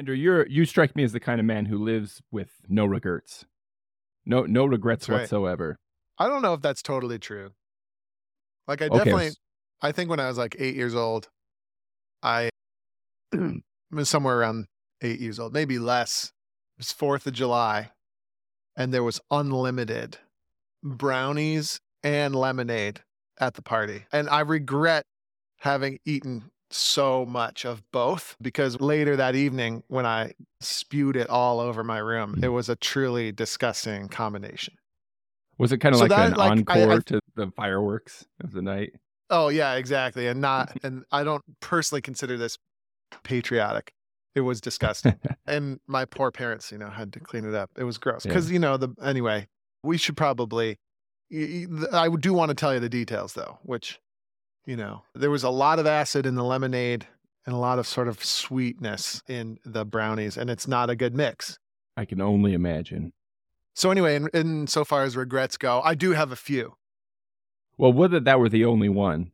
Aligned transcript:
Andrew, 0.00 0.14
you're 0.14 0.46
you 0.46 0.64
strike 0.64 0.96
me 0.96 1.04
as 1.04 1.12
the 1.12 1.20
kind 1.20 1.40
of 1.40 1.44
man 1.44 1.66
who 1.66 1.76
lives 1.76 2.22
with 2.30 2.48
no 2.70 2.86
regrets. 2.86 3.44
No 4.24 4.44
no 4.44 4.64
regrets 4.64 5.10
right. 5.10 5.20
whatsoever. 5.20 5.76
I 6.18 6.26
don't 6.26 6.40
know 6.40 6.54
if 6.54 6.62
that's 6.62 6.80
totally 6.80 7.18
true. 7.18 7.50
Like 8.66 8.80
I 8.80 8.88
definitely 8.88 9.32
I 9.82 9.92
think 9.92 10.08
when 10.08 10.18
I 10.18 10.26
was 10.26 10.38
like 10.38 10.56
8 10.58 10.74
years 10.74 10.94
old, 10.94 11.28
I 12.22 12.48
was 13.92 14.08
somewhere 14.08 14.38
around 14.38 14.68
8 15.02 15.20
years 15.20 15.38
old, 15.38 15.52
maybe 15.52 15.78
less. 15.78 16.32
It 16.78 16.80
was 16.80 16.94
4th 16.94 17.26
of 17.26 17.34
July 17.34 17.90
and 18.74 18.94
there 18.94 19.04
was 19.04 19.20
unlimited 19.30 20.16
brownies 20.82 21.78
and 22.02 22.34
lemonade 22.34 23.02
at 23.38 23.52
the 23.52 23.60
party. 23.60 24.06
And 24.10 24.30
I 24.30 24.40
regret 24.40 25.04
having 25.58 25.98
eaten 26.06 26.50
so 26.70 27.26
much 27.26 27.64
of 27.64 27.82
both 27.90 28.36
because 28.40 28.80
later 28.80 29.16
that 29.16 29.34
evening 29.34 29.82
when 29.88 30.06
I 30.06 30.32
spewed 30.60 31.16
it 31.16 31.28
all 31.28 31.60
over 31.60 31.82
my 31.82 31.98
room, 31.98 32.34
it 32.42 32.46
mm. 32.46 32.52
was 32.52 32.68
a 32.68 32.76
truly 32.76 33.32
disgusting 33.32 34.08
combination. 34.08 34.74
Was 35.58 35.72
it 35.72 35.78
kind 35.78 35.94
of 35.94 35.98
So 35.98 36.04
like 36.04 36.10
that, 36.10 36.32
an 36.32 36.34
like, 36.38 36.50
encore 36.50 36.92
I- 36.92 36.98
to 37.06 37.20
the 37.34 37.50
fireworks 37.56 38.26
of 38.42 38.52
the 38.52 38.62
night? 38.62 38.92
Oh 39.28 39.48
yeah, 39.48 39.74
exactly. 39.74 40.26
And 40.26 40.40
not 40.40 40.76
and 40.82 41.04
I 41.10 41.24
don't 41.24 41.42
personally 41.60 42.02
consider 42.02 42.36
this 42.36 42.58
patriotic. 43.22 43.92
It 44.34 44.42
was 44.42 44.60
disgusting. 44.60 45.16
and 45.46 45.80
my 45.88 46.04
poor 46.04 46.30
parents, 46.30 46.70
you 46.70 46.78
know, 46.78 46.88
had 46.88 47.12
to 47.14 47.20
clean 47.20 47.44
it 47.44 47.54
up. 47.54 47.70
It 47.76 47.84
was 47.84 47.98
gross. 47.98 48.24
Yeah. 48.24 48.32
Cuz 48.32 48.50
you 48.50 48.58
know, 48.58 48.76
the 48.76 48.94
anyway, 49.02 49.48
we 49.82 49.98
should 49.98 50.16
probably 50.16 50.78
I 51.32 52.08
do 52.18 52.32
want 52.32 52.48
to 52.48 52.54
tell 52.54 52.74
you 52.74 52.80
the 52.80 52.88
details 52.88 53.34
though, 53.34 53.58
which 53.62 54.00
you 54.70 54.76
know, 54.76 55.02
there 55.16 55.32
was 55.32 55.42
a 55.42 55.50
lot 55.50 55.80
of 55.80 55.86
acid 55.86 56.24
in 56.24 56.36
the 56.36 56.44
lemonade 56.44 57.04
and 57.44 57.52
a 57.52 57.58
lot 57.58 57.80
of 57.80 57.88
sort 57.88 58.06
of 58.06 58.24
sweetness 58.24 59.20
in 59.26 59.58
the 59.64 59.84
brownies 59.84 60.36
and 60.36 60.48
it's 60.48 60.68
not 60.68 60.88
a 60.88 60.94
good 60.94 61.12
mix. 61.12 61.58
I 61.96 62.04
can 62.04 62.20
only 62.20 62.54
imagine. 62.54 63.12
So 63.74 63.90
anyway, 63.90 64.14
in, 64.14 64.28
in 64.32 64.66
so 64.68 64.84
far 64.84 65.02
as 65.02 65.16
regrets 65.16 65.56
go, 65.56 65.80
I 65.82 65.96
do 65.96 66.12
have 66.12 66.30
a 66.30 66.36
few. 66.36 66.76
Well, 67.78 67.92
whether 67.92 68.20
that 68.20 68.38
were 68.38 68.48
the 68.48 68.64
only 68.64 68.88
one, 68.88 69.32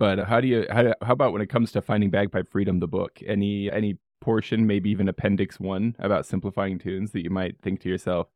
but 0.00 0.18
how 0.26 0.40
do 0.40 0.48
you 0.48 0.66
how, 0.68 0.94
how 1.00 1.12
about 1.12 1.32
when 1.32 1.42
it 1.42 1.48
comes 1.48 1.70
to 1.72 1.80
finding 1.80 2.10
bagpipe 2.10 2.48
freedom, 2.50 2.80
the 2.80 2.88
book? 2.88 3.20
Any 3.24 3.70
any 3.70 3.98
portion, 4.20 4.66
maybe 4.66 4.90
even 4.90 5.08
appendix 5.08 5.60
one, 5.60 5.94
about 6.00 6.26
simplifying 6.26 6.80
tunes 6.80 7.12
that 7.12 7.22
you 7.22 7.30
might 7.30 7.60
think 7.62 7.80
to 7.82 7.88
yourself, 7.88 8.26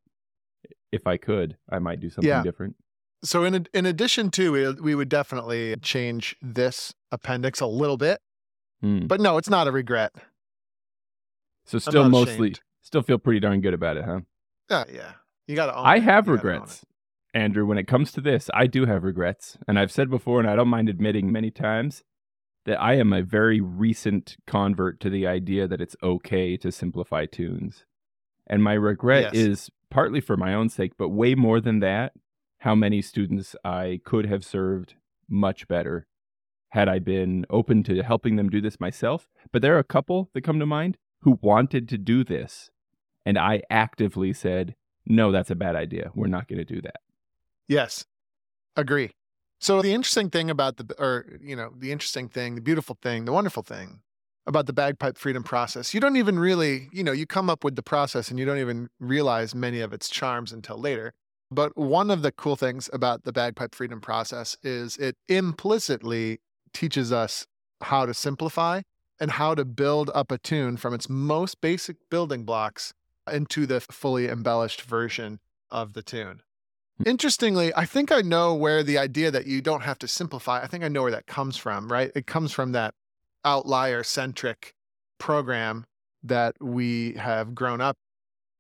if 0.93 1.09
I 1.09 1.17
could, 1.17 1.57
I 1.69 1.81
might 1.81 1.99
do 1.99 2.09
something 2.11 2.29
Yeah. 2.29 2.43
different. 2.43 2.77
So 3.25 3.45
in 3.45 3.67
in 3.75 3.87
addition 3.87 4.31
to 4.33 4.53
we, 4.53 4.71
we 4.73 4.95
would 4.95 5.09
definitely 5.09 5.75
change 5.83 6.37
this 6.43 6.95
appendix 7.11 7.61
a 7.61 7.67
little 7.67 7.97
bit, 7.97 8.21
Hmm. 8.81 9.07
but 9.07 9.21
no, 9.21 9.37
it's 9.39 9.49
not 9.51 9.67
a 9.67 9.73
regret. 9.73 10.13
So 11.65 11.79
still 11.79 12.09
mostly 12.09 12.49
ashamed. 12.49 12.61
still 12.83 13.03
feel 13.03 13.19
pretty 13.19 13.41
darn 13.41 13.61
good 13.61 13.75
about 13.75 13.97
it, 13.97 14.05
huh? 14.05 14.21
Yeah, 14.71 14.85
yeah. 14.93 15.13
You 15.47 15.57
got 15.57 15.67
to 15.67 15.77
I 15.79 15.99
have 15.99 16.27
You 16.27 16.37
gotta 16.37 16.49
own 16.49 16.53
regrets. 16.61 16.85
Andrew, 17.35 17.67
when 17.67 17.79
it 17.79 17.87
comes 17.87 18.13
to 18.13 18.21
this, 18.21 18.49
I 18.55 18.67
do 18.67 18.87
have 18.87 19.03
regrets. 19.05 19.59
And 19.69 19.79
I've 19.79 19.93
said 19.93 20.09
before, 20.09 20.41
and 20.41 20.49
I 20.49 20.57
don't 20.57 20.69
mind 20.69 20.89
admitting 20.89 21.31
many 21.31 21.51
times, 21.51 22.03
that 22.65 22.81
I 22.81 22.95
am 22.95 23.13
a 23.13 23.23
very 23.23 23.61
recent 23.61 24.37
convert 24.47 25.01
to 25.01 25.11
the 25.11 25.27
idea 25.27 25.69
that 25.69 25.81
it's 25.81 25.97
okay 26.03 26.57
to 26.57 26.73
simplify 26.73 27.27
tunes. 27.27 27.85
And 28.47 28.63
my 28.63 28.73
regret 28.75 29.25
Yes. 29.25 29.35
is 29.35 29.71
partly 29.91 30.21
for 30.21 30.37
my 30.37 30.55
own 30.55 30.69
sake, 30.69 30.93
but 30.97 31.11
way 31.11 31.35
more 31.35 31.61
than 31.61 31.81
that, 31.81 32.13
how 32.59 32.75
many 32.75 33.03
students 33.03 33.55
I 33.65 34.01
could 34.05 34.27
have 34.27 34.45
served 34.45 34.95
much 35.29 35.69
better 35.69 36.07
had 36.71 36.89
I 36.89 36.99
been 36.99 37.47
open 37.49 37.83
to 37.85 38.03
helping 38.03 38.37
them 38.37 38.49
do 38.49 38.61
this 38.61 38.81
myself. 38.81 39.29
But 39.53 39.63
there 39.63 39.75
are 39.77 39.81
a 39.81 39.85
couple 39.85 40.31
that 40.35 40.43
come 40.43 40.59
to 40.59 40.67
mind 40.67 40.99
who 41.23 41.39
wanted 41.41 41.89
to 41.89 41.99
do 41.99 42.25
this. 42.25 42.71
And 43.25 43.39
I 43.39 43.63
actively 43.71 44.33
said, 44.33 44.75
no, 45.07 45.33
that's 45.33 45.51
a 45.51 45.55
bad 45.55 45.77
idea. 45.77 46.11
We're 46.15 46.27
not 46.27 46.49
going 46.49 46.59
to 46.59 46.65
do 46.65 46.81
that. 46.83 47.01
Yes, 47.69 48.05
agree. 48.77 49.13
So 49.59 49.81
the 49.81 49.95
interesting 49.95 50.31
thing 50.31 50.51
about 50.51 50.77
the, 50.77 50.95
or 50.99 51.39
you 51.41 51.57
know, 51.57 51.73
the 51.77 51.93
interesting 51.93 52.29
thing, 52.29 52.57
the 52.57 52.61
beautiful 52.61 52.99
thing, 53.01 53.25
the 53.25 53.33
wonderful 53.33 53.63
thing 53.63 54.01
about 54.47 54.67
the 54.67 54.73
bagpipe 54.73 55.17
freedom 55.19 55.43
process, 55.43 55.95
you 55.95 56.01
don't 56.01 56.17
even 56.17 56.39
really, 56.39 56.89
you 56.93 57.03
know, 57.03 57.13
you 57.13 57.27
come 57.27 57.49
up 57.49 57.65
with 57.65 57.75
the 57.75 57.83
process 57.83 58.29
and 58.29 58.39
you 58.39 58.45
don't 58.45 58.59
even 58.59 58.89
realize 59.01 59.55
many 59.55 59.81
of 59.81 59.93
its 59.93 60.09
charms 60.09 60.53
until 60.53 60.79
later. 60.79 61.15
But 61.51 61.77
one 61.77 62.11
of 62.11 62.23
the 62.23 62.33
cool 62.33 62.57
things 62.57 62.91
about 62.93 63.25
the 63.25 63.33
bagpipe 63.33 63.75
freedom 63.75 64.01
process 64.01 64.57
is 64.63 64.97
it 64.97 65.17
implicitly 65.29 66.41
teaches 66.73 67.13
us 67.13 67.47
how 67.83 68.07
to 68.07 68.15
simplify 68.15 68.83
and 69.21 69.31
how 69.31 69.55
to 69.55 69.65
build 69.65 70.11
up 70.15 70.31
a 70.31 70.39
tune 70.39 70.77
from 70.77 70.93
its 70.93 71.09
most 71.09 71.61
basic 71.61 71.97
building 72.11 72.45
blocks 72.45 72.93
into 73.31 73.67
the 73.67 73.81
fully 73.81 74.29
embellished 74.29 74.83
version 74.83 75.41
of 75.71 75.93
the 75.93 76.03
tune. 76.03 76.43
Hmm. 76.99 77.09
Interestingly, 77.09 77.73
I 77.75 77.85
think 77.87 78.13
I 78.13 78.23
know 78.23 78.55
where 78.55 78.83
the 78.83 78.99
idea 78.99 79.31
that 79.31 79.47
you 79.47 79.63
don't 79.63 79.83
have 79.83 79.99
to 80.01 80.09
simplify, 80.09 80.63
I 80.63 80.67
think 80.67 80.85
I 80.85 80.89
know 80.89 81.03
where 81.03 81.11
that 81.13 81.27
comes 81.27 81.57
from, 81.57 81.91
right? 81.91 82.11
It 82.15 82.27
comes 82.27 82.53
from 82.53 82.73
that 82.73 82.95
outlier 83.45 84.03
centric 84.03 84.75
program 85.19 85.87
that 86.23 86.57
we 86.61 87.13
have 87.15 87.55
grown 87.55 87.81
up 87.81 87.97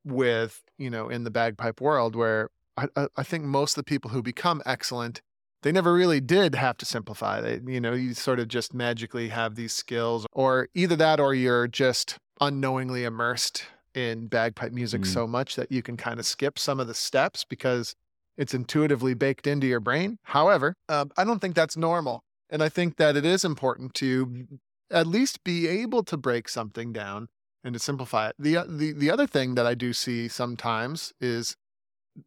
with, 0.04 0.62
you 0.78 0.88
know, 0.88 1.08
in 1.08 1.24
the 1.24 1.30
bagpipe 1.30 1.80
world, 1.80 2.14
where 2.14 2.48
I, 2.76 2.88
I- 3.16 3.22
think 3.22 3.44
most 3.44 3.72
of 3.76 3.84
the 3.84 3.88
people 3.88 4.10
who 4.10 4.22
become 4.22 4.62
excellent, 4.66 5.20
they 5.62 5.72
never 5.72 5.92
really 5.94 6.20
did 6.20 6.54
have 6.54 6.76
to 6.78 6.84
simplify. 6.86 7.40
They, 7.40 7.60
you 7.66 7.80
know, 7.80 7.92
you 7.92 8.14
sort 8.14 8.38
of 8.38 8.48
just 8.48 8.74
magically 8.74 9.28
have 9.28 9.54
these 9.54 9.72
skills, 9.72 10.26
or 10.32 10.68
either 10.74 10.96
that 10.96 11.18
or 11.20 11.34
you're 11.34 11.66
just 11.68 12.18
unknowingly 12.40 13.04
immersed 13.04 13.64
in 13.94 14.26
bagpipe 14.26 14.72
music 14.72 15.02
Mm. 15.02 15.06
so 15.06 15.26
much 15.26 15.56
that 15.56 15.72
you 15.72 15.82
can 15.82 15.96
kind 15.96 16.20
of 16.20 16.26
skip 16.26 16.58
some 16.58 16.78
of 16.78 16.86
the 16.86 16.94
steps 16.94 17.44
because 17.48 17.94
it's 18.36 18.52
intuitively 18.52 19.14
baked 19.14 19.46
into 19.46 19.66
your 19.66 19.80
brain. 19.80 20.18
However, 20.24 20.74
um, 20.90 21.10
I 21.16 21.24
don't 21.24 21.40
think 21.40 21.54
that's 21.54 21.76
normal. 21.78 22.22
And 22.50 22.62
I 22.62 22.68
think 22.68 22.96
that 22.98 23.16
it 23.16 23.24
is 23.24 23.42
important 23.44 23.94
to 23.94 24.46
at 24.90 25.06
least 25.06 25.42
be 25.42 25.66
able 25.66 26.04
to 26.04 26.16
break 26.18 26.48
something 26.48 26.92
down 26.92 27.28
and 27.64 27.72
to 27.72 27.78
simplify 27.80 28.28
it. 28.28 28.36
The, 28.38 28.64
the, 28.68 28.92
the 28.92 29.10
other 29.10 29.26
thing 29.26 29.54
that 29.54 29.66
I 29.66 29.74
do 29.74 29.94
see 29.94 30.28
sometimes 30.28 31.14
is 31.18 31.56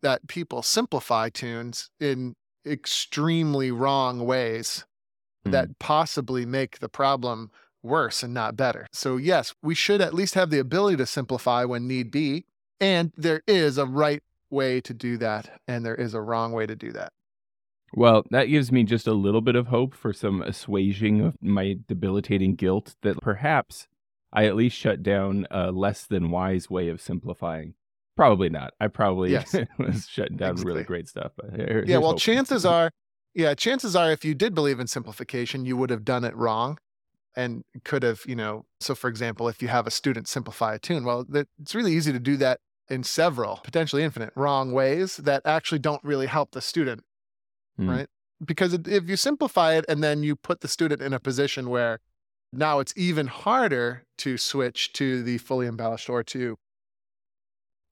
that 0.01 0.27
people 0.27 0.61
simplify 0.61 1.29
tunes 1.29 1.89
in 1.99 2.35
extremely 2.65 3.71
wrong 3.71 4.25
ways 4.25 4.85
Hmm. 5.45 5.51
that 5.51 5.79
possibly 5.79 6.45
make 6.45 6.79
the 6.79 6.89
problem 6.89 7.51
worse 7.81 8.23
and 8.23 8.33
not 8.33 8.57
better. 8.57 8.87
So, 8.91 9.17
yes, 9.17 9.55
we 9.61 9.75
should 9.75 10.01
at 10.01 10.13
least 10.13 10.35
have 10.35 10.49
the 10.49 10.59
ability 10.59 10.97
to 10.97 11.05
simplify 11.05 11.63
when 11.65 11.87
need 11.87 12.11
be. 12.11 12.45
And 12.81 13.13
there 13.17 13.41
is 13.47 13.77
a 13.77 13.85
right 13.85 14.23
way 14.49 14.81
to 14.81 14.93
do 14.93 15.17
that, 15.17 15.61
and 15.67 15.85
there 15.85 15.95
is 15.95 16.13
a 16.13 16.21
wrong 16.21 16.51
way 16.51 16.65
to 16.65 16.75
do 16.75 16.91
that. 16.93 17.13
Well, 17.93 18.23
that 18.29 18.45
gives 18.45 18.71
me 18.71 18.83
just 18.83 19.07
a 19.07 19.13
little 19.13 19.41
bit 19.41 19.55
of 19.55 19.67
hope 19.67 19.95
for 19.95 20.13
some 20.13 20.41
assuaging 20.41 21.21
of 21.21 21.35
my 21.41 21.77
debilitating 21.87 22.55
guilt 22.55 22.95
that 23.01 23.19
perhaps 23.21 23.87
I 24.31 24.45
at 24.45 24.55
least 24.55 24.77
shut 24.77 25.01
down 25.01 25.47
a 25.49 25.71
less 25.71 26.05
than 26.05 26.29
wise 26.29 26.69
way 26.69 26.89
of 26.89 27.01
simplifying. 27.01 27.73
Probably 28.19 28.49
not. 28.49 28.73
I 28.81 28.87
probably 28.87 29.31
Yes. 29.31 29.55
was 29.79 30.05
shutting 30.09 30.35
down 30.35 30.55
really 30.57 30.83
great 30.83 31.07
stuff. 31.07 31.31
But 31.37 31.55
here- 31.55 31.85
Yeah, 31.87 31.99
well, 31.99 32.07
hoping. 32.09 32.19
chances 32.19 32.65
are, 32.65 32.91
yeah, 33.33 33.53
chances 33.53 33.95
are 33.95 34.11
if 34.11 34.25
you 34.25 34.35
did 34.35 34.53
believe 34.53 34.77
in 34.77 34.87
simplification, 34.87 35.65
you 35.65 35.77
would 35.77 35.89
have 35.89 36.03
done 36.03 36.25
it 36.25 36.35
wrong 36.35 36.77
and 37.33 37.63
could 37.85 38.03
have, 38.03 38.19
you 38.25 38.35
know. 38.35 38.65
So, 38.81 38.93
for 38.93 39.07
example, 39.09 39.47
if 39.47 39.61
you 39.61 39.69
have 39.69 39.87
a 39.87 39.91
student 39.91 40.27
simplify 40.27 40.75
a 40.75 40.79
tune, 40.79 41.05
well, 41.05 41.23
that, 41.29 41.47
it's 41.61 41.73
really 41.73 41.93
easy 41.93 42.11
to 42.11 42.19
do 42.19 42.35
that 42.37 42.59
in 42.89 43.03
several, 43.03 43.61
potentially 43.63 44.03
infinite, 44.03 44.33
wrong 44.35 44.73
ways 44.73 45.15
that 45.17 45.41
actually 45.45 45.79
don't 45.79 46.03
really 46.03 46.25
help 46.27 46.51
the 46.51 46.61
student, 46.61 47.03
Hmm. 47.77 47.89
right? 47.89 48.07
Because 48.43 48.73
if 48.73 49.07
you 49.07 49.15
simplify 49.15 49.75
it 49.75 49.85
and 49.87 50.03
then 50.03 50.23
you 50.23 50.35
put 50.35 50.59
the 50.59 50.67
student 50.67 51.01
in 51.01 51.13
a 51.13 51.19
position 51.21 51.69
where 51.69 51.99
now 52.51 52.79
it's 52.79 52.93
even 52.97 53.27
harder 53.27 54.03
to 54.17 54.37
switch 54.37 54.91
to 54.93 55.23
the 55.23 55.37
fully 55.37 55.67
embellished 55.67 56.09
or 56.09 56.21
to 56.23 56.57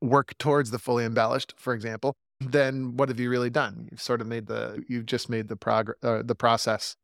work 0.02 0.38
towards 0.38 0.72
the 0.72 0.80
fully 0.80 1.06
embellished, 1.06 1.54
for 1.58 1.74
example, 1.74 2.16
then 2.40 2.96
what 2.98 3.10
have 3.10 3.20
you 3.20 3.30
really 3.30 3.50
done? 3.50 3.88
You've 3.92 4.02
sort 4.02 4.22
of 4.22 4.28
made 4.28 4.48
the 4.48 4.84
you've 4.88 5.06
just 5.06 5.30
made 5.30 5.48
the 5.48 5.56
progress 5.56 5.98
uh, 6.04 6.22
the 6.24 6.36
process 6.36 6.96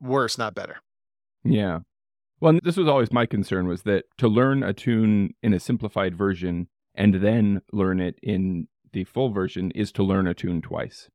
worse, 0.00 0.36
not 0.38 0.54
better. 0.54 0.76
Yeah. 1.44 1.80
Well, 2.40 2.50
and 2.50 2.60
this 2.62 2.76
was 2.76 2.88
always 2.88 3.12
my 3.12 3.26
concern 3.26 3.68
was 3.68 3.82
that 3.82 4.04
to 4.18 4.28
learn 4.28 4.62
a 4.62 4.72
tune 4.72 5.34
in 5.42 5.54
a 5.54 5.60
simplified 5.60 6.16
version 6.16 6.68
and 6.94 7.14
then 7.14 7.62
learn 7.72 8.00
it 8.00 8.18
in 8.22 8.68
the 8.92 9.04
full 9.04 9.30
version 9.30 9.70
is 9.72 9.92
to 9.92 10.02
learn 10.02 10.26
a 10.26 10.34
tune 10.34 10.60
twice. 10.60 11.08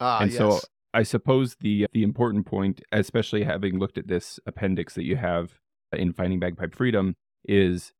Ah, 0.00 0.20
and 0.22 0.30
yes. 0.30 0.38
so 0.38 0.60
I 0.94 1.02
suppose 1.02 1.56
the 1.60 1.86
the 1.92 2.02
important 2.02 2.46
point, 2.46 2.80
especially 2.92 3.44
having 3.44 3.78
looked 3.78 3.98
at 3.98 4.08
this 4.08 4.38
appendix 4.46 4.94
that 4.94 5.04
you 5.04 5.16
have 5.16 5.54
in 5.92 6.12
Finding 6.12 6.38
Bagpipe 6.38 6.74
Freedom, 6.74 7.16
is 7.44 7.92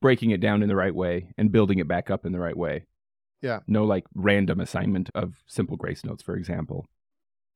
breaking 0.00 0.30
it 0.30 0.40
down 0.40 0.62
in 0.62 0.68
the 0.68 0.76
right 0.76 0.94
way 0.94 1.32
and 1.36 1.52
building 1.52 1.78
it 1.78 1.88
back 1.88 2.10
up 2.10 2.24
in 2.24 2.32
the 2.32 2.40
right 2.40 2.56
way. 2.56 2.84
Yeah. 3.42 3.60
No 3.66 3.84
like 3.84 4.04
random 4.14 4.60
assignment 4.60 5.10
of 5.14 5.42
simple 5.46 5.76
grace 5.76 6.04
notes, 6.04 6.22
for 6.22 6.36
example. 6.36 6.86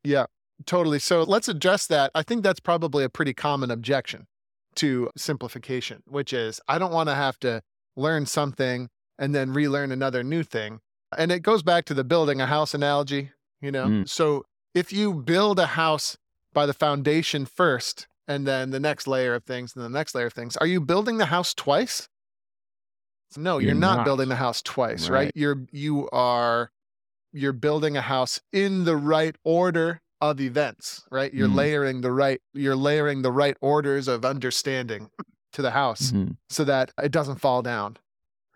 yeah, 0.02 0.26
totally. 0.66 0.98
So 0.98 1.22
let's 1.22 1.48
address 1.48 1.86
that. 1.88 2.10
I 2.14 2.22
think 2.22 2.42
that's 2.42 2.60
probably 2.60 3.04
a 3.04 3.08
pretty 3.08 3.34
common 3.34 3.70
objection 3.70 4.26
to 4.76 5.10
simplification, 5.16 6.02
which 6.06 6.32
is 6.32 6.60
I 6.68 6.78
don't 6.78 6.92
want 6.92 7.08
to 7.08 7.14
have 7.14 7.38
to 7.40 7.62
learn 7.96 8.26
something 8.26 8.88
and 9.18 9.34
then 9.34 9.52
relearn 9.52 9.92
another 9.92 10.22
new 10.22 10.42
thing. 10.42 10.80
And 11.16 11.30
it 11.30 11.40
goes 11.40 11.62
back 11.62 11.84
to 11.86 11.94
the 11.94 12.04
building 12.04 12.40
a 12.40 12.46
house 12.46 12.74
analogy, 12.74 13.30
you 13.60 13.70
know? 13.70 13.86
Mm. 13.86 14.08
So 14.08 14.44
if 14.74 14.92
you 14.92 15.14
build 15.14 15.58
a 15.58 15.66
house 15.66 16.18
by 16.52 16.66
the 16.66 16.74
foundation 16.74 17.46
first 17.46 18.08
and 18.26 18.46
then 18.46 18.70
the 18.70 18.80
next 18.80 19.06
layer 19.06 19.34
of 19.34 19.44
things 19.44 19.76
and 19.76 19.84
the 19.84 19.88
next 19.88 20.14
layer 20.14 20.26
of 20.26 20.32
things, 20.32 20.56
are 20.56 20.66
you 20.66 20.80
building 20.80 21.18
the 21.18 21.26
house 21.26 21.54
twice? 21.54 22.08
No, 23.36 23.58
you're, 23.58 23.68
You're 23.68 23.74
not, 23.74 23.96
not. 23.98 24.04
building 24.04 24.28
the 24.28 24.36
house 24.36 24.62
twice, 24.62 25.08
right? 25.08 25.24
Right. 25.26 25.32
You're 25.34 25.62
you 25.72 26.08
are 26.10 26.70
you're 27.32 27.52
building 27.52 27.96
a 27.96 28.00
house 28.00 28.40
in 28.52 28.84
the 28.84 28.96
right 28.96 29.36
order 29.44 30.00
of 30.20 30.40
events, 30.40 31.02
right? 31.10 31.32
You're 31.34 31.48
Mm. 31.48 31.54
layering 31.56 32.00
the 32.00 32.12
right 32.12 32.40
you're 32.52 32.76
layering 32.76 33.22
the 33.22 33.32
right 33.32 33.56
orders 33.60 34.08
of 34.08 34.24
understanding 34.24 35.10
to 35.52 35.62
the 35.62 35.70
house 35.72 36.12
Mhm. 36.12 36.36
so 36.48 36.64
that 36.64 36.92
it 37.02 37.10
doesn't 37.12 37.36
fall 37.40 37.62
down, 37.62 37.96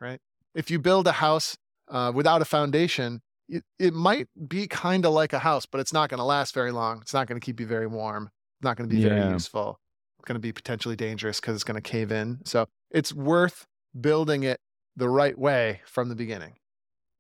right? 0.01 0.21
If 0.55 0.71
you 0.71 0.79
build 0.79 1.07
a 1.07 1.13
house 1.13 1.57
uh, 1.89 2.13
without 2.15 2.43
a 2.43 2.45
foundation, 2.45 3.23
it, 3.49 3.65
it 3.79 3.95
might 3.95 4.29
be 4.47 4.67
kind 4.67 5.07
of 5.07 5.13
like 5.13 5.33
a 5.33 5.39
house, 5.39 5.65
but 5.65 5.81
it's 5.81 5.93
not 5.93 6.11
going 6.11 6.19
to 6.19 6.25
last 6.25 6.53
very 6.55 6.71
long. 6.71 7.01
It's 7.01 7.15
not 7.15 7.27
going 7.27 7.41
to 7.41 7.45
keep 7.45 7.59
you 7.61 7.67
very 7.67 7.87
warm. 7.87 8.25
It's 8.59 8.65
not 8.65 8.77
going 8.77 8.89
to 8.91 8.95
be 8.95 9.01
very 9.03 9.31
useful. 9.33 9.81
It's 10.19 10.27
going 10.27 10.35
to 10.37 10.41
be 10.41 10.53
potentially 10.53 10.97
dangerous 10.97 11.41
because 11.41 11.55
it's 11.55 11.65
going 11.65 11.81
to 11.83 11.91
cave 11.91 12.13
in. 12.13 12.41
So 12.45 12.67
it's 12.91 13.15
worth 13.15 13.67
building 13.99 14.43
it 14.43 14.61
the 14.99 15.09
right 15.09 15.39
way 15.39 15.81
from 15.87 16.09
the 16.09 16.17
beginning. 16.17 16.55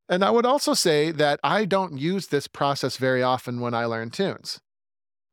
And 0.08 0.24
I 0.24 0.30
would 0.30 0.46
also 0.46 0.74
say 0.74 1.10
that 1.12 1.38
I 1.44 1.64
don't 1.64 1.98
use 1.98 2.28
this 2.28 2.46
process 2.48 2.96
very 2.96 3.22
often 3.22 3.60
when 3.60 3.74
I 3.74 3.84
learn 3.84 4.10
tunes. 4.10 4.60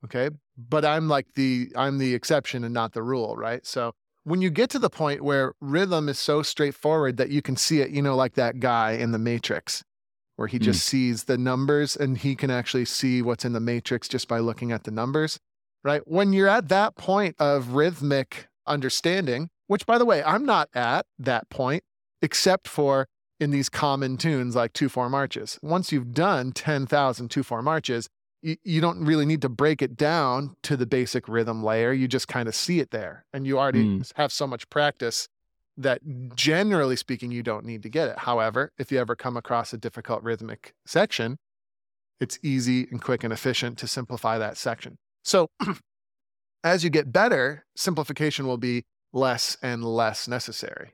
Okay. 0.03 0.29
But 0.57 0.85
I'm 0.85 1.07
like 1.07 1.33
the 1.35 1.71
I'm 1.75 1.97
the 1.97 2.13
exception 2.13 2.63
and 2.63 2.73
not 2.73 2.93
the 2.93 3.03
rule, 3.03 3.35
right? 3.35 3.65
So 3.65 3.93
when 4.23 4.41
you 4.41 4.49
get 4.49 4.69
to 4.71 4.79
the 4.79 4.89
point 4.89 5.23
where 5.23 5.53
rhythm 5.61 6.09
is 6.09 6.19
so 6.19 6.41
straightforward 6.41 7.17
that 7.17 7.29
you 7.29 7.41
can 7.41 7.55
see 7.55 7.81
it, 7.81 7.91
you 7.91 8.01
know, 8.01 8.15
like 8.15 8.33
that 8.33 8.59
guy 8.59 8.91
in 8.91 9.11
the 9.11 9.19
Matrix, 9.19 9.83
where 10.35 10.47
he 10.47 10.59
just 10.59 10.81
mm. 10.81 10.89
sees 10.89 11.23
the 11.23 11.37
numbers 11.37 11.95
and 11.95 12.17
he 12.17 12.35
can 12.35 12.51
actually 12.51 12.85
see 12.85 13.21
what's 13.21 13.45
in 13.45 13.53
the 13.53 13.59
Matrix 13.59 14.07
just 14.07 14.27
by 14.27 14.39
looking 14.39 14.71
at 14.71 14.83
the 14.83 14.91
numbers, 14.91 15.39
right? 15.83 16.01
When 16.05 16.33
you're 16.33 16.47
at 16.47 16.69
that 16.69 16.95
point 16.95 17.35
of 17.39 17.73
rhythmic 17.73 18.47
understanding, 18.67 19.49
which 19.67 19.85
by 19.85 19.97
the 19.97 20.05
way, 20.05 20.23
I'm 20.23 20.45
not 20.45 20.69
at 20.73 21.05
that 21.19 21.49
point, 21.49 21.83
except 22.21 22.67
for 22.67 23.07
in 23.39 23.51
these 23.51 23.69
common 23.69 24.17
tunes 24.17 24.55
like 24.55 24.73
2 24.73 24.89
4 24.89 25.09
marches. 25.09 25.59
Once 25.61 25.91
you've 25.91 26.13
done 26.13 26.51
10,000 26.51 27.29
2 27.29 27.43
4 27.43 27.61
marches, 27.61 28.07
you, 28.41 28.55
you 28.63 28.81
don't 28.81 29.03
really 29.03 29.25
need 29.25 29.41
to 29.41 29.49
break 29.49 29.81
it 29.81 29.95
down 29.97 30.55
to 30.63 30.77
the 30.77 30.85
basic 30.85 31.27
rhythm 31.27 31.63
layer. 31.63 31.91
You 31.91 32.07
just 32.07 32.27
kind 32.27 32.47
of 32.47 32.55
see 32.55 32.79
it 32.79 32.91
there. 32.91 33.25
And 33.33 33.45
you 33.45 33.59
already 33.59 33.85
Mm. 33.85 34.11
have 34.15 34.31
so 34.31 34.47
much 34.47 34.69
practice 34.69 35.27
that 35.77 36.01
generally 36.35 36.95
speaking, 36.95 37.31
you 37.31 37.43
don't 37.43 37.65
need 37.65 37.83
to 37.83 37.89
get 37.89 38.07
it. 38.07 38.19
However, 38.19 38.71
if 38.77 38.91
you 38.91 38.99
ever 38.99 39.15
come 39.15 39.35
across 39.35 39.73
a 39.73 39.77
difficult 39.77 40.23
rhythmic 40.23 40.73
section, 40.85 41.37
it's 42.19 42.39
easy 42.43 42.87
and 42.91 43.01
quick 43.01 43.23
and 43.23 43.33
efficient 43.33 43.77
to 43.79 43.87
simplify 43.87 44.37
that 44.37 44.57
section. 44.57 44.97
So 45.23 45.49
as 46.63 46.83
you 46.83 46.89
get 46.89 47.11
better, 47.11 47.65
simplification 47.75 48.47
will 48.47 48.57
be 48.57 48.83
less 49.13 49.57
and 49.61 49.83
less 49.83 50.27
necessary 50.27 50.93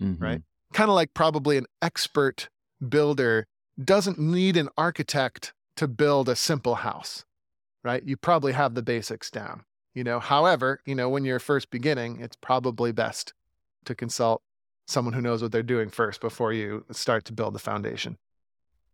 Mhm. 0.00 0.20
Right. 0.20 0.42
Kind 0.72 0.90
of 0.90 0.94
like 0.94 1.14
probably 1.14 1.56
an 1.56 1.66
expert 1.82 2.48
builder 2.86 3.46
doesn't 3.82 4.18
need 4.18 4.56
an 4.56 4.68
architect 4.76 5.52
to 5.76 5.86
build 5.86 6.28
a 6.28 6.36
simple 6.36 6.76
house, 6.76 7.24
right? 7.84 8.02
You 8.04 8.16
probably 8.16 8.52
have 8.52 8.74
the 8.74 8.82
basics 8.82 9.30
down, 9.30 9.64
you 9.94 10.02
know. 10.02 10.18
However, 10.18 10.80
you 10.86 10.94
know, 10.94 11.08
when 11.08 11.24
you're 11.24 11.38
first 11.38 11.70
beginning, 11.70 12.20
it's 12.20 12.36
probably 12.36 12.92
best 12.92 13.34
to 13.84 13.94
consult 13.94 14.42
someone 14.86 15.14
who 15.14 15.20
knows 15.20 15.42
what 15.42 15.52
they're 15.52 15.62
doing 15.62 15.90
first 15.90 16.20
before 16.20 16.52
you 16.52 16.84
start 16.92 17.24
to 17.26 17.32
build 17.32 17.54
the 17.54 17.58
foundation. 17.58 18.16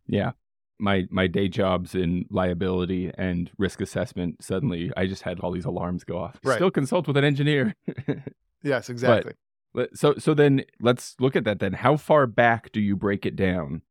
Yeah. 0.07 0.31
My 0.79 1.05
my 1.09 1.27
day 1.27 1.47
jobs 1.47 1.95
in 1.95 2.25
liability 2.29 3.11
and 3.17 3.49
risk 3.57 3.79
assessment, 3.79 4.43
suddenly 4.43 4.91
I 4.97 5.05
just 5.05 5.21
had 5.21 5.39
all 5.39 5.51
these 5.51 5.65
alarms 5.65 6.03
go 6.03 6.17
off. 6.17 6.39
Right. 6.43 6.55
Still 6.55 6.71
consult 6.71 7.07
with 7.07 7.15
an 7.15 7.23
engineer. 7.23 7.75
Yes, 8.63 8.89
exactly. 8.89 9.33
So 9.93 10.15
so 10.17 10.33
then 10.33 10.63
let's 10.79 11.15
look 11.19 11.35
at 11.35 11.43
that 11.45 11.59
then. 11.59 11.73
How 11.73 11.97
far 11.97 12.27
back 12.27 12.71
do 12.71 12.79
you 12.79 12.95
break 12.95 13.25
it 13.25 13.35
down 13.35 13.81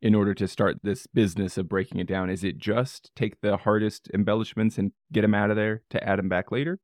in 0.00 0.14
order 0.14 0.34
to 0.34 0.48
start 0.48 0.78
this 0.82 1.06
business 1.06 1.56
of 1.58 1.68
breaking 1.68 2.00
it 2.00 2.06
down? 2.06 2.30
Is 2.30 2.44
it 2.44 2.58
just 2.58 3.10
take 3.16 3.40
the 3.40 3.56
hardest 3.58 4.08
embellishments 4.14 4.78
and 4.78 4.92
get 5.12 5.22
them 5.22 5.34
out 5.34 5.50
of 5.50 5.56
there 5.56 5.82
to 5.90 6.02
add 6.08 6.18
them 6.18 6.28
back 6.28 6.50
later? 6.52 6.78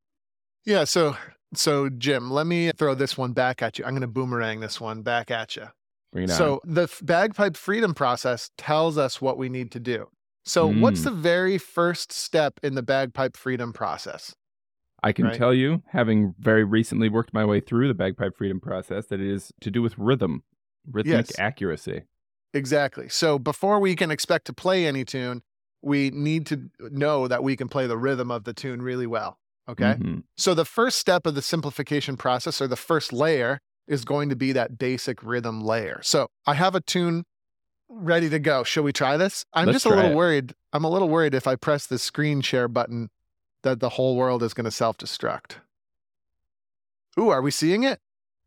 Yeah, 0.64 0.84
so 0.84 1.16
so 1.54 1.88
Jim, 1.88 2.30
let 2.30 2.46
me 2.46 2.70
throw 2.72 2.94
this 2.94 3.16
one 3.16 3.32
back 3.32 3.62
at 3.62 3.78
you. 3.78 3.84
I'm 3.84 3.92
going 3.92 4.02
to 4.02 4.06
boomerang 4.08 4.60
this 4.60 4.80
one 4.80 5.02
back 5.02 5.30
at 5.30 5.56
you. 5.56 5.66
Bring 6.12 6.24
it 6.24 6.30
on. 6.30 6.36
So 6.36 6.60
the 6.64 6.88
bagpipe 7.02 7.56
freedom 7.56 7.94
process 7.94 8.50
tells 8.58 8.98
us 8.98 9.20
what 9.20 9.38
we 9.38 9.48
need 9.48 9.70
to 9.72 9.80
do. 9.80 10.08
So 10.44 10.66
what's 10.72 11.00
Mm. 11.00 11.04
the 11.04 11.10
very 11.10 11.58
first 11.58 12.10
step 12.10 12.58
in 12.62 12.74
the 12.74 12.82
bagpipe 12.82 13.36
freedom 13.36 13.72
process? 13.72 14.34
I 15.02 15.12
can 15.12 15.26
right. 15.26 15.34
tell 15.34 15.54
you, 15.54 15.82
having 15.88 16.34
very 16.38 16.64
recently 16.64 17.08
worked 17.08 17.32
my 17.32 17.44
way 17.44 17.60
through 17.60 17.88
the 17.88 17.94
bagpipe 17.94 18.36
freedom 18.36 18.60
process, 18.60 19.06
that 19.06 19.20
it 19.20 19.26
is 19.30 19.52
to 19.60 19.70
do 19.70 19.80
with 19.82 19.96
rhythm, 19.98 20.42
rhythmic 20.90 21.28
Yes. 21.28 21.38
accuracy. 21.38 22.02
Exactly. 22.54 23.08
So 23.08 23.38
before 23.38 23.78
we 23.78 23.94
can 23.94 24.10
expect 24.10 24.46
to 24.46 24.52
play 24.52 24.86
any 24.86 25.04
tune, 25.04 25.42
we 25.82 26.10
need 26.10 26.46
to 26.46 26.70
know 26.90 27.28
that 27.28 27.44
we 27.44 27.56
can 27.56 27.68
play 27.68 27.86
the 27.86 27.96
rhythm 27.98 28.30
of 28.30 28.44
the 28.44 28.52
tune 28.52 28.82
really 28.82 29.06
well. 29.06 29.38
Okay. 29.68 29.96
Mhm. 30.00 30.24
So 30.36 30.54
the 30.54 30.64
first 30.64 30.98
step 30.98 31.26
of 31.26 31.34
the 31.34 31.42
simplification 31.42 32.16
process 32.16 32.60
or 32.60 32.66
the 32.66 32.74
first 32.76 33.12
layer 33.12 33.60
is 33.86 34.04
going 34.04 34.28
to 34.30 34.36
be 34.36 34.50
that 34.52 34.78
basic 34.78 35.22
rhythm 35.22 35.60
layer. 35.60 36.00
So 36.02 36.28
I 36.46 36.54
have 36.54 36.74
a 36.74 36.80
tune 36.80 37.24
ready 37.88 38.28
to 38.30 38.38
go. 38.38 38.64
Shall 38.64 38.82
we 38.82 38.92
try 38.92 39.16
this? 39.16 39.44
I'm 39.52 39.66
Let's 39.66 39.76
just 39.76 39.86
a 39.86 39.90
little 39.90 40.10
it. 40.10 40.16
worried. 40.16 40.54
I'm 40.72 40.84
a 40.84 40.90
little 40.90 41.08
worried 41.08 41.34
if 41.34 41.46
I 41.46 41.54
press 41.56 41.86
the 41.86 41.98
screen 41.98 42.40
share 42.40 42.68
button 42.68 43.10
that 43.68 43.80
the 43.80 43.90
whole 43.90 44.16
world 44.16 44.42
is 44.42 44.54
going 44.54 44.64
to 44.64 44.70
self-destruct. 44.70 45.56
Ooh, 47.18 47.28
are 47.30 47.42
we 47.42 47.50
seeing 47.50 47.82
it? 47.82 48.00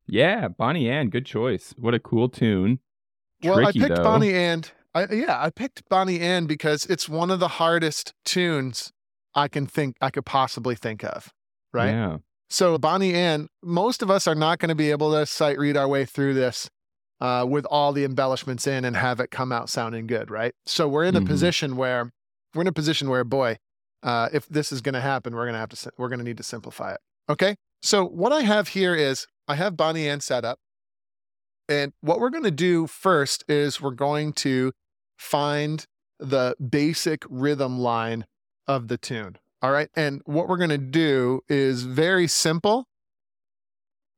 Yeah, 0.07 0.47
Bonnie 0.47 0.89
Ann 0.89 1.09
good 1.09 1.25
choice. 1.25 1.73
What 1.77 1.93
a 1.93 1.99
cool 1.99 2.29
tune. 2.29 2.79
Well, 3.43 3.65
I 3.65 3.71
picked 3.71 3.95
though. 3.95 4.03
Bonnie 4.03 4.33
Ann 4.33 4.63
I, 4.93 5.05
yeah, 5.11 5.41
I 5.41 5.49
picked 5.51 5.87
Bonnie 5.89 6.19
Ann 6.19 6.47
because 6.47 6.85
it's 6.85 7.07
one 7.07 7.31
of 7.31 7.39
the 7.39 7.47
hardest 7.47 8.13
tunes 8.25 8.91
I 9.33 9.47
can 9.47 9.65
think 9.65 9.95
I 10.01 10.09
could 10.09 10.25
possibly 10.25 10.75
think 10.75 11.03
of. 11.03 11.29
Right. 11.73 11.91
Yeah. 11.91 12.17
So 12.49 12.77
Bonnie 12.77 13.13
Ann 13.13 13.47
most 13.63 14.01
of 14.01 14.11
us 14.11 14.27
are 14.27 14.35
not 14.35 14.59
going 14.59 14.69
to 14.69 14.75
be 14.75 14.91
able 14.91 15.11
to 15.13 15.25
sight 15.25 15.57
read 15.57 15.77
our 15.77 15.87
way 15.87 16.03
through 16.05 16.33
this 16.33 16.69
uh, 17.21 17.45
with 17.47 17.65
all 17.65 17.93
the 17.93 18.03
embellishments 18.03 18.67
in 18.67 18.83
and 18.83 18.95
have 18.97 19.19
it 19.19 19.31
come 19.31 19.51
out 19.51 19.69
sounding 19.69 20.07
good, 20.07 20.29
right? 20.29 20.53
So 20.65 20.87
we're 20.87 21.05
in 21.05 21.15
a 21.15 21.21
Mhm. 21.21 21.27
position 21.27 21.75
where 21.77 22.11
we're 22.53 22.61
in 22.63 22.67
a 22.67 22.73
position 22.73 23.09
where, 23.09 23.23
boy, 23.23 23.57
uh, 24.03 24.29
if 24.33 24.47
this 24.47 24.71
is 24.71 24.81
going 24.81 24.93
to 24.93 25.01
happen, 25.01 25.35
we're 25.35 25.45
going 25.45 25.53
to 25.53 25.59
have 25.59 25.69
to 25.69 25.91
we're 25.97 26.09
going 26.09 26.19
to 26.19 26.25
need 26.25 26.37
to 26.37 26.43
simplify 26.43 26.93
it. 26.93 26.99
Okay. 27.29 27.55
So 27.81 28.05
what 28.05 28.31
I 28.31 28.41
have 28.41 28.69
here 28.69 28.95
is 28.95 29.27
I 29.47 29.55
have 29.55 29.75
Bonnie 29.75 30.07
Ann 30.07 30.21
set 30.21 30.45
up, 30.45 30.59
and 31.67 31.93
what 32.01 32.19
we're 32.19 32.29
going 32.29 32.43
to 32.43 32.51
do 32.51 32.87
first 32.87 33.43
is 33.47 33.81
we're 33.81 33.91
going 33.91 34.33
to 34.33 34.71
find 35.17 35.85
the 36.19 36.55
basic 36.69 37.23
rhythm 37.29 37.79
line 37.79 38.25
of 38.67 38.87
the 38.87 38.97
tune. 38.97 39.37
All 39.61 39.71
right. 39.71 39.89
And 39.95 40.21
what 40.25 40.47
we're 40.47 40.57
going 40.57 40.69
to 40.69 40.77
do 40.77 41.41
is 41.49 41.83
very 41.83 42.27
simple, 42.27 42.87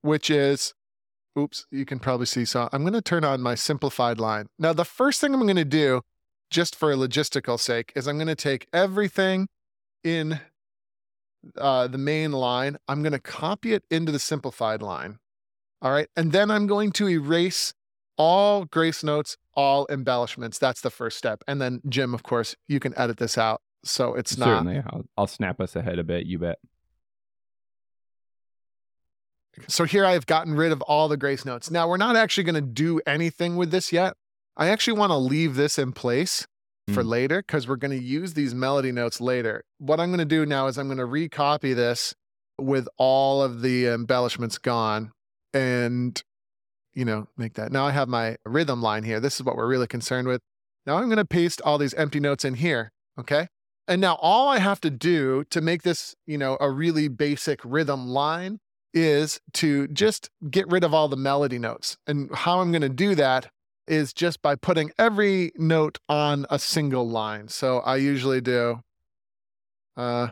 which 0.02 0.30
is, 0.30 0.74
oops, 1.38 1.66
you 1.72 1.86
can 1.86 2.00
probably 2.00 2.26
see. 2.26 2.46
So 2.46 2.70
I'm 2.72 2.82
going 2.84 2.94
to 2.94 3.02
turn 3.02 3.24
on 3.24 3.42
my 3.42 3.56
simplified 3.56 4.20
line. 4.20 4.48
Now, 4.58 4.74
the 4.74 4.86
first 4.86 5.20
thing 5.20 5.34
I'm 5.34 5.42
going 5.42 5.56
to 5.56 5.66
do, 5.66 6.02
just 6.50 6.76
for 6.76 6.92
a 6.92 6.96
logistical 6.96 7.60
sake, 7.60 7.92
is 7.96 8.08
I'm 8.08 8.18
going 8.18 8.28
to 8.28 8.36
take 8.36 8.68
everything 8.72 9.48
in 10.04 10.40
uh, 11.58 11.88
the 11.88 11.98
main 11.98 12.32
line, 12.32 12.78
I'm 12.88 13.02
going 13.02 13.14
to 13.14 13.20
copy 13.20 13.74
it 13.74 13.84
into 13.90 14.12
the 14.12 14.20
simplified 14.20 14.82
line. 14.82 15.20
All 15.82 15.92
right. 15.92 16.08
And 16.16 16.32
then 16.32 16.50
I'm 16.50 16.68
going 16.68 16.92
to 16.94 17.10
erase 17.10 17.74
all 18.18 18.66
grace 18.66 19.04
notes, 19.04 19.38
all 19.54 19.86
embellishments. 19.90 20.58
That's 20.60 20.82
the 20.82 20.90
first 20.90 21.18
step. 21.18 21.44
And 21.48 21.62
then, 21.62 21.82
Jim, 21.90 22.14
of 22.14 22.24
course, 22.24 22.56
you 22.68 22.80
can 22.80 22.98
edit 22.98 23.18
this 23.18 23.38
out. 23.38 23.62
So 23.84 24.16
it's 24.16 24.38
not 24.38 24.46
Certainly. 24.46 24.84
I'll, 24.88 25.06
I'll 25.18 25.28
snap 25.28 25.60
us 25.60 25.76
ahead 25.76 26.00
a 26.00 26.04
bit, 26.04 26.26
you 26.26 26.40
bet. 26.40 26.60
So 29.68 29.84
here 29.84 30.06
I've 30.06 30.26
gotten 30.26 30.56
rid 30.56 30.72
of 30.72 30.82
all 30.84 31.08
the 31.08 31.18
grace 31.18 31.46
notes. 31.46 31.70
Now 31.70 31.88
we're 31.88 31.98
not 31.98 32.16
actually 32.16 32.46
going 32.46 32.56
to 32.56 32.62
do 32.62 33.02
anything 33.06 33.56
with 33.56 33.72
this 33.72 33.92
yet. 33.92 34.16
I 34.56 34.70
actually 34.70 34.98
want 34.98 35.12
to 35.12 35.18
leave 35.18 35.56
this 35.56 35.78
in 35.78 35.92
place 35.92 36.48
for 36.90 37.04
Mm. 37.04 37.08
later 37.08 37.42
because 37.42 37.68
we're 37.68 37.76
going 37.78 37.98
to 37.98 38.04
use 38.04 38.34
these 38.34 38.54
melody 38.54 38.92
notes 38.92 39.22
later. 39.22 39.64
What 39.78 40.00
I'm 40.00 40.10
going 40.10 40.20
to 40.20 40.26
do 40.26 40.46
now 40.46 40.68
is 40.68 40.78
I'm 40.78 40.88
going 40.88 40.98
to 40.98 41.06
recopy 41.06 41.74
this 41.76 42.14
with 42.60 42.88
all 42.98 43.42
of 43.42 43.62
the 43.62 43.88
embellishments 43.88 44.58
gone 44.58 45.12
and, 45.54 46.22
you 46.94 47.06
know, 47.06 47.28
make 47.38 47.54
that. 47.56 47.72
Now 47.72 47.86
I 47.86 47.92
have 47.92 48.08
my 48.10 48.38
rhythm 48.46 48.82
line 48.82 49.04
here. 49.04 49.20
This 49.20 49.36
is 49.36 49.44
what 49.44 49.56
we're 49.56 49.68
really 49.68 49.88
concerned 49.88 50.28
with. 50.28 50.42
Now 50.86 50.98
I'm 50.98 51.06
going 51.06 51.18
to 51.18 51.26
paste 51.26 51.62
all 51.64 51.78
these 51.78 51.94
empty 51.94 52.20
notes 52.20 52.44
in 52.44 52.56
here. 52.56 52.92
Okay. 53.20 53.48
And 53.88 54.00
now 54.02 54.16
all 54.22 54.50
I 54.50 54.60
have 54.60 54.82
to 54.82 54.90
do 54.90 55.44
to 55.50 55.62
make 55.62 55.84
this, 55.84 56.16
you 56.26 56.38
know, 56.38 56.58
a 56.60 56.70
really 56.70 57.08
basic 57.08 57.60
rhythm 57.64 58.08
line 58.08 58.60
is 58.94 59.40
to 59.54 59.88
just 59.88 60.30
get 60.50 60.68
rid 60.68 60.84
of 60.84 60.94
all 60.94 61.08
the 61.08 61.18
melody 61.18 61.60
notes. 61.60 61.98
And 62.08 62.30
how 62.34 62.60
I'm 62.60 62.72
going 62.72 62.82
to 62.82 62.90
do 62.90 63.16
that 63.16 63.50
is 63.88 64.14
just 64.14 64.42
by 64.42 64.56
putting 64.56 64.92
every 64.98 65.52
note 65.56 66.00
on 66.08 66.46
a 66.50 66.60
single 66.60 67.08
line. 67.08 67.48
So 67.48 67.80
I 67.80 67.98
usually 67.98 68.42
do 68.42 68.82
uh 69.96 70.30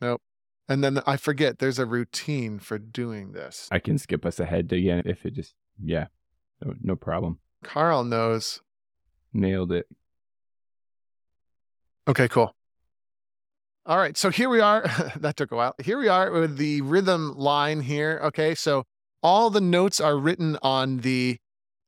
Nope. 0.00 0.22
And 0.68 0.84
then 0.84 1.00
I 1.06 1.16
forget 1.16 1.58
there's 1.58 1.78
a 1.78 1.86
routine 1.86 2.58
for 2.58 2.78
doing 2.78 3.32
this. 3.32 3.68
I 3.70 3.78
can 3.78 3.98
skip 3.98 4.26
us 4.26 4.38
ahead 4.38 4.72
again 4.72 5.02
if 5.04 5.24
it 5.24 5.34
just 5.34 5.54
yeah. 5.82 6.06
No, 6.62 6.74
no 6.82 6.96
problem. 6.96 7.38
Carl 7.62 8.04
knows. 8.04 8.60
Nailed 9.32 9.72
it. 9.72 9.86
Okay, 12.06 12.28
cool. 12.28 12.54
All 13.86 13.98
right, 13.98 14.16
so 14.16 14.30
here 14.30 14.48
we 14.48 14.60
are. 14.60 14.82
that 15.16 15.36
took 15.36 15.52
a 15.52 15.56
while. 15.56 15.74
Here 15.82 15.98
we 15.98 16.08
are 16.08 16.30
with 16.30 16.56
the 16.56 16.80
rhythm 16.82 17.34
line 17.36 17.80
here. 17.80 18.20
Okay, 18.24 18.54
so 18.54 18.84
all 19.22 19.50
the 19.50 19.60
notes 19.60 20.00
are 20.00 20.16
written 20.16 20.58
on 20.62 20.98
the 20.98 21.38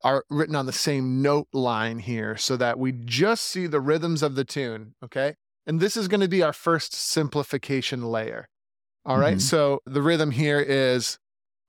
are 0.03 0.25
written 0.31 0.57
on 0.57 0.65
the 0.65 0.73
same 0.73 1.21
note 1.21 1.47
line 1.53 1.99
here 1.99 2.35
so 2.37 2.57
that 2.57 2.79
we 2.79 2.91
just 2.91 3.45
see 3.45 3.67
the 3.67 3.81
rhythms 3.83 4.23
of 4.23 4.35
the 4.35 4.45
tune, 4.45 4.95
okay? 5.05 5.35
And 5.67 5.79
this 5.79 5.95
is 5.95 6.09
going 6.09 6.23
to 6.23 6.29
be 6.29 6.43
our 6.43 6.55
first 6.55 6.95
simplification 6.95 8.03
layer. 8.05 8.49
All 9.05 9.19
right, 9.19 9.37
Mhm. 9.37 9.43
so 9.43 9.81
the 9.85 10.01
rhythm 10.01 10.31
here 10.31 10.59
is 10.61 11.19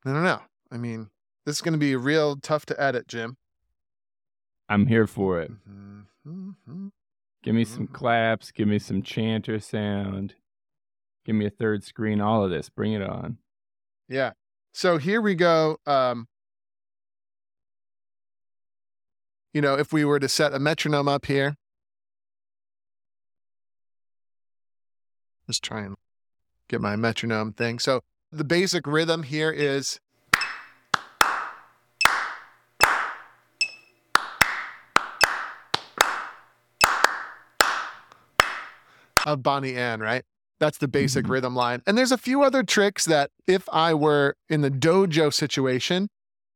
I 0.06 0.14
don't 0.14 0.24
know. 0.24 0.42
I 0.72 0.78
mean, 0.78 1.10
this 1.46 1.58
is 1.58 1.62
going 1.62 1.74
to 1.74 1.78
be 1.78 1.96
real 1.96 2.38
tough 2.38 2.66
to 2.68 2.82
edit, 2.82 3.08
Jim. 3.08 3.38
I'm 4.70 4.88
here 4.88 5.06
for 5.08 5.42
it. 5.42 5.52
Mhm. 5.68 6.92
Give 7.44 7.54
me 7.56 7.66
some 7.66 7.88
Mhm. 7.88 7.94
claps. 7.94 8.52
Give 8.52 8.68
me 8.68 8.80
some 8.80 9.02
chanter 9.04 9.60
sound. 9.60 10.36
Give 11.26 11.36
me 11.36 11.46
a 11.46 11.50
third 11.50 11.84
screen. 11.84 12.22
All 12.22 12.44
of 12.46 12.50
this. 12.50 12.70
Bring 12.70 12.94
it 12.94 13.02
on. 13.02 13.40
Yeah. 14.08 14.32
So 14.74 14.98
here 14.98 15.22
we 15.22 15.36
go. 15.36 15.78
Um, 15.86 16.28
you 19.54 19.62
know, 19.62 19.78
if 19.78 19.92
we 19.92 20.06
were 20.06 20.20
to 20.20 20.30
set 20.30 20.54
a 20.54 20.60
metronome 20.60 21.08
up 21.08 21.26
here, 21.26 21.58
let's 25.48 25.60
try 25.60 25.82
and 25.82 25.96
get 26.70 26.80
my 26.80 26.96
metronome 26.96 27.52
thing. 27.52 27.80
So 27.80 28.02
the 28.32 28.46
basic 28.46 28.88
rhythm 28.88 29.24
here 29.24 29.52
is 29.52 30.00
of 39.26 39.44
Bonnie 39.44 39.76
Ann, 39.76 40.00
right? 40.00 40.24
That's 40.62 40.78
the 40.78 40.88
basic 40.88 41.26
Mhm. 41.26 41.30
rhythm 41.30 41.56
line. 41.56 41.82
And 41.86 41.98
there's 41.98 42.14
a 42.14 42.18
few 42.18 42.44
other 42.44 42.64
tricks 42.64 43.04
that 43.06 43.32
if 43.48 43.68
I 43.74 43.94
were 43.94 44.38
in 44.48 44.62
the 44.62 44.72
dojo 44.72 45.34
situation, 45.34 46.08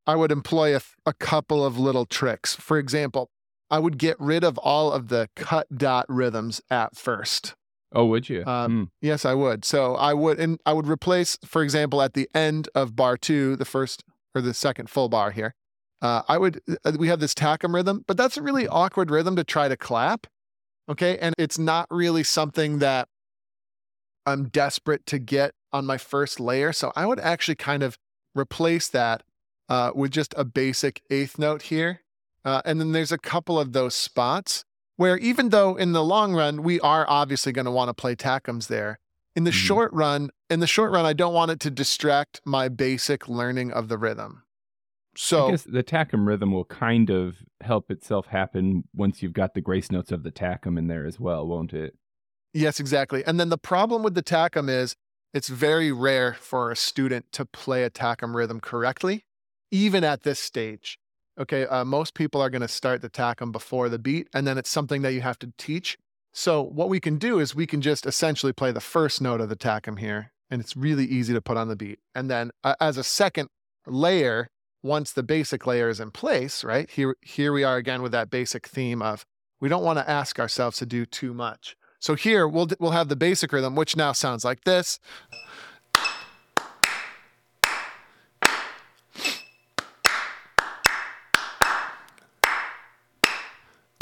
I 0.07 0.15
would 0.15 0.31
employ 0.31 0.75
a, 0.77 0.81
a 1.05 1.13
couple 1.13 1.65
of 1.65 1.77
little 1.77 2.05
tricks. 2.05 2.55
For 2.55 2.77
example, 2.77 3.29
I 3.71 3.79
would 3.79 3.97
get 3.97 4.15
rid 4.19 4.43
of 4.43 4.57
all 4.59 4.91
of 4.93 5.07
the 5.09 5.27
cut 5.35 5.65
dot 5.75 6.05
rhythms 6.07 6.61
at 6.69 6.95
first. 6.95 7.55
Oh, 7.91 8.05
would 8.05 8.29
you? 8.29 8.45
Um, 8.45 8.71
Mm. 8.71 8.89
Yes, 9.01 9.25
I 9.25 9.33
would. 9.33 9.65
So 9.65 9.95
I 9.95 10.13
would, 10.13 10.39
and 10.39 10.59
I 10.65 10.73
would 10.73 10.87
replace, 10.87 11.37
for 11.43 11.63
example, 11.63 12.01
at 12.01 12.13
the 12.13 12.29
end 12.35 12.69
of 12.75 12.95
bar 12.95 13.17
two, 13.17 13.55
the 13.55 13.65
first 13.65 14.03
or 14.35 14.41
the 14.41 14.53
second 14.53 14.89
full 14.89 15.09
bar 15.09 15.31
here, 15.31 15.55
uh, 16.01 16.21
I 16.27 16.37
would, 16.37 16.61
uh, 16.85 16.91
we 16.99 17.07
have 17.07 17.19
this 17.19 17.33
tackum 17.33 17.73
rhythm, 17.73 18.03
but 18.05 18.17
that's 18.17 18.37
a 18.37 18.41
really 18.43 18.67
awkward 18.67 19.09
rhythm 19.09 19.35
to 19.37 19.43
try 19.43 19.67
to 19.67 19.77
clap. 19.77 20.27
Okay. 20.87 21.17
And 21.17 21.33
it's 21.39 21.57
not 21.57 21.87
really 21.89 22.23
something 22.23 22.77
that 22.79 23.07
I'm 24.25 24.49
desperate 24.49 25.05
to 25.07 25.19
get 25.19 25.53
on 25.71 25.85
my 25.85 25.97
first 25.97 26.39
layer. 26.39 26.71
So 26.73 26.91
I 26.95 27.05
would 27.05 27.19
actually 27.19 27.55
kind 27.55 27.83
of 27.83 27.97
replace 28.35 28.87
that 28.89 29.23
uh, 29.69 29.91
with 29.95 30.11
just 30.11 30.33
a 30.37 30.45
basic 30.45 31.01
eighth 31.09 31.37
note 31.39 31.63
here. 31.63 32.01
Uh, 32.43 32.61
and 32.65 32.79
then 32.79 32.91
there's 32.91 33.11
a 33.11 33.17
couple 33.17 33.59
of 33.59 33.73
those 33.73 33.95
spots 33.95 34.63
where 34.97 35.17
even 35.17 35.49
though 35.49 35.75
in 35.75 35.91
the 35.91 36.03
long 36.03 36.33
run 36.33 36.63
we 36.63 36.79
are 36.81 37.05
obviously 37.09 37.51
going 37.51 37.65
to 37.65 37.71
want 37.71 37.89
to 37.89 37.93
play 37.93 38.15
tackums 38.15 38.67
there 38.67 38.99
in 39.35 39.43
the 39.43 39.51
Mhm. 39.51 39.53
short 39.53 39.93
run 39.93 40.29
in 40.49 40.59
the 40.61 40.67
short 40.67 40.91
run 40.91 41.05
i 41.05 41.11
don't 41.11 41.33
want 41.33 41.51
it 41.51 41.59
to 41.59 41.69
distract 41.69 42.39
my 42.45 42.69
basic 42.69 43.27
learning 43.27 43.71
of 43.73 43.89
the 43.89 43.97
rhythm 43.97 44.43
I 44.45 45.17
so 45.17 45.49
guess 45.51 45.63
the 45.63 45.83
tackum 45.83 46.25
rhythm 46.27 46.51
will 46.53 46.63
kind 46.65 47.09
of 47.09 47.37
help 47.61 47.89
itself 47.91 48.27
happen 48.27 48.83
once 48.93 49.21
you've 49.23 49.33
got 49.33 49.53
the 49.53 49.59
grace 49.61 49.91
notes 49.91 50.11
of 50.11 50.23
the 50.23 50.31
tackum 50.31 50.77
in 50.77 50.87
there 50.87 51.05
as 51.05 51.19
well, 51.19 51.45
won't 51.47 51.73
it? 51.73 51.97
Yes 52.55 52.79
exactly. 52.79 53.23
And 53.25 53.39
then 53.39 53.49
the 53.49 53.57
problem 53.57 54.01
with 54.01 54.15
the 54.15 54.23
tackum 54.23 54.69
is 54.69 54.95
it's 55.33 55.49
very 55.49 55.91
rare 55.91 56.33
for 56.39 56.71
a 56.71 56.75
student 56.75 57.31
to 57.33 57.45
play 57.45 57.83
a 57.83 57.89
tackum 57.89 58.35
rhythm 58.35 58.59
correctly 58.59 59.25
even 59.71 60.03
at 60.03 60.23
this 60.23 60.39
stage. 60.39 60.97
Okay 61.39 61.65
uh, 61.65 61.83
most 61.83 62.13
people 62.13 62.41
are 62.41 62.49
going 62.49 62.61
to 62.61 62.67
start 62.67 63.01
the 63.01 63.09
tackum 63.09 63.51
before 63.51 63.89
the 63.89 63.99
beat 63.99 64.27
and 64.33 64.47
then 64.47 64.57
it's 64.57 64.69
something 64.69 65.01
that 65.01 65.13
you 65.13 65.21
have 65.21 65.37
to 65.39 65.51
teach. 65.57 65.97
So 66.33 66.61
what 66.61 66.89
we 66.89 66.99
can 66.99 67.17
do 67.17 67.39
is 67.39 67.53
we 67.53 67.67
can 67.67 67.81
just 67.81 68.05
essentially 68.05 68.53
play 68.53 68.71
the 68.71 68.81
first 68.81 69.21
note 69.21 69.41
of 69.41 69.49
the 69.49 69.55
tackum 69.55 69.99
here 69.99 70.31
and 70.49 70.61
it's 70.61 70.75
really 70.75 71.05
easy 71.05 71.33
to 71.33 71.41
put 71.41 71.57
on 71.57 71.67
the 71.67 71.75
beat. 71.75 71.99
And 72.13 72.29
then 72.29 72.51
uh, 72.63 72.75
as 72.79 72.97
a 72.97 73.03
second 73.03 73.49
layer 73.85 74.47
once 74.81 75.11
the 75.11 75.23
basic 75.23 75.65
layer 75.65 75.89
is 75.89 75.99
in 75.99 76.11
place 76.11 76.63
right 76.63 76.89
here 76.91 77.15
here 77.21 77.51
we 77.51 77.63
are 77.63 77.77
again 77.77 78.01
with 78.01 78.11
that 78.11 78.29
basic 78.29 78.67
theme 78.67 79.01
of 79.01 79.25
we 79.59 79.67
don't 79.67 79.83
want 79.83 79.97
to 79.97 80.09
ask 80.09 80.39
ourselves 80.39 80.77
to 80.77 80.85
do 80.85 81.05
too 81.05 81.33
much 81.33 81.75
so 82.05 82.15
here 82.15 82.47
we'll 82.47 82.67
we'll 82.79 82.91
have 82.91 83.09
the 83.09 83.15
basic 83.15 83.51
rhythm 83.51 83.75
which 83.75 83.95
now 83.95 84.11
sounds 84.11 84.45
like 84.45 84.63
this 84.63 84.99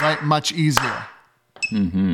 right 0.02 0.24
much 0.24 0.52
easier 0.52 1.06
Mm-hmm. 1.72 2.14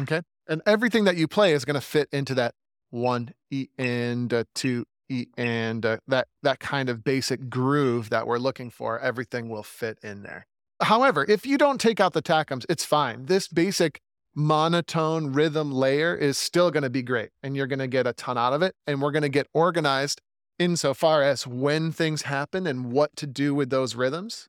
Okay. 0.00 0.22
And 0.48 0.60
everything 0.66 1.04
that 1.04 1.16
you 1.16 1.28
play 1.28 1.52
is 1.52 1.64
going 1.64 1.74
to 1.74 1.80
fit 1.80 2.08
into 2.12 2.34
that 2.34 2.54
one 2.90 3.32
E 3.50 3.68
and 3.78 4.44
two 4.54 4.86
E 5.08 5.26
and 5.36 5.82
that 6.06 6.28
that 6.42 6.60
kind 6.60 6.88
of 6.88 7.04
basic 7.04 7.48
groove 7.48 8.10
that 8.10 8.26
we're 8.26 8.38
looking 8.38 8.70
for. 8.70 8.98
Everything 8.98 9.48
will 9.48 9.62
fit 9.62 9.98
in 10.02 10.22
there. 10.22 10.46
However, 10.84 11.24
if 11.28 11.46
you 11.46 11.58
don't 11.58 11.80
take 11.80 12.00
out 12.00 12.12
the 12.12 12.22
tackums, 12.22 12.64
it's 12.68 12.84
fine. 12.84 13.26
This 13.26 13.48
basic 13.48 14.00
monotone 14.34 15.32
rhythm 15.32 15.72
layer 15.72 16.14
is 16.14 16.36
still 16.36 16.70
going 16.70 16.82
to 16.82 16.90
be 16.90 17.02
great 17.02 17.30
and 17.42 17.56
you're 17.56 17.66
going 17.66 17.78
to 17.78 17.86
get 17.86 18.06
a 18.06 18.12
ton 18.12 18.36
out 18.36 18.52
of 18.52 18.62
it. 18.62 18.74
And 18.86 19.00
we're 19.00 19.12
going 19.12 19.22
to 19.22 19.28
get 19.28 19.46
organized 19.54 20.20
insofar 20.58 21.22
as 21.22 21.46
when 21.46 21.92
things 21.92 22.22
happen 22.22 22.66
and 22.66 22.92
what 22.92 23.16
to 23.16 23.26
do 23.26 23.54
with 23.54 23.70
those 23.70 23.94
rhythms. 23.94 24.48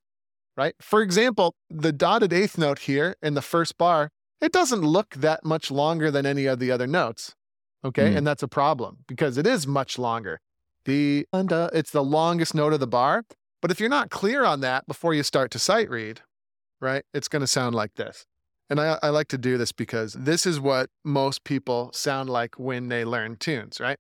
Right. 0.58 0.76
For 0.80 1.02
example, 1.02 1.56
the 1.70 1.92
dotted 1.92 2.32
eighth 2.32 2.58
note 2.58 2.80
here 2.80 3.16
in 3.22 3.34
the 3.34 3.42
first 3.42 3.78
bar 3.78 4.10
it 4.42 4.52
doesn't 4.52 4.82
look 4.82 5.16
that 5.16 5.46
much 5.46 5.72
longer 5.72 6.12
than 6.12 6.26
any 6.26 6.46
of 6.46 6.60
the 6.60 6.72
other 6.72 6.88
notes. 6.88 7.34
Okay. 7.84 8.12
Mm. 8.12 8.18
And 8.18 8.28
that's 8.28 8.44
a 8.44 8.48
problem 8.48 9.00
because 9.08 9.38
it 9.38 9.48
is 9.48 9.66
much 9.66 9.98
longer. 9.98 10.40
The 10.86 11.26
it's 11.34 11.92
the 11.92 12.04
longest 12.04 12.54
note 12.54 12.74
of 12.74 12.80
the 12.80 12.88
bar. 12.88 13.24
But 13.66 13.72
if 13.72 13.80
you're 13.80 13.90
not 13.90 14.12
clear 14.12 14.46
on 14.46 14.60
that 14.60 14.86
before 14.86 15.16
you 15.16 15.24
start 15.24 15.50
to 15.50 15.58
sight 15.58 15.90
read, 15.90 16.22
right, 16.80 17.04
it's 17.16 17.28
going 17.28 17.40
to 17.40 17.48
sound 17.48 17.74
like 17.74 17.96
this. 17.96 18.28
And 18.70 18.80
I, 18.80 19.00
I 19.02 19.10
like 19.10 19.28
to 19.30 19.40
do 19.40 19.58
this 19.58 19.72
because 19.72 20.14
this 20.14 20.46
is 20.46 20.60
what 20.60 20.92
most 21.04 21.44
people 21.44 21.90
sound 21.92 22.30
like 22.30 22.60
when 22.60 22.90
they 22.90 23.04
learn 23.04 23.38
tunes, 23.38 23.80
right? 23.80 23.98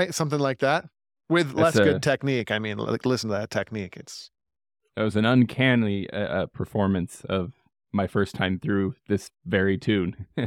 Right? 0.00 0.14
Something 0.14 0.38
like 0.40 0.60
that. 0.60 0.86
With 1.28 1.52
less 1.52 1.76
a- 1.76 1.84
good 1.84 2.02
technique. 2.02 2.50
I 2.50 2.58
mean, 2.58 2.78
like 2.78 3.04
listen 3.04 3.28
to 3.28 3.36
that 3.36 3.50
technique. 3.50 3.96
It's 3.98 4.30
It 4.96 5.02
was 5.02 5.14
an 5.14 5.26
uncanny 5.26 6.08
uh, 6.10 6.16
uh, 6.18 6.46
performance 6.46 7.22
of 7.28 7.52
my 7.92 8.06
first 8.06 8.34
time 8.34 8.58
through 8.58 8.94
this 9.08 9.30
very 9.44 9.76
tune. 9.76 10.26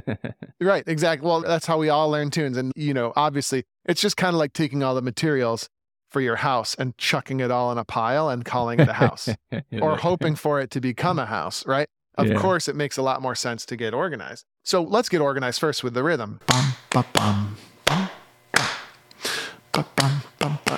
Right, 0.61 0.83
exactly. 0.87 1.27
Well, 1.27 1.41
that's 1.41 1.65
how 1.65 1.77
we 1.77 1.89
all 1.89 2.09
learn 2.09 2.29
tunes. 2.31 2.55
And, 2.57 2.71
you 2.75 2.93
know, 2.93 3.11
obviously, 3.17 3.65
it's 3.85 3.99
just 4.01 4.15
kind 4.15 4.33
of 4.33 4.39
like 4.39 4.53
taking 4.53 4.81
all 4.81 4.95
the 4.95 5.01
materials 5.01 5.67
for 6.09 6.21
your 6.21 6.37
house 6.37 6.73
and 6.75 6.97
chucking 6.97 7.41
it 7.41 7.51
all 7.51 7.69
in 7.73 7.77
a 7.77 7.83
pile 7.83 8.29
and 8.29 8.45
calling 8.45 8.79
it 8.79 8.87
a 8.87 8.93
house 8.93 9.27
or 9.81 9.97
hoping 9.97 10.35
for 10.35 10.61
it 10.61 10.71
to 10.71 10.79
become 10.79 11.19
a 11.19 11.25
house, 11.25 11.65
right? 11.67 11.87
Of 12.17 12.27
Yeah. 12.27 12.35
course, 12.39 12.67
it 12.69 12.75
makes 12.77 12.95
a 12.97 13.01
lot 13.01 13.21
more 13.21 13.35
sense 13.35 13.65
to 13.67 13.75
get 13.75 13.93
organized. 13.93 14.45
So 14.63 14.81
let's 14.83 15.09
get 15.09 15.19
organized 15.21 15.59
first 15.59 15.83
with 15.83 15.93
the 15.95 16.03
rhythm. 16.03 16.39
Bum, 16.47 16.65
ba, 16.91 17.05
bum, 17.13 17.57
bum, 17.85 17.85
bum, 17.85 18.07
ba, 18.07 18.07
bum, 18.07 18.09
bum, 18.53 18.53
bum. 18.53 18.69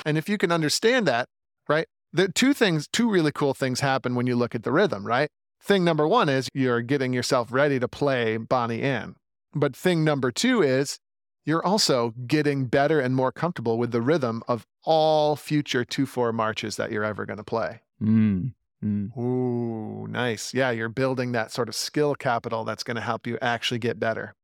And 0.05 0.17
if 0.17 0.29
you 0.29 0.37
can 0.37 0.51
understand 0.51 1.07
that, 1.07 1.27
right? 1.67 1.87
The 2.13 2.31
two 2.31 2.53
things, 2.53 2.87
two 2.87 3.09
really 3.09 3.31
cool 3.31 3.53
things 3.53 3.79
happen 3.79 4.15
when 4.15 4.27
you 4.27 4.35
look 4.35 4.55
at 4.55 4.63
the 4.63 4.71
rhythm, 4.71 5.05
right? 5.05 5.29
thing 5.65 5.83
number 5.83 6.07
one 6.07 6.29
is 6.29 6.47
you're 6.53 6.81
getting 6.81 7.11
yourself 7.11 7.51
ready 7.51 7.79
to 7.79 7.87
play 7.87 8.37
Bonnie 8.37 8.83
Ann. 8.83 9.15
But 9.53 9.75
thing 9.75 10.03
number 10.03 10.31
two 10.31 10.61
is 10.61 10.99
you're 11.43 11.65
also 11.65 12.13
getting 12.27 12.65
better 12.65 12.99
and 12.99 13.15
more 13.15 13.31
comfortable 13.31 13.77
with 13.77 13.91
the 13.91 14.01
rhythm 14.01 14.43
of 14.47 14.65
all 14.83 15.35
future 15.35 15.83
2 15.83 16.05
4 16.05 16.31
marches 16.31 16.75
that 16.75 16.91
you're 16.91 17.03
ever 17.03 17.25
going 17.25 17.37
to 17.37 17.43
play. 17.43 17.81
Mm. 18.01 18.53
Mm. 18.83 19.17
Ooh, 19.17 20.07
nice. 20.07 20.53
Yeah, 20.53 20.71
you're 20.71 20.89
building 20.89 21.31
that 21.31 21.51
sort 21.51 21.67
of 21.67 21.75
skill 21.75 22.13
capital 22.13 22.63
that's 22.63 22.83
going 22.83 22.95
to 22.95 23.01
help 23.01 23.25
you 23.25 23.37
actually 23.41 23.79
get 23.79 23.99
better. 23.99 24.35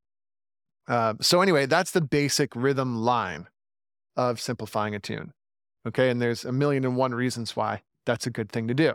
Uh, 0.88 1.13
so, 1.22 1.41
anyway, 1.41 1.65
that's 1.67 1.91
the 1.91 2.01
basic 2.01 2.55
rhythm 2.55 2.98
line 2.98 3.48
of 4.15 4.39
simplifying 4.39 4.95
a 4.95 4.99
tune. 4.99 5.33
Okay. 5.87 6.09
And 6.09 6.21
there's 6.21 6.45
a 6.45 6.51
million 6.51 6.85
and 6.85 6.95
one 6.95 7.13
reasons 7.13 7.55
why 7.55 7.81
that's 8.05 8.27
a 8.27 8.29
good 8.29 8.51
thing 8.51 8.67
to 8.67 8.73
do. 8.73 8.93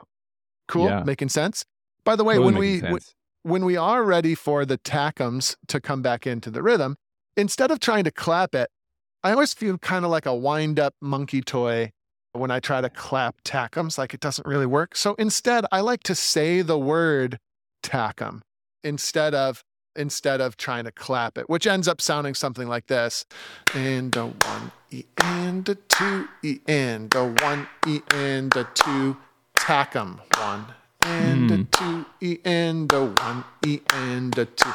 Cool. 0.69 0.87
Yeah. 0.87 1.03
Making 1.05 1.29
sense? 1.29 1.65
By 2.05 2.17
the 2.17 2.25
way, 2.25 2.35
Totally 2.35 2.53
when 2.53 2.61
we 2.61 2.81
w- 2.81 3.01
when 3.43 3.65
we 3.65 3.77
are 3.77 4.03
ready 4.03 4.35
for 4.35 4.65
the 4.65 4.79
tackums 4.79 5.57
to 5.69 5.81
come 5.81 6.03
back 6.03 6.27
into 6.27 6.51
the 6.51 6.63
rhythm, 6.63 6.97
instead 7.37 7.71
of 7.71 7.79
trying 7.81 8.05
to 8.05 8.11
clap 8.11 8.55
it, 8.55 8.71
I 9.23 9.33
always 9.33 9.55
feel 9.55 9.79
kind 9.79 10.05
of 10.05 10.11
like 10.11 10.27
a 10.27 10.35
wind 10.35 10.79
up 10.81 10.95
monkey 11.01 11.41
toy 11.41 11.93
when 12.33 12.51
I 12.51 12.61
try 12.61 12.81
to 12.81 12.91
clap 12.91 13.43
tackums, 13.45 13.99
like 13.99 14.15
it 14.15 14.21
doesn't 14.21 14.47
really 14.47 14.67
work. 14.67 14.97
So 14.97 15.15
instead, 15.15 15.65
I 15.73 15.81
like 15.81 16.03
to 16.05 16.15
say 16.15 16.63
the 16.63 16.79
word 16.79 17.39
tackum 17.83 18.43
instead 18.85 19.35
of 19.35 19.65
instead 19.97 20.41
of 20.41 20.57
trying 20.57 20.85
to 20.85 20.93
clap 20.93 21.39
it, 21.39 21.49
which 21.49 21.67
ends 21.67 21.89
up 21.89 22.01
sounding 22.01 22.35
something 22.35 22.69
like 22.69 22.87
this. 22.87 23.25
And 23.75 24.15
a 24.17 24.27
one 24.27 24.73
E 24.91 25.05
and 25.19 25.69
a 25.69 25.75
two 25.75 26.29
E 26.43 26.59
and 26.69 27.15
a 27.15 27.25
one 27.25 27.67
E 27.87 28.01
and 28.15 28.55
a 28.57 28.65
two 28.75 29.17
tackum. 29.57 30.21
One 30.39 30.67
and 31.03 31.51
a 31.51 31.57
Hmm. 31.57 31.63
two 31.73 32.07
E 32.21 32.39
and 32.45 32.93
a 32.93 33.05
one 33.07 33.45
E 33.67 33.81
and 33.91 34.37
a 34.39 34.45
two 34.45 34.73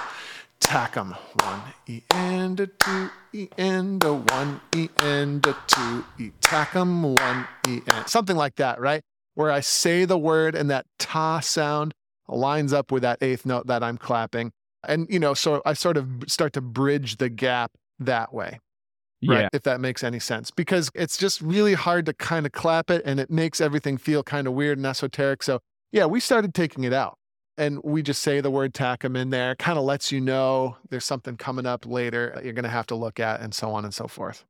tackum. 0.59 1.15
One 1.43 1.61
E 1.87 2.01
and 2.11 2.59
a 2.59 2.67
two 2.67 3.09
E 3.33 3.47
and 3.57 4.03
a 4.03 4.13
one 4.13 4.61
E 4.75 4.89
and 4.99 5.45
a 5.45 5.55
two 5.67 6.05
E 6.19 6.31
tackum. 6.41 7.15
One 7.19 7.47
E 7.67 7.81
and 7.87 8.07
something 8.07 8.35
like 8.37 8.55
that, 8.55 8.79
right? 8.79 9.01
Where 9.33 9.51
I 9.51 9.61
say 9.61 10.05
the 10.05 10.17
word 10.17 10.55
and 10.55 10.69
that 10.69 10.85
ta 10.99 11.39
sound 11.39 11.93
lines 12.27 12.73
up 12.73 12.91
with 12.91 13.01
that 13.03 13.17
eighth 13.21 13.45
note 13.45 13.67
that 13.67 13.83
I'm 13.83 13.97
clapping. 13.97 14.51
And, 14.87 15.07
you 15.09 15.19
know, 15.19 15.33
so 15.33 15.61
I 15.65 15.73
sort 15.73 15.97
of 15.97 16.07
start 16.27 16.53
to 16.53 16.61
bridge 16.61 17.17
the 17.17 17.29
gap 17.29 17.71
that 17.99 18.33
way 18.33 18.59
right? 19.27 19.41
Yeah. 19.41 19.49
If 19.53 19.63
that 19.63 19.79
makes 19.79 20.03
any 20.03 20.19
sense, 20.19 20.51
because 20.51 20.89
it's 20.95 21.17
just 21.17 21.41
really 21.41 21.73
hard 21.73 22.05
to 22.07 22.13
kind 22.13 22.45
of 22.45 22.51
clap 22.51 22.89
it 22.89 23.01
and 23.05 23.19
it 23.19 23.29
makes 23.29 23.61
everything 23.61 23.97
feel 23.97 24.23
kind 24.23 24.47
of 24.47 24.53
weird 24.53 24.77
and 24.77 24.87
esoteric. 24.87 25.43
So, 25.43 25.59
yeah, 25.91 26.05
we 26.05 26.19
started 26.19 26.53
taking 26.53 26.83
it 26.83 26.93
out 26.93 27.17
and 27.57 27.79
we 27.83 28.01
just 28.01 28.21
say 28.21 28.41
the 28.41 28.51
word 28.51 28.73
tackum 28.73 29.17
in 29.17 29.29
there, 29.29 29.55
kind 29.55 29.77
of 29.77 29.83
lets 29.83 30.11
you 30.11 30.21
know 30.21 30.77
there's 30.89 31.05
something 31.05 31.37
coming 31.37 31.65
up 31.65 31.85
later 31.85 32.31
that 32.35 32.43
you're 32.43 32.53
going 32.53 32.63
to 32.63 32.69
have 32.69 32.87
to 32.87 32.95
look 32.95 33.19
at 33.19 33.41
and 33.41 33.53
so 33.53 33.71
on 33.71 33.83
and 33.83 33.93
so 33.93 34.07
forth. 34.07 34.45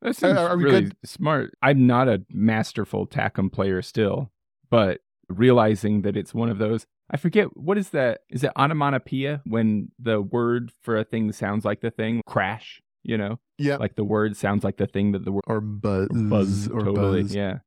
That 0.00 0.16
seems 0.16 0.36
are 0.36 0.56
we 0.56 0.64
really 0.64 0.80
good? 0.82 0.96
smart. 1.04 1.54
I'm 1.62 1.86
not 1.86 2.08
a 2.08 2.22
masterful 2.30 3.06
Tackum 3.06 3.52
player 3.52 3.82
still, 3.82 4.32
but 4.68 4.98
realizing 5.28 6.02
that 6.02 6.16
it's 6.16 6.34
one 6.34 6.48
of 6.48 6.58
those. 6.58 6.86
I 7.10 7.16
forget 7.16 7.56
what 7.56 7.76
is 7.78 7.90
that? 7.90 8.20
Is 8.30 8.42
it 8.44 8.52
onomatopoeia 8.56 9.42
when 9.44 9.90
the 9.98 10.20
word 10.22 10.72
for 10.82 10.96
a 10.96 11.04
thing 11.04 11.32
sounds 11.32 11.64
like 11.64 11.80
the 11.80 11.90
thing? 11.90 12.22
Crash, 12.26 12.80
you 13.02 13.18
know, 13.18 13.38
Yeah. 13.58 13.76
like 13.76 13.96
the 13.96 14.04
word 14.04 14.36
sounds 14.36 14.64
like 14.64 14.76
the 14.78 14.86
thing 14.86 15.12
that 15.12 15.24
the 15.24 15.32
word 15.32 15.44
or 15.46 15.60
buzz, 15.60 16.08
buzz 16.12 16.68
or 16.68 16.80
totally, 16.84 17.22
buzz. 17.22 17.34
yeah. 17.34 17.58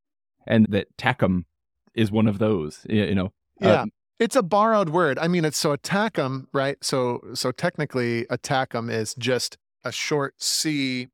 And 0.47 0.65
that 0.69 0.95
Tackum 0.97 1.45
is 1.93 2.11
one 2.11 2.27
of 2.27 2.39
those. 2.39 2.85
You 2.89 3.13
know, 3.15 3.25
Uh, 3.61 3.67
Yeah. 3.67 3.85
it's 4.19 4.35
a 4.35 4.43
borrowed 4.43 4.89
word. 4.89 5.17
I 5.19 5.27
mean, 5.27 5.45
it's 5.45 5.57
so 5.57 5.71
a 5.71 5.77
tackum, 5.77 6.47
right? 6.51 6.77
So, 6.83 7.21
so 7.33 7.51
technically 7.51 8.25
a 8.29 8.37
tackum 8.37 8.91
is 8.91 9.13
just 9.15 9.57
a 9.83 9.91
short 9.91 10.41
C 10.41 11.07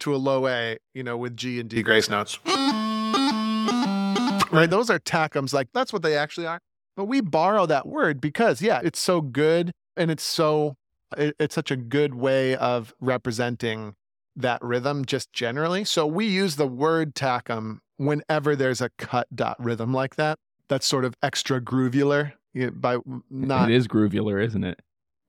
to 0.00 0.14
a 0.14 0.16
low 0.16 0.48
A, 0.48 0.78
you 0.94 1.02
know, 1.02 1.16
with 1.16 1.36
G 1.36 1.60
and 1.60 1.68
D 1.70 1.82
grace 1.82 2.08
notes. 2.10 2.38
Right? 4.52 4.68
Those 4.68 4.90
are 4.90 4.98
tackums. 4.98 5.54
Like 5.54 5.68
that's 5.72 5.92
what 5.94 6.02
they 6.02 6.16
actually 6.16 6.46
are. 6.46 6.60
But 6.96 7.06
we 7.06 7.20
borrow 7.20 7.66
that 7.66 7.86
word 7.86 8.20
because, 8.20 8.60
yeah, 8.62 8.80
it's 8.84 9.00
so 9.00 9.20
good 9.20 9.72
and 9.96 10.10
it's 10.10 10.22
so, 10.22 10.76
it- 11.16 11.36
it's 11.38 11.54
such 11.54 11.70
a 11.70 11.76
good 11.76 12.14
way 12.14 12.54
of 12.56 12.94
representing 13.00 13.94
that 14.36 14.62
rhythm 14.62 15.04
just 15.04 15.32
generally. 15.32 15.84
So 15.84 16.06
we 16.06 16.26
use 16.26 16.56
the 16.56 16.66
word 16.66 17.14
tackum 17.14 17.78
whenever 17.98 18.56
there's 18.56 18.80
a 18.80 18.90
cut 18.98 19.28
dot 19.34 19.56
rhythm 19.58 19.92
like 19.92 20.16
that. 20.16 20.38
That's 20.68 20.86
sort 20.86 21.04
of 21.04 21.14
extra 21.22 21.60
groovular. 21.60 22.32
By 22.72 22.98
not 23.30 23.70
it 23.70 23.74
is 23.74 23.88
groovular, 23.88 24.42
isn't 24.44 24.64
it? 24.64 24.80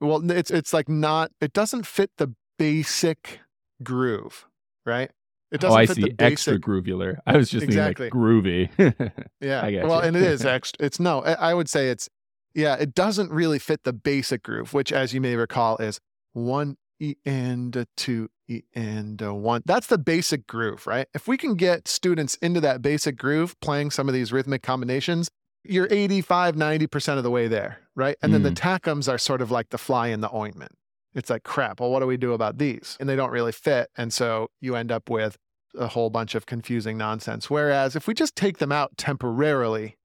well, 0.01 0.29
it's 0.31 0.51
it's 0.51 0.73
like 0.73 0.89
not. 0.89 1.31
It 1.39 1.53
doesn't 1.53 1.85
fit 1.87 2.11
the 2.17 2.33
basic 2.59 3.39
groove, 3.81 4.45
right? 4.85 5.11
It 5.53 5.63
Oh, 5.63 5.67
doesn't 5.67 5.79
I 5.79 5.85
fit 5.85 5.95
see. 5.95 6.01
the 6.01 6.09
basic. 6.09 6.31
Extra 6.31 6.59
groovular. 6.59 7.17
I 7.27 7.37
was 7.37 7.49
just 7.49 7.63
Exactly. 7.63 8.09
thinking 8.09 8.19
like 8.21 8.43
groovy. 8.43 9.23
Yeah. 9.39 9.85
Well, 9.85 9.99
and 9.99 10.17
it 10.17 10.23
is 10.23 10.43
extra. 10.57 10.85
It's 10.85 10.99
no. 10.99 11.21
I 11.21 11.53
would 11.53 11.69
say 11.69 11.89
it's 11.89 12.09
yeah. 12.55 12.75
It 12.75 12.95
doesn't 12.95 13.31
really 13.31 13.59
fit 13.59 13.83
the 13.83 13.93
basic 13.93 14.41
groove, 14.43 14.73
which, 14.73 14.91
as 14.91 15.13
you 15.13 15.21
may 15.21 15.35
recall, 15.35 15.77
is 15.77 15.99
one 16.33 16.77
e 16.99 17.15
and 17.23 17.75
a 17.75 17.85
two 17.95 18.29
e 18.47 18.61
and 18.73 19.21
a 19.21 19.33
one. 19.33 19.61
That's 19.65 19.87
the 19.87 19.99
basic 19.99 20.47
groove, 20.47 20.87
right? 20.87 21.07
If 21.13 21.27
we 21.27 21.37
can 21.37 21.53
get 21.55 21.87
students 21.87 22.35
into 22.41 22.59
that 22.61 22.81
basic 22.81 23.15
groove, 23.15 23.59
playing 23.59 23.91
some 23.91 24.07
of 24.07 24.13
these 24.15 24.33
rhythmic 24.33 24.63
combinations, 24.63 25.29
you're 25.63 25.87
85, 25.89 26.55
90% 26.55 27.17
of 27.17 27.23
the 27.23 27.29
way 27.31 27.47
there, 27.47 27.79
right? 27.95 28.17
And 28.21 28.33
then 28.33 28.43
the 28.43 28.51
mm. 28.51 28.55
tackums 28.55 29.07
are 29.11 29.17
sort 29.17 29.41
of 29.41 29.49
like 29.51 29.69
the 29.69 29.77
fly 29.77 30.07
in 30.07 30.19
the 30.21 30.33
ointment. 30.35 30.73
It's 31.15 31.29
like, 31.29 31.43
crap, 31.43 31.79
well, 31.79 31.91
what 31.91 31.99
do 31.99 32.07
we 32.07 32.17
do 32.17 32.33
about 32.33 32.57
these? 32.57 32.97
And 32.99 33.07
they 33.07 33.15
don't 33.15 33.29
really 33.31 33.51
fit. 33.51 33.89
And 33.95 34.11
so 34.11 34.49
you 34.59 34.75
end 34.75 34.91
up 34.91 35.09
with 35.09 35.37
a 35.77 35.87
whole 35.87 36.09
bunch 36.09 36.35
of 36.35 36.45
confusing 36.45 36.97
nonsense. 36.97 37.49
Whereas 37.49 37.95
if 37.95 38.07
we 38.07 38.13
just 38.13 38.35
take 38.35 38.57
them 38.57 38.71
out 38.71 38.97
temporarily, 38.97 39.97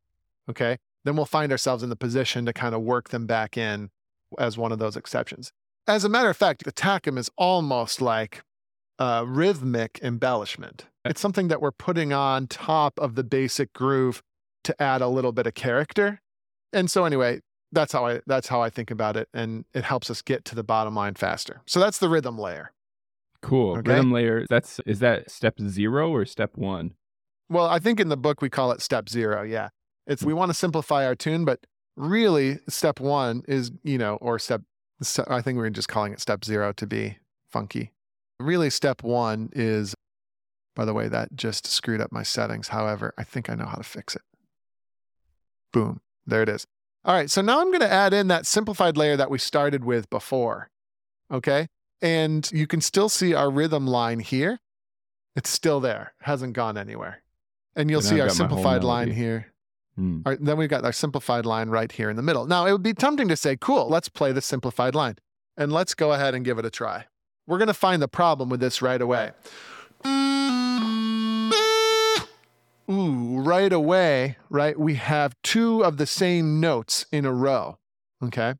okay, 0.48 0.78
then 1.04 1.16
we'll 1.16 1.26
find 1.26 1.52
ourselves 1.52 1.82
in 1.82 1.90
the 1.90 1.96
position 1.96 2.46
to 2.46 2.52
kind 2.52 2.74
of 2.74 2.82
work 2.82 3.10
them 3.10 3.26
back 3.26 3.56
in 3.56 3.90
as 4.38 4.58
one 4.58 4.72
of 4.72 4.78
those 4.78 4.96
exceptions. 4.96 5.52
As 5.86 6.04
a 6.04 6.08
matter 6.08 6.28
of 6.28 6.36
fact, 6.36 6.64
the 6.64 6.72
tackum 6.72 7.16
is 7.18 7.30
almost 7.38 8.02
like 8.02 8.42
a 8.98 9.24
rhythmic 9.24 9.98
embellishment. 10.02 10.86
It's 11.04 11.20
something 11.20 11.48
that 11.48 11.62
we're 11.62 11.70
putting 11.70 12.12
on 12.12 12.46
top 12.46 12.98
of 12.98 13.14
the 13.14 13.24
basic 13.24 13.72
groove 13.72 14.22
to 14.64 14.82
add 14.82 15.00
a 15.00 15.08
little 15.08 15.32
bit 15.32 15.46
of 15.46 15.54
character. 15.54 16.20
And 16.72 16.90
so 16.90 17.04
anyway, 17.04 17.40
that's 17.72 17.92
how 17.92 18.06
I 18.06 18.20
that's 18.26 18.48
how 18.48 18.60
I 18.60 18.70
think 18.70 18.90
about 18.90 19.16
it 19.16 19.28
and 19.34 19.64
it 19.74 19.84
helps 19.84 20.10
us 20.10 20.22
get 20.22 20.44
to 20.46 20.54
the 20.54 20.64
bottom 20.64 20.94
line 20.94 21.14
faster. 21.14 21.62
So 21.66 21.80
that's 21.80 21.98
the 21.98 22.08
rhythm 22.08 22.38
layer. 22.38 22.72
Cool. 23.42 23.78
Okay. 23.78 23.92
Rhythm 23.92 24.12
layer. 24.12 24.46
That's 24.48 24.80
is 24.86 25.00
that 25.00 25.30
step 25.30 25.58
zero 25.60 26.10
or 26.10 26.24
step 26.24 26.56
one? 26.56 26.94
Well, 27.50 27.66
I 27.66 27.78
think 27.78 27.98
in 28.00 28.08
the 28.08 28.16
book 28.16 28.42
we 28.42 28.50
call 28.50 28.72
it 28.72 28.82
step 28.82 29.08
0, 29.08 29.42
yeah. 29.42 29.68
It's 30.06 30.22
we 30.22 30.34
want 30.34 30.50
to 30.50 30.54
simplify 30.54 31.06
our 31.06 31.14
tune, 31.14 31.44
but 31.44 31.66
really 31.96 32.58
step 32.68 33.00
1 33.00 33.42
is, 33.48 33.72
you 33.82 33.98
know, 33.98 34.16
or 34.16 34.38
step 34.38 34.62
I 35.28 35.40
think 35.40 35.56
we 35.56 35.62
we're 35.62 35.70
just 35.70 35.88
calling 35.88 36.12
it 36.12 36.20
step 36.20 36.44
0 36.44 36.72
to 36.74 36.86
be 36.86 37.18
funky. 37.50 37.92
Really 38.40 38.70
step 38.70 39.02
1 39.02 39.50
is 39.52 39.94
by 40.74 40.84
the 40.84 40.94
way 40.94 41.08
that 41.08 41.34
just 41.34 41.66
screwed 41.66 42.00
up 42.00 42.12
my 42.12 42.22
settings. 42.22 42.68
However, 42.68 43.12
I 43.18 43.24
think 43.24 43.50
I 43.50 43.54
know 43.54 43.66
how 43.66 43.76
to 43.76 43.82
fix 43.82 44.14
it. 44.14 44.22
Boom. 45.72 46.00
There 46.26 46.42
it 46.42 46.48
is. 46.48 46.66
All 47.04 47.14
right, 47.14 47.30
so 47.30 47.40
now 47.40 47.60
I'm 47.60 47.68
going 47.68 47.80
to 47.80 47.90
add 47.90 48.12
in 48.12 48.28
that 48.28 48.44
simplified 48.44 48.96
layer 48.96 49.16
that 49.16 49.30
we 49.30 49.38
started 49.38 49.84
with 49.84 50.10
before. 50.10 50.68
Okay? 51.32 51.68
And 52.00 52.50
you 52.52 52.66
can 52.66 52.80
still 52.80 53.08
see 53.08 53.34
our 53.34 53.50
rhythm 53.50 53.86
line 53.86 54.20
here. 54.20 54.60
It's 55.34 55.50
still 55.50 55.80
there, 55.80 56.14
hasn't 56.22 56.52
gone 56.52 56.76
anywhere. 56.76 57.22
And 57.76 57.90
you'll 57.90 58.02
now 58.02 58.08
see 58.08 58.14
I've 58.16 58.22
our 58.22 58.26
got 58.28 58.38
my 58.38 58.46
whole 58.46 58.56
simplified 58.56 58.84
line 58.84 59.10
here. 59.10 59.52
Hmm. 59.96 60.20
Right, 60.24 60.38
then 60.40 60.56
we've 60.56 60.68
got 60.68 60.84
our 60.84 60.92
simplified 60.92 61.44
line 61.44 61.70
right 61.70 61.90
here 61.90 62.08
in 62.08 62.16
the 62.16 62.22
middle. 62.22 62.46
Now, 62.46 62.66
it 62.66 62.72
would 62.72 62.82
be 62.82 62.94
tempting 62.94 63.28
to 63.28 63.36
say, 63.36 63.56
cool, 63.56 63.88
let's 63.88 64.08
play 64.08 64.32
the 64.32 64.40
simplified 64.40 64.94
line. 64.94 65.16
And 65.56 65.72
let's 65.72 65.94
go 65.94 66.12
ahead 66.12 66.34
and 66.34 66.44
give 66.44 66.58
it 66.58 66.64
a 66.64 66.70
try. 66.70 67.06
We're 67.46 67.58
going 67.58 67.68
to 67.68 67.74
find 67.74 68.00
the 68.00 68.08
problem 68.08 68.48
with 68.48 68.60
this 68.60 68.80
right 68.80 69.00
away. 69.00 69.32
Ooh, 72.90 73.40
right 73.40 73.72
away, 73.72 74.36
right? 74.48 74.78
We 74.78 74.94
have 74.94 75.34
two 75.42 75.84
of 75.84 75.96
the 75.96 76.06
same 76.06 76.60
notes 76.60 77.06
in 77.10 77.24
a 77.24 77.32
row. 77.32 77.78
Okay. 78.22 78.54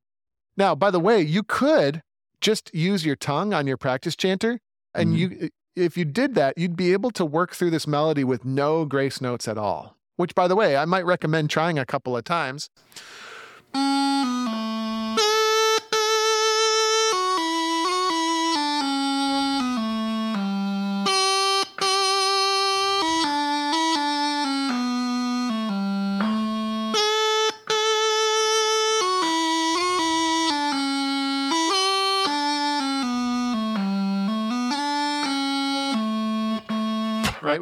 Now, 0.57 0.75
by 0.75 0.91
the 0.91 1.01
way, 1.01 1.23
you 1.23 1.43
could 1.43 2.03
just 2.41 2.75
use 2.75 3.05
your 3.05 3.17
tongue 3.17 3.53
on 3.53 3.67
your 3.67 3.77
practice 3.77 4.17
chanter. 4.17 4.61
And 4.95 5.15
Mhm. 5.15 5.19
you, 5.19 5.51
if 5.77 5.97
you 5.97 6.05
did 6.05 6.35
that, 6.35 6.57
you'd 6.59 6.77
be 6.77 6.93
able 6.93 7.11
to 7.13 7.25
work 7.25 7.55
through 7.55 7.71
this 7.71 7.87
melody 7.87 8.25
with 8.25 8.45
no 8.45 8.85
grace 8.85 9.21
notes 9.21 9.47
at 9.49 9.59
all. 9.59 9.97
Which, 10.17 10.35
by 10.35 10.49
the 10.49 10.57
way, 10.57 10.77
I 10.77 10.85
might 10.85 11.07
recommend 11.07 11.51
trying 11.51 11.79
a 11.79 11.87
couple 11.87 12.17
of 12.17 12.25
times. 12.25 12.71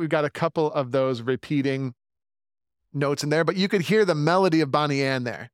We've 0.06 0.10
got 0.12 0.24
a 0.24 0.30
couple 0.30 0.70
of 0.72 0.92
those 0.92 1.20
repeating 1.20 1.92
notes 2.94 3.24
in 3.24 3.30
there, 3.30 3.42
but 3.42 3.56
you 3.56 3.66
could 3.66 3.80
hear 3.80 4.04
the 4.04 4.14
melody 4.14 4.60
of 4.60 4.70
Bonnie 4.70 5.02
Ann 5.02 5.24
there, 5.24 5.50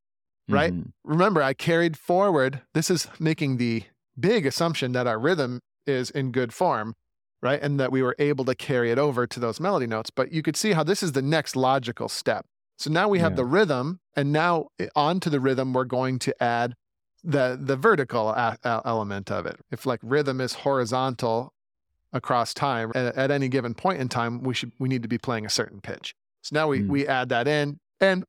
right? 0.47 0.75
Mhm. 0.75 0.93
Remember, 1.05 1.43
I 1.43 1.55
carried 1.55 1.97
forward. 1.97 2.61
This 2.75 2.91
is 2.91 3.09
making 3.19 3.57
the 3.57 3.85
big 4.21 4.45
assumption 4.45 4.93
that 4.93 5.07
our 5.07 5.19
rhythm 5.19 5.61
is 5.87 6.11
in 6.11 6.33
good 6.33 6.53
form, 6.53 6.93
right? 7.41 7.63
And 7.63 7.81
that 7.81 7.91
we 7.91 8.03
were 8.03 8.15
able 8.19 8.45
to 8.45 8.55
carry 8.55 8.91
it 8.91 8.99
over 8.99 9.27
to 9.27 9.41
those 9.41 9.59
melody 9.59 9.87
notes. 9.87 10.11
But 10.11 10.33
you 10.33 10.43
could 10.43 10.59
see 10.59 10.73
how 10.73 10.83
this 10.85 11.03
is 11.03 11.13
the 11.13 11.23
next 11.23 11.57
logical 11.57 12.11
step. 12.11 12.45
So 12.79 12.91
now 12.91 13.09
we 13.09 13.21
have 13.21 13.33
Yeah. 13.33 13.37
the 13.37 13.47
rhythm, 13.47 14.01
and 14.15 14.33
now 14.33 14.67
i- 14.79 14.91
onto 14.95 15.31
the 15.31 15.41
rhythm, 15.41 15.73
we're 15.73 15.85
going 15.87 16.19
to 16.19 16.43
add 16.43 16.75
the 17.25 17.59
the 17.59 17.77
vertical 17.77 18.29
a- 18.29 18.59
a- 18.63 18.83
element 18.85 19.31
of 19.31 19.47
it. 19.47 19.61
If 19.71 19.87
like 19.87 20.01
rhythm 20.03 20.43
is 20.43 20.53
horizontal 20.57 21.55
across 22.13 22.53
time, 22.55 22.93
at, 22.95 23.17
at 23.17 23.31
any 23.31 23.49
given 23.49 23.75
point 23.75 24.01
in 24.01 24.09
time, 24.09 24.43
we 24.43 24.55
should 24.55 24.73
we 24.79 24.89
need 24.89 25.03
to 25.03 25.09
be 25.09 25.19
playing 25.19 25.47
a 25.47 25.51
certain 25.51 25.81
pitch. 25.81 26.15
So 26.43 26.55
now 26.55 26.69
we 26.69 26.81
Mm. 26.81 26.89
we 26.89 27.07
add 27.07 27.29
that 27.31 27.47
in, 27.49 27.79
and 28.01 28.25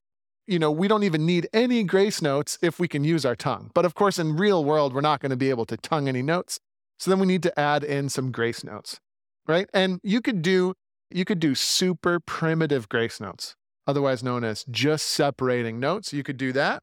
you 0.47 0.59
know 0.59 0.71
we 0.71 0.87
don't 0.87 1.03
even 1.03 1.25
need 1.25 1.47
any 1.53 1.83
grace 1.83 2.21
notes 2.21 2.57
if 2.61 2.79
we 2.79 2.87
can 2.87 3.03
use 3.03 3.25
our 3.25 3.35
tongue. 3.35 3.71
But 3.73 3.85
of 3.85 3.95
course, 3.95 4.19
in 4.19 4.35
real 4.35 4.63
world, 4.63 4.93
we're 4.93 5.01
not 5.01 5.19
going 5.19 5.31
to 5.31 5.35
be 5.37 5.49
able 5.49 5.65
to 5.67 5.77
tongue 5.77 6.07
any 6.07 6.21
notes. 6.21 6.59
So 6.99 7.09
then 7.11 7.19
we 7.19 7.25
need 7.25 7.43
to 7.43 7.59
add 7.59 7.83
in 7.83 8.07
some 8.09 8.31
grace 8.31 8.63
notes, 8.63 8.99
right? 9.47 9.67
And 9.73 9.99
you 10.03 10.21
could 10.21 10.41
do 10.41 10.73
you 11.11 11.25
could 11.25 11.39
do 11.39 11.53
super 11.55 12.19
primitive 12.19 12.87
grace 12.89 13.19
notes, 13.19 13.55
otherwise 13.85 14.23
known 14.23 14.43
as 14.43 14.63
just 14.71 15.05
separating 15.07 15.79
notes. 15.79 16.13
You 16.13 16.23
could 16.23 16.37
do 16.37 16.51
that. 16.53 16.81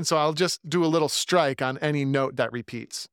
And 0.00 0.06
so 0.06 0.16
I'll 0.16 0.32
just 0.32 0.66
do 0.66 0.82
a 0.82 0.86
little 0.86 1.10
strike 1.10 1.60
on 1.60 1.76
any 1.76 2.06
note 2.06 2.36
that 2.36 2.50
repeats. 2.52 3.06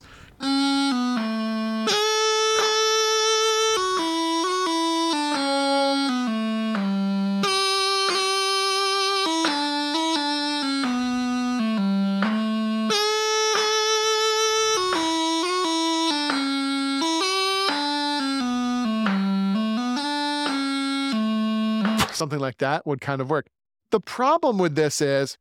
Something 22.13 22.39
like 22.39 22.59
that 22.59 22.87
would 22.87 23.01
kind 23.01 23.19
of 23.19 23.29
work. 23.29 23.47
The 23.91 23.99
problem 23.99 24.57
with 24.57 24.75
this 24.75 25.01
is 25.01 25.37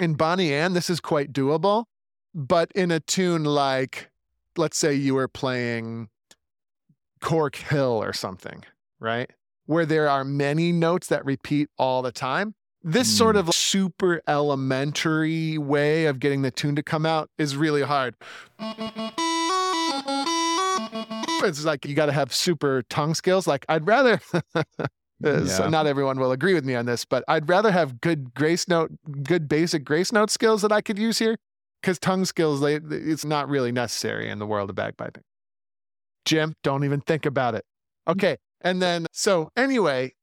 in 0.00 0.14
Bonnie 0.14 0.52
Ann, 0.52 0.72
this 0.72 0.90
is 0.90 0.98
quite 1.00 1.32
doable, 1.32 1.84
but 2.34 2.72
in 2.74 2.90
a 2.90 2.98
tune 3.00 3.44
like, 3.44 4.10
let's 4.56 4.76
say 4.78 4.94
you 4.94 5.14
were 5.14 5.28
playing 5.28 6.08
Cork 7.20 7.54
Hill 7.56 8.02
or 8.02 8.12
something, 8.12 8.64
right? 8.98 9.30
Where 9.66 9.86
there 9.86 10.08
are 10.08 10.24
many 10.24 10.72
notes 10.72 11.08
that 11.08 11.24
repeat 11.24 11.68
all 11.78 12.02
the 12.02 12.12
time. 12.12 12.54
This 12.82 13.14
sort 13.14 13.36
Mm. 13.36 13.40
of 13.40 13.54
super 13.54 14.22
elementary 14.26 15.58
way 15.58 16.06
of 16.06 16.18
getting 16.18 16.40
the 16.42 16.50
tune 16.50 16.74
to 16.76 16.82
come 16.82 17.04
out 17.04 17.28
is 17.36 17.54
really 17.56 17.82
hard. 17.82 18.14
It's 21.42 21.64
like 21.64 21.84
you 21.86 21.94
got 21.94 22.06
to 22.06 22.12
have 22.12 22.34
super 22.34 22.82
tongue 22.88 23.14
skills. 23.14 23.46
Like, 23.46 23.64
I'd 23.68 23.86
rather. 23.86 24.20
Uh, 25.22 25.44
so 25.46 25.68
not 25.68 25.86
everyone 25.86 26.18
will 26.18 26.32
agree 26.32 26.54
with 26.54 26.64
me 26.64 26.74
on 26.74 26.86
this, 26.86 27.04
but 27.04 27.22
I'd 27.28 27.48
rather 27.48 27.70
have 27.70 28.00
good 28.00 28.32
grace 28.34 28.66
note, 28.68 28.90
good 29.22 29.48
basic 29.48 29.84
grace 29.84 30.12
note 30.12 30.30
skills 30.30 30.62
that 30.62 30.72
I 30.72 30.80
could 30.80 30.98
use 30.98 31.18
here, 31.18 31.36
because 31.82 31.98
tongue 31.98 32.24
skills, 32.24 32.60
they, 32.60 32.76
it's 32.76 33.24
not 33.24 33.48
really 33.48 33.70
necessary 33.70 34.30
in 34.30 34.38
the 34.38 34.46
world 34.46 34.70
of 34.70 34.76
bagpiping. 34.76 35.22
Jim, 36.24 36.54
don't 36.62 36.84
even 36.84 37.00
think 37.00 37.26
about 37.26 37.54
it. 37.54 37.64
Okay, 38.08 38.38
and 38.62 38.80
then 38.80 39.06
so 39.12 39.50
anyway, 39.56 40.14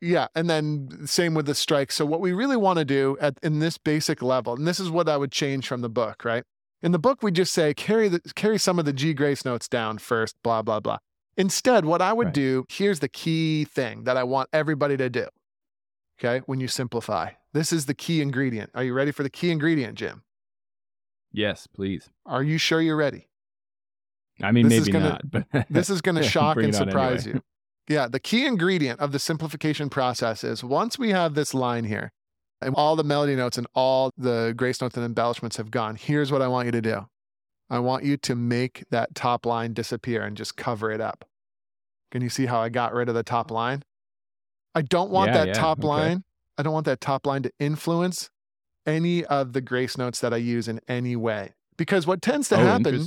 yeah, 0.00 0.26
and 0.34 0.50
then 0.50 1.06
same 1.06 1.34
with 1.34 1.46
the 1.46 1.54
strike. 1.54 1.92
So 1.92 2.04
what 2.04 2.20
we 2.20 2.32
really 2.32 2.56
want 2.56 2.78
to 2.78 2.84
do 2.84 3.16
at 3.20 3.38
in 3.42 3.60
this 3.60 3.78
basic 3.78 4.22
level, 4.22 4.54
and 4.54 4.66
this 4.66 4.80
is 4.80 4.90
what 4.90 5.08
I 5.08 5.16
would 5.16 5.32
change 5.32 5.68
from 5.68 5.80
the 5.80 5.88
book, 5.88 6.24
right? 6.24 6.44
In 6.82 6.92
the 6.92 6.98
book, 6.98 7.22
we 7.22 7.30
just 7.30 7.52
say 7.52 7.74
carry 7.74 8.08
the 8.08 8.20
carry 8.34 8.58
some 8.58 8.78
of 8.78 8.84
the 8.84 8.92
G 8.92 9.14
grace 9.14 9.44
notes 9.44 9.68
down 9.68 9.98
first, 9.98 10.34
blah 10.42 10.62
blah 10.62 10.80
blah. 10.80 10.98
Instead, 11.40 11.84
what 11.86 12.02
I 12.02 12.12
would 12.12 12.26
Right. 12.28 12.34
do, 12.34 12.66
here's 12.68 13.00
the 13.00 13.08
key 13.08 13.64
thing 13.64 14.04
that 14.04 14.16
I 14.16 14.24
want 14.24 14.48
everybody 14.52 14.96
to 14.98 15.08
do. 15.08 15.26
Okay, 16.18 16.42
when 16.46 16.60
you 16.60 16.68
simplify, 16.68 17.30
this 17.54 17.72
is 17.72 17.86
the 17.86 17.94
key 17.94 18.20
ingredient. 18.20 18.70
Are 18.74 18.84
you 18.84 18.92
ready 18.92 19.10
for 19.10 19.22
the 19.22 19.30
key 19.30 19.50
ingredient, 19.50 19.96
Jim? 19.96 20.22
Yes, 21.32 21.66
please. 21.66 22.10
Are 22.26 22.42
you 22.42 22.58
sure 22.58 22.82
you're 22.82 22.96
ready? 22.96 23.28
I 24.42 24.52
mean, 24.52 24.68
This 24.68 24.80
maybe 24.80 24.92
gonna- 24.92 25.08
not, 25.08 25.30
but 25.30 25.46
This 25.70 25.88
is 25.88 26.02
going 26.02 26.16
to 26.16 26.22
shock 26.22 26.58
and 26.58 26.74
surprise 26.74 27.26
anyway. 27.26 27.40
you. 27.88 27.94
Yeah, 27.94 28.08
the 28.08 28.20
key 28.20 28.46
ingredient 28.46 29.00
of 29.00 29.12
the 29.12 29.18
simplification 29.18 29.88
process 29.90 30.44
is 30.44 30.62
once 30.62 30.98
we 30.98 31.10
have 31.10 31.34
this 31.34 31.54
line 31.54 31.84
here, 31.84 32.12
and 32.60 32.74
all 32.74 32.94
the 32.96 33.04
melody 33.04 33.34
notes 33.34 33.56
and 33.56 33.66
all 33.74 34.10
the 34.18 34.52
grace 34.56 34.82
notes 34.82 34.96
and 34.96 35.04
embellishments 35.06 35.56
have 35.56 35.70
gone, 35.70 35.96
here's 35.96 36.30
what 36.30 36.42
I 36.42 36.48
want 36.48 36.66
you 36.66 36.72
to 36.72 36.82
do. 36.82 37.08
I 37.70 37.78
want 37.78 38.04
you 38.04 38.16
to 38.18 38.34
make 38.34 38.84
that 38.90 39.14
top 39.14 39.46
line 39.46 39.72
disappear 39.72 40.22
and 40.22 40.36
just 40.36 40.56
cover 40.56 40.90
it 40.90 41.00
up. 41.00 41.24
Can 42.10 42.22
you 42.22 42.28
see 42.28 42.46
how 42.46 42.60
I 42.60 42.68
got 42.68 42.92
rid 42.92 43.08
of 43.08 43.14
the 43.14 43.22
top 43.22 43.50
line? 43.50 43.82
I 44.74 44.82
don't 44.82 45.10
want 45.10 45.28
Yeah, 45.28 45.38
that 45.38 45.48
yeah, 45.48 45.54
top 45.54 45.78
okay. 45.80 45.88
line. 45.88 46.24
I 46.58 46.62
don't 46.62 46.72
want 46.72 46.86
that 46.86 47.00
top 47.00 47.26
line 47.26 47.42
to 47.42 47.52
influence 47.58 48.30
any 48.86 49.24
of 49.24 49.52
the 49.52 49.60
grace 49.60 49.96
notes 49.96 50.20
that 50.20 50.32
I 50.32 50.38
use 50.38 50.68
in 50.68 50.80
any 50.88 51.16
way. 51.16 51.54
Because 51.76 52.06
what 52.06 52.20
tends 52.20 52.48
to 52.50 52.56
oh, 52.56 52.58
happen 52.58 53.06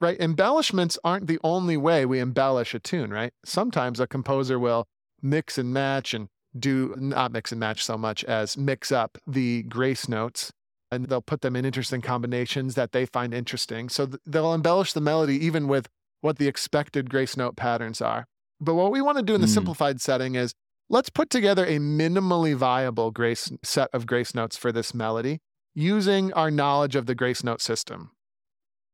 right? 0.00 0.20
Embellishments 0.20 0.98
aren't 1.04 1.26
the 1.26 1.38
only 1.42 1.76
way 1.76 2.06
we 2.06 2.20
embellish 2.20 2.74
a 2.74 2.78
tune, 2.78 3.10
right? 3.10 3.32
Sometimes 3.44 4.00
a 4.00 4.06
composer 4.06 4.58
will 4.58 4.86
mix 5.20 5.58
and 5.58 5.72
match 5.72 6.14
and 6.14 6.28
do 6.58 6.94
not 6.98 7.32
mix 7.32 7.52
and 7.52 7.60
match 7.60 7.84
so 7.84 7.98
much 7.98 8.24
as 8.24 8.56
mix 8.56 8.92
up 8.92 9.18
the 9.26 9.62
grace 9.64 10.08
notes 10.08 10.52
and 10.90 11.06
they'll 11.06 11.20
put 11.20 11.42
them 11.42 11.54
in 11.56 11.64
interesting 11.64 12.00
combinations 12.00 12.74
that 12.74 12.92
they 12.92 13.04
find 13.04 13.34
interesting. 13.34 13.88
So 13.88 14.06
th- 14.06 14.20
they'll 14.24 14.54
embellish 14.54 14.92
the 14.92 15.00
melody 15.00 15.44
even 15.44 15.68
with 15.68 15.88
what 16.20 16.38
the 16.38 16.48
expected 16.48 17.10
grace 17.10 17.36
note 17.36 17.56
patterns 17.56 18.00
are. 18.00 18.26
But 18.60 18.74
what 18.74 18.90
we 18.90 19.00
want 19.00 19.18
to 19.18 19.22
do 19.24 19.34
in 19.34 19.40
the 19.40 19.46
Mm. 19.46 19.54
simplified 19.54 20.00
setting 20.00 20.34
is 20.34 20.52
let's 20.90 21.10
put 21.10 21.30
together 21.30 21.64
a 21.64 21.78
minimally 21.78 22.54
viable 22.56 23.10
grace 23.10 23.52
set 23.62 23.88
of 23.92 24.06
grace 24.06 24.34
notes 24.34 24.56
for 24.56 24.72
this 24.72 24.92
melody 24.94 25.40
using 25.74 26.32
our 26.32 26.50
knowledge 26.50 26.96
of 26.96 27.06
the 27.06 27.14
grace 27.14 27.44
note 27.44 27.60
system. 27.60 28.10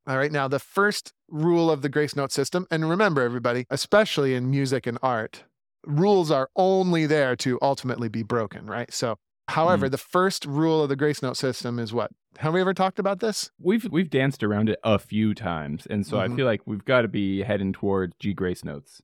All 0.07 0.19
right, 0.19 0.31
now 0.31 0.49
the 0.49 0.59
first 0.59 1.13
rule 1.29 1.71
of 1.71 1.81
the 1.81 1.89
grace 1.89 2.15
note 2.15 2.31
system, 2.31 2.67
and 2.71 2.91
remember, 2.91 3.23
everybody, 3.23 3.65
especially 3.71 4.35
in 4.35 4.51
music 4.51 4.87
and 4.87 4.99
art, 5.03 5.45
rules 5.87 6.31
are 6.31 6.51
only 6.57 7.07
there 7.07 7.35
to 7.37 7.59
ultimately 7.63 8.09
be 8.09 8.23
broken, 8.23 8.67
right? 8.67 8.93
So, 8.93 9.17
however, 9.49 9.89
the 9.89 9.99
first 9.99 10.45
rule 10.47 10.83
of 10.83 10.89
the 10.89 10.97
grace 10.97 11.23
note 11.23 11.37
system 11.37 11.79
is 11.79 11.93
what? 11.93 12.11
Have 12.39 12.55
we 12.55 12.61
ever 12.61 12.75
talked 12.75 12.99
about 12.99 13.21
this? 13.21 13.51
We've 13.61 13.87
we've 13.91 14.11
danced 14.11 14.43
around 14.43 14.69
it 14.69 14.79
a 14.83 14.99
few 14.99 15.35
times, 15.35 15.87
and 15.89 16.07
so 16.07 16.17
Mhm. 16.17 16.33
I 16.33 16.37
feel 16.37 16.47
like 16.47 16.63
we've 16.67 16.85
got 16.85 17.03
to 17.03 17.09
be 17.09 17.43
heading 17.43 17.73
toward 17.73 18.15
G 18.19 18.33
grace 18.35 18.65
notes. 18.65 19.01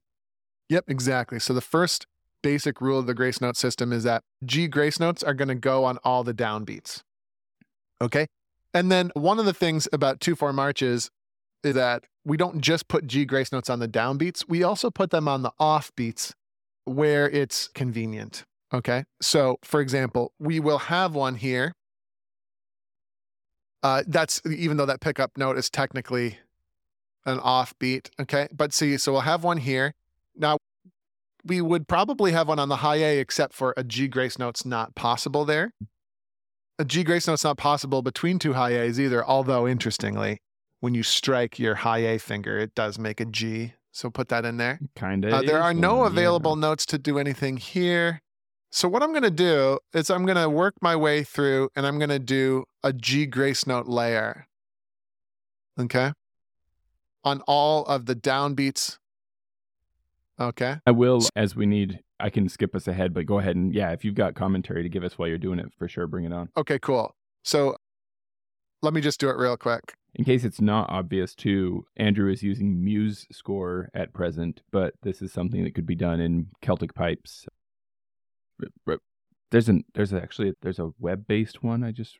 Yep, 0.69 0.85
exactly. 0.89 1.39
So, 1.39 1.53
the 1.53 1.61
first 1.61 2.07
basic 2.43 2.81
rule 2.81 2.99
of 2.99 3.07
the 3.07 3.15
grace 3.15 3.41
note 3.41 3.57
system 3.57 3.93
is 3.93 4.03
that 4.05 4.23
G 4.45 4.67
grace 4.67 4.99
notes 4.99 5.23
are 5.23 5.35
going 5.35 5.49
to 5.49 5.55
go 5.55 5.85
on 5.85 5.99
all 6.05 6.25
the 6.25 6.33
downbeats. 6.35 7.03
Okay. 8.01 8.27
And 8.73 8.91
then 8.91 9.11
one 9.15 9.39
of 9.39 9.45
the 9.47 9.53
things 9.53 9.89
about 9.93 10.21
2 10.21 10.35
4 10.37 10.53
marches 10.53 11.11
is 11.63 11.75
that 11.75 12.05
we 12.25 12.37
don't 12.37 12.61
just 12.61 12.89
put 12.89 13.07
G 13.07 13.25
grace 13.25 13.53
notes 13.53 13.69
on 13.69 13.79
the 13.81 13.89
downbeats, 13.89 14.49
we 14.49 14.63
also 14.63 14.91
put 14.91 15.11
them 15.11 15.29
on 15.29 15.43
the 15.43 15.53
offbeats 15.61 16.33
where 16.85 17.29
it's 17.29 17.69
convenient. 17.69 18.45
Okay. 18.73 19.05
So, 19.21 19.59
for 19.63 19.81
example, 19.81 20.33
we 20.39 20.61
will 20.61 20.79
have 20.79 21.15
one 21.15 21.35
here. 21.35 21.73
Uh, 23.83 24.03
that's 24.07 24.41
even 24.47 24.77
though 24.77 24.87
that 24.87 25.01
pickup 25.01 25.37
note 25.37 25.59
is 25.59 25.71
technically 25.71 26.39
an 27.27 27.39
offbeat. 27.39 28.11
Okay. 28.21 28.49
But 28.53 28.73
see, 28.73 28.97
so 28.97 29.13
we'll 29.13 29.23
have 29.23 29.43
one 29.43 29.59
here. 29.59 29.95
Now, 30.37 30.59
we 31.45 31.61
would 31.61 31.89
probably 31.89 32.33
have 32.33 32.49
one 32.49 32.59
on 32.59 32.69
the 32.69 32.77
high 32.77 32.97
A, 32.97 33.19
except 33.19 33.55
for 33.55 33.75
a 33.77 33.83
G 33.83 34.09
grace 34.09 34.39
note's 34.39 34.65
not 34.65 34.95
possible 34.95 35.45
there. 35.45 35.73
A 36.79 36.85
G 36.85 37.03
grace 37.03 37.27
note's 37.27 37.45
not 37.45 37.57
possible 37.57 38.03
between 38.03 38.39
two 38.39 38.53
high 38.53 38.79
A's 38.79 39.01
either, 39.01 39.25
although 39.25 39.67
interestingly, 39.67 40.39
when 40.81 40.95
you 40.95 41.03
strike 41.03 41.59
your 41.59 41.77
high 41.77 41.99
A 41.99 42.19
finger, 42.19 42.59
it 42.59 42.75
does 42.75 42.99
make 42.99 43.21
a 43.21 43.25
G. 43.25 43.75
So 43.93 44.11
put 44.11 44.29
that 44.29 44.45
in 44.45 44.59
there. 44.59 44.79
Kind 44.95 45.25
of. 45.25 45.33
Uh, 45.33 45.43
there 45.43 45.63
are 45.63 45.75
no 45.75 46.05
available 46.05 46.57
notes 46.57 46.87
to 46.87 46.99
do 46.99 47.19
anything 47.19 47.57
here. 47.57 48.21
So 48.71 48.89
what 48.89 49.03
I'm 49.03 49.11
going 49.11 49.25
to 49.25 49.31
do 49.31 49.79
is 49.93 50.11
I'm 50.11 50.25
going 50.25 50.39
to 50.39 50.49
work 50.49 50.75
my 50.81 50.95
way 50.95 51.25
through 51.25 51.71
and 51.75 51.85
I'm 51.87 51.99
going 51.99 52.11
to 52.11 52.21
do 52.21 52.65
a 52.85 52.93
G 52.93 53.27
grace 53.27 53.67
note 53.67 53.87
layer. 53.87 54.47
Okay? 55.79 56.13
On 57.25 57.43
all 57.49 57.85
of 57.87 58.07
the 58.07 58.15
downbeats. 58.15 58.99
Okay? 60.41 60.77
I 60.87 60.91
will, 60.93 61.23
as 61.35 61.57
we 61.57 61.67
need. 61.67 62.01
I 62.21 62.31
can 62.31 62.49
skip 62.49 62.75
us 62.75 62.87
ahead, 62.87 63.15
but 63.15 63.27
go 63.27 63.39
ahead 63.39 63.57
and 63.57 63.75
yeah, 63.75 63.93
if 63.93 64.05
you've 64.05 64.15
got 64.15 64.35
commentary 64.35 64.83
to 64.83 64.89
give 64.89 65.05
us 65.05 65.19
while 65.19 65.27
you're 65.27 65.39
doing 65.39 65.59
it, 65.59 65.73
for 65.79 65.89
sure, 65.89 66.07
bring 66.07 66.25
it 66.25 66.33
on. 66.33 66.51
Okay, 66.57 66.79
cool. 66.79 67.15
So 67.43 67.77
let 68.83 68.93
me 68.93 69.01
just 69.01 69.19
do 69.19 69.31
it 69.31 69.37
real 69.37 69.57
quick. 69.57 69.95
In 70.15 70.25
case 70.25 70.45
it's 70.45 70.61
not 70.61 70.91
obvious, 70.91 71.35
too, 71.35 71.87
Andrew 71.97 72.31
is 72.31 72.43
using 72.43 72.77
MuseScore 72.77 73.87
at 73.95 74.13
present, 74.13 74.61
but 74.71 74.95
this 75.03 75.23
is 75.23 75.33
something 75.33 75.65
that 75.65 75.75
could 75.75 75.87
be 75.87 75.95
done 75.95 76.21
in 76.21 76.49
Celtic 76.61 76.95
Pipes. 76.95 77.47
There's 79.51 79.69
an 79.69 79.85
there's 79.95 80.13
actually 80.13 80.53
there's 80.63 80.79
a 80.79 80.91
web 80.99 81.27
based 81.27 81.63
one. 81.63 81.83
I 81.83 81.93
just 81.93 82.19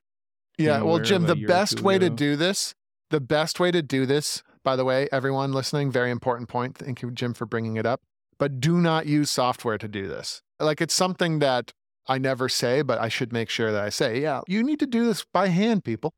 yeah. 0.59 0.83
Well, 0.83 0.99
Jim, 0.99 1.25
the 1.25 1.37
best 1.37 1.81
way 1.81 1.97
ago. 1.97 2.09
to 2.09 2.15
do 2.15 2.37
this, 2.37 2.75
the 3.11 3.21
best 3.21 3.61
way 3.61 3.71
to 3.71 3.83
do 3.83 4.07
this, 4.07 4.43
by 4.65 4.77
the 4.77 4.85
way, 4.85 5.09
everyone 5.13 5.53
listening, 5.53 5.91
very 5.91 6.11
important 6.11 6.49
point. 6.49 6.77
Thank 6.77 7.03
you, 7.03 7.11
Jim, 7.11 7.35
for 7.35 7.47
bringing 7.47 7.77
it 7.77 7.87
up. 7.87 8.03
But 8.39 8.61
do 8.61 8.79
not 8.79 9.07
use 9.07 9.31
software 9.31 9.79
to 9.79 9.89
do 9.89 10.09
this. 10.09 10.43
Like 10.59 10.81
it's 10.81 10.95
something 10.95 11.39
that 11.41 11.73
I 12.07 12.19
never 12.19 12.49
say, 12.49 12.83
but 12.83 12.99
I 12.99 13.09
should 13.09 13.33
make 13.33 13.51
sure 13.51 13.71
that 13.71 13.85
I 13.85 13.91
say, 13.91 14.21
yeah, 14.21 14.41
you 14.49 14.63
need 14.63 14.81
to 14.81 14.87
do 14.87 15.07
this 15.07 15.25
by 15.33 15.49
hand, 15.49 15.85
people. 15.85 16.15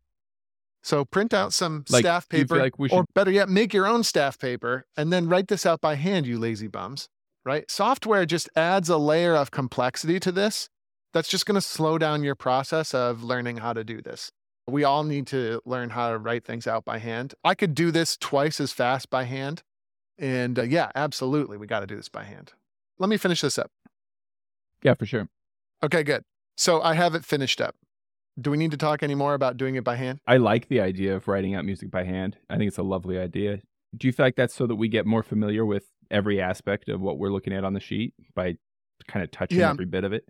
So 0.82 1.04
print 1.04 1.32
out 1.32 1.52
some 1.52 1.84
like, 1.90 2.02
staff 2.02 2.28
paper, 2.28 2.58
like 2.58 2.74
should... 2.80 2.92
or 2.92 3.04
better 3.14 3.30
yet, 3.30 3.48
make 3.48 3.72
your 3.72 3.86
own 3.86 4.02
staff 4.02 4.38
paper 4.38 4.86
and 4.96 5.12
then 5.12 5.28
write 5.28 5.48
this 5.48 5.64
out 5.66 5.80
by 5.80 5.94
hand, 5.94 6.26
you 6.26 6.38
lazy 6.38 6.66
bums. 6.66 7.08
Right? 7.44 7.70
Software 7.70 8.24
just 8.24 8.48
adds 8.54 8.88
a 8.88 8.96
layer 8.96 9.34
of 9.34 9.50
complexity 9.50 10.20
to 10.20 10.30
this 10.30 10.68
that's 11.12 11.28
just 11.28 11.44
going 11.46 11.56
to 11.56 11.60
slow 11.60 11.98
down 11.98 12.22
your 12.22 12.34
process 12.34 12.94
of 12.94 13.22
learning 13.22 13.58
how 13.58 13.72
to 13.72 13.84
do 13.84 14.00
this. 14.00 14.30
We 14.68 14.84
all 14.84 15.02
need 15.02 15.26
to 15.28 15.60
learn 15.64 15.90
how 15.90 16.10
to 16.10 16.18
write 16.18 16.44
things 16.44 16.66
out 16.66 16.84
by 16.84 16.98
hand. 16.98 17.34
I 17.42 17.54
could 17.54 17.74
do 17.74 17.90
this 17.90 18.16
twice 18.16 18.60
as 18.60 18.72
fast 18.72 19.10
by 19.10 19.24
hand. 19.24 19.62
And 20.18 20.58
uh, 20.58 20.62
yeah, 20.62 20.90
absolutely. 20.94 21.56
We 21.56 21.66
got 21.66 21.80
to 21.80 21.86
do 21.86 21.96
this 21.96 22.08
by 22.08 22.24
hand. 22.24 22.52
Let 22.98 23.08
me 23.08 23.16
finish 23.16 23.40
this 23.40 23.58
up. 23.58 23.70
Yeah, 24.82 24.94
for 24.94 25.06
sure. 25.06 25.28
Okay, 25.82 26.04
good. 26.04 26.22
So 26.56 26.80
I 26.80 26.94
have 26.94 27.14
it 27.14 27.24
finished 27.24 27.60
up. 27.60 27.74
Do 28.40 28.50
we 28.50 28.56
need 28.56 28.70
to 28.70 28.76
talk 28.76 29.02
any 29.02 29.14
more 29.14 29.34
about 29.34 29.56
doing 29.56 29.74
it 29.74 29.84
by 29.84 29.96
hand? 29.96 30.20
I 30.26 30.36
like 30.36 30.68
the 30.68 30.80
idea 30.80 31.16
of 31.16 31.28
writing 31.28 31.54
out 31.54 31.64
music 31.64 31.90
by 31.90 32.04
hand. 32.04 32.38
I 32.48 32.56
think 32.56 32.68
it's 32.68 32.78
a 32.78 32.82
lovely 32.82 33.18
idea. 33.18 33.60
Do 33.96 34.06
you 34.06 34.12
feel 34.12 34.24
like 34.24 34.36
that's 34.36 34.54
so 34.54 34.66
that 34.66 34.76
we 34.76 34.88
get 34.88 35.04
more 35.04 35.22
familiar 35.22 35.66
with 35.66 35.84
every 36.12 36.40
aspect 36.40 36.88
of 36.88 37.00
what 37.00 37.18
we're 37.18 37.32
looking 37.32 37.52
at 37.52 37.64
on 37.64 37.74
the 37.74 37.80
sheet 37.80 38.14
by 38.34 38.56
kind 39.08 39.24
of 39.24 39.30
touching 39.30 39.58
yeah. 39.58 39.70
every 39.70 39.86
bit 39.86 40.04
of 40.04 40.12
it? 40.12 40.24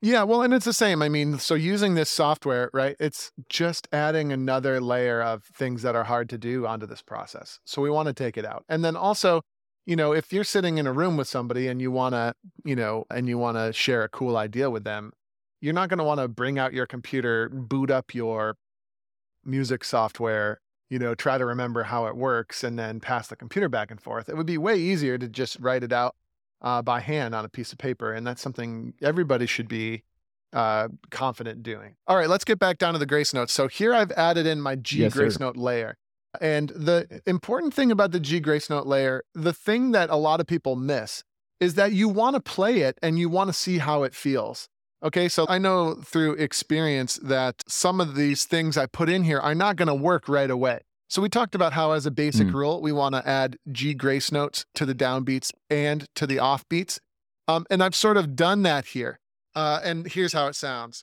Yeah, 0.00 0.22
well, 0.22 0.42
and 0.42 0.54
it's 0.54 0.64
the 0.64 0.72
same. 0.72 1.02
I 1.02 1.08
mean, 1.08 1.38
so 1.38 1.54
using 1.54 1.94
this 1.94 2.08
software, 2.08 2.70
right? 2.72 2.94
It's 3.00 3.32
just 3.48 3.88
adding 3.92 4.32
another 4.32 4.80
layer 4.80 5.20
of 5.20 5.44
things 5.44 5.82
that 5.82 5.96
are 5.96 6.04
hard 6.04 6.28
to 6.30 6.38
do 6.38 6.66
onto 6.66 6.86
this 6.86 7.02
process. 7.02 7.58
So 7.64 7.82
we 7.82 7.90
want 7.90 8.06
to 8.06 8.12
take 8.12 8.36
it 8.36 8.44
out. 8.44 8.64
And 8.68 8.84
then 8.84 8.94
also, 8.94 9.42
you 9.86 9.96
know, 9.96 10.12
if 10.12 10.32
you're 10.32 10.44
sitting 10.44 10.78
in 10.78 10.86
a 10.86 10.92
room 10.92 11.16
with 11.16 11.26
somebody 11.26 11.66
and 11.66 11.80
you 11.80 11.90
want 11.90 12.14
to, 12.14 12.34
you 12.64 12.76
know, 12.76 13.06
and 13.10 13.28
you 13.28 13.38
want 13.38 13.56
to 13.56 13.72
share 13.72 14.04
a 14.04 14.08
cool 14.08 14.36
idea 14.36 14.70
with 14.70 14.84
them, 14.84 15.12
you're 15.60 15.74
not 15.74 15.88
going 15.88 15.98
to 15.98 16.04
want 16.04 16.20
to 16.20 16.28
bring 16.28 16.60
out 16.60 16.72
your 16.72 16.86
computer, 16.86 17.48
boot 17.48 17.90
up 17.90 18.14
your 18.14 18.56
music 19.44 19.82
software, 19.82 20.60
you 20.90 20.98
know, 20.98 21.14
try 21.14 21.38
to 21.38 21.44
remember 21.44 21.82
how 21.82 22.06
it 22.06 22.16
works 22.16 22.64
and 22.64 22.78
then 22.78 23.00
pass 23.00 23.28
the 23.28 23.36
computer 23.36 23.68
back 23.68 23.90
and 23.90 24.00
forth. 24.00 24.28
It 24.28 24.36
would 24.36 24.46
be 24.46 24.58
way 24.58 24.76
easier 24.76 25.18
to 25.18 25.28
just 25.28 25.58
write 25.60 25.82
it 25.82 25.92
out 25.92 26.16
uh, 26.62 26.82
by 26.82 27.00
hand 27.00 27.34
on 27.34 27.44
a 27.44 27.48
piece 27.48 27.72
of 27.72 27.78
paper. 27.78 28.12
And 28.12 28.26
that's 28.26 28.42
something 28.42 28.94
everybody 29.02 29.46
should 29.46 29.68
be 29.68 30.02
uh, 30.52 30.88
confident 31.10 31.62
doing. 31.62 31.94
All 32.06 32.16
right, 32.16 32.28
let's 32.28 32.44
get 32.44 32.58
back 32.58 32.78
down 32.78 32.94
to 32.94 32.98
the 32.98 33.06
grace 33.06 33.34
notes. 33.34 33.52
So 33.52 33.68
here 33.68 33.92
I've 33.94 34.12
added 34.12 34.46
in 34.46 34.60
my 34.60 34.76
G 34.76 35.00
yes, 35.00 35.12
grace 35.12 35.34
sir. 35.34 35.44
note 35.44 35.56
layer. 35.56 35.96
And 36.40 36.70
the 36.70 37.20
important 37.26 37.74
thing 37.74 37.90
about 37.90 38.12
the 38.12 38.20
G 38.20 38.40
grace 38.40 38.70
note 38.70 38.86
layer, 38.86 39.24
the 39.34 39.52
thing 39.52 39.92
that 39.92 40.10
a 40.10 40.16
lot 40.16 40.40
of 40.40 40.46
people 40.46 40.76
miss 40.76 41.22
is 41.60 41.74
that 41.74 41.92
you 41.92 42.08
want 42.08 42.34
to 42.34 42.40
play 42.40 42.80
it 42.80 42.98
and 43.02 43.18
you 43.18 43.28
want 43.28 43.48
to 43.48 43.52
see 43.52 43.78
how 43.78 44.04
it 44.04 44.14
feels. 44.14 44.68
Okay, 45.02 45.28
so 45.28 45.46
I 45.48 45.58
know 45.58 45.94
through 45.94 46.32
experience 46.34 47.20
that 47.22 47.62
some 47.68 48.00
of 48.00 48.16
these 48.16 48.44
things 48.44 48.76
I 48.76 48.86
put 48.86 49.08
in 49.08 49.22
here 49.22 49.38
are 49.38 49.54
not 49.54 49.76
going 49.76 49.88
to 49.88 49.94
work 49.94 50.28
right 50.28 50.50
away. 50.50 50.80
So 51.08 51.22
we 51.22 51.28
talked 51.28 51.54
about 51.54 51.72
how, 51.72 51.92
as 51.92 52.04
a 52.04 52.10
basic 52.10 52.48
mm. 52.48 52.54
rule, 52.54 52.82
we 52.82 52.92
want 52.92 53.14
to 53.14 53.26
add 53.26 53.56
G 53.70 53.94
grace 53.94 54.30
notes 54.32 54.66
to 54.74 54.84
the 54.84 54.94
downbeats 54.94 55.52
and 55.70 56.06
to 56.16 56.26
the 56.26 56.36
offbeats. 56.36 56.98
Um, 57.46 57.64
and 57.70 57.82
I've 57.82 57.94
sort 57.94 58.16
of 58.16 58.36
done 58.36 58.62
that 58.62 58.86
here. 58.86 59.20
Uh, 59.54 59.80
and 59.82 60.06
here's 60.06 60.34
how 60.34 60.48
it 60.48 60.54
sounds. 60.54 61.02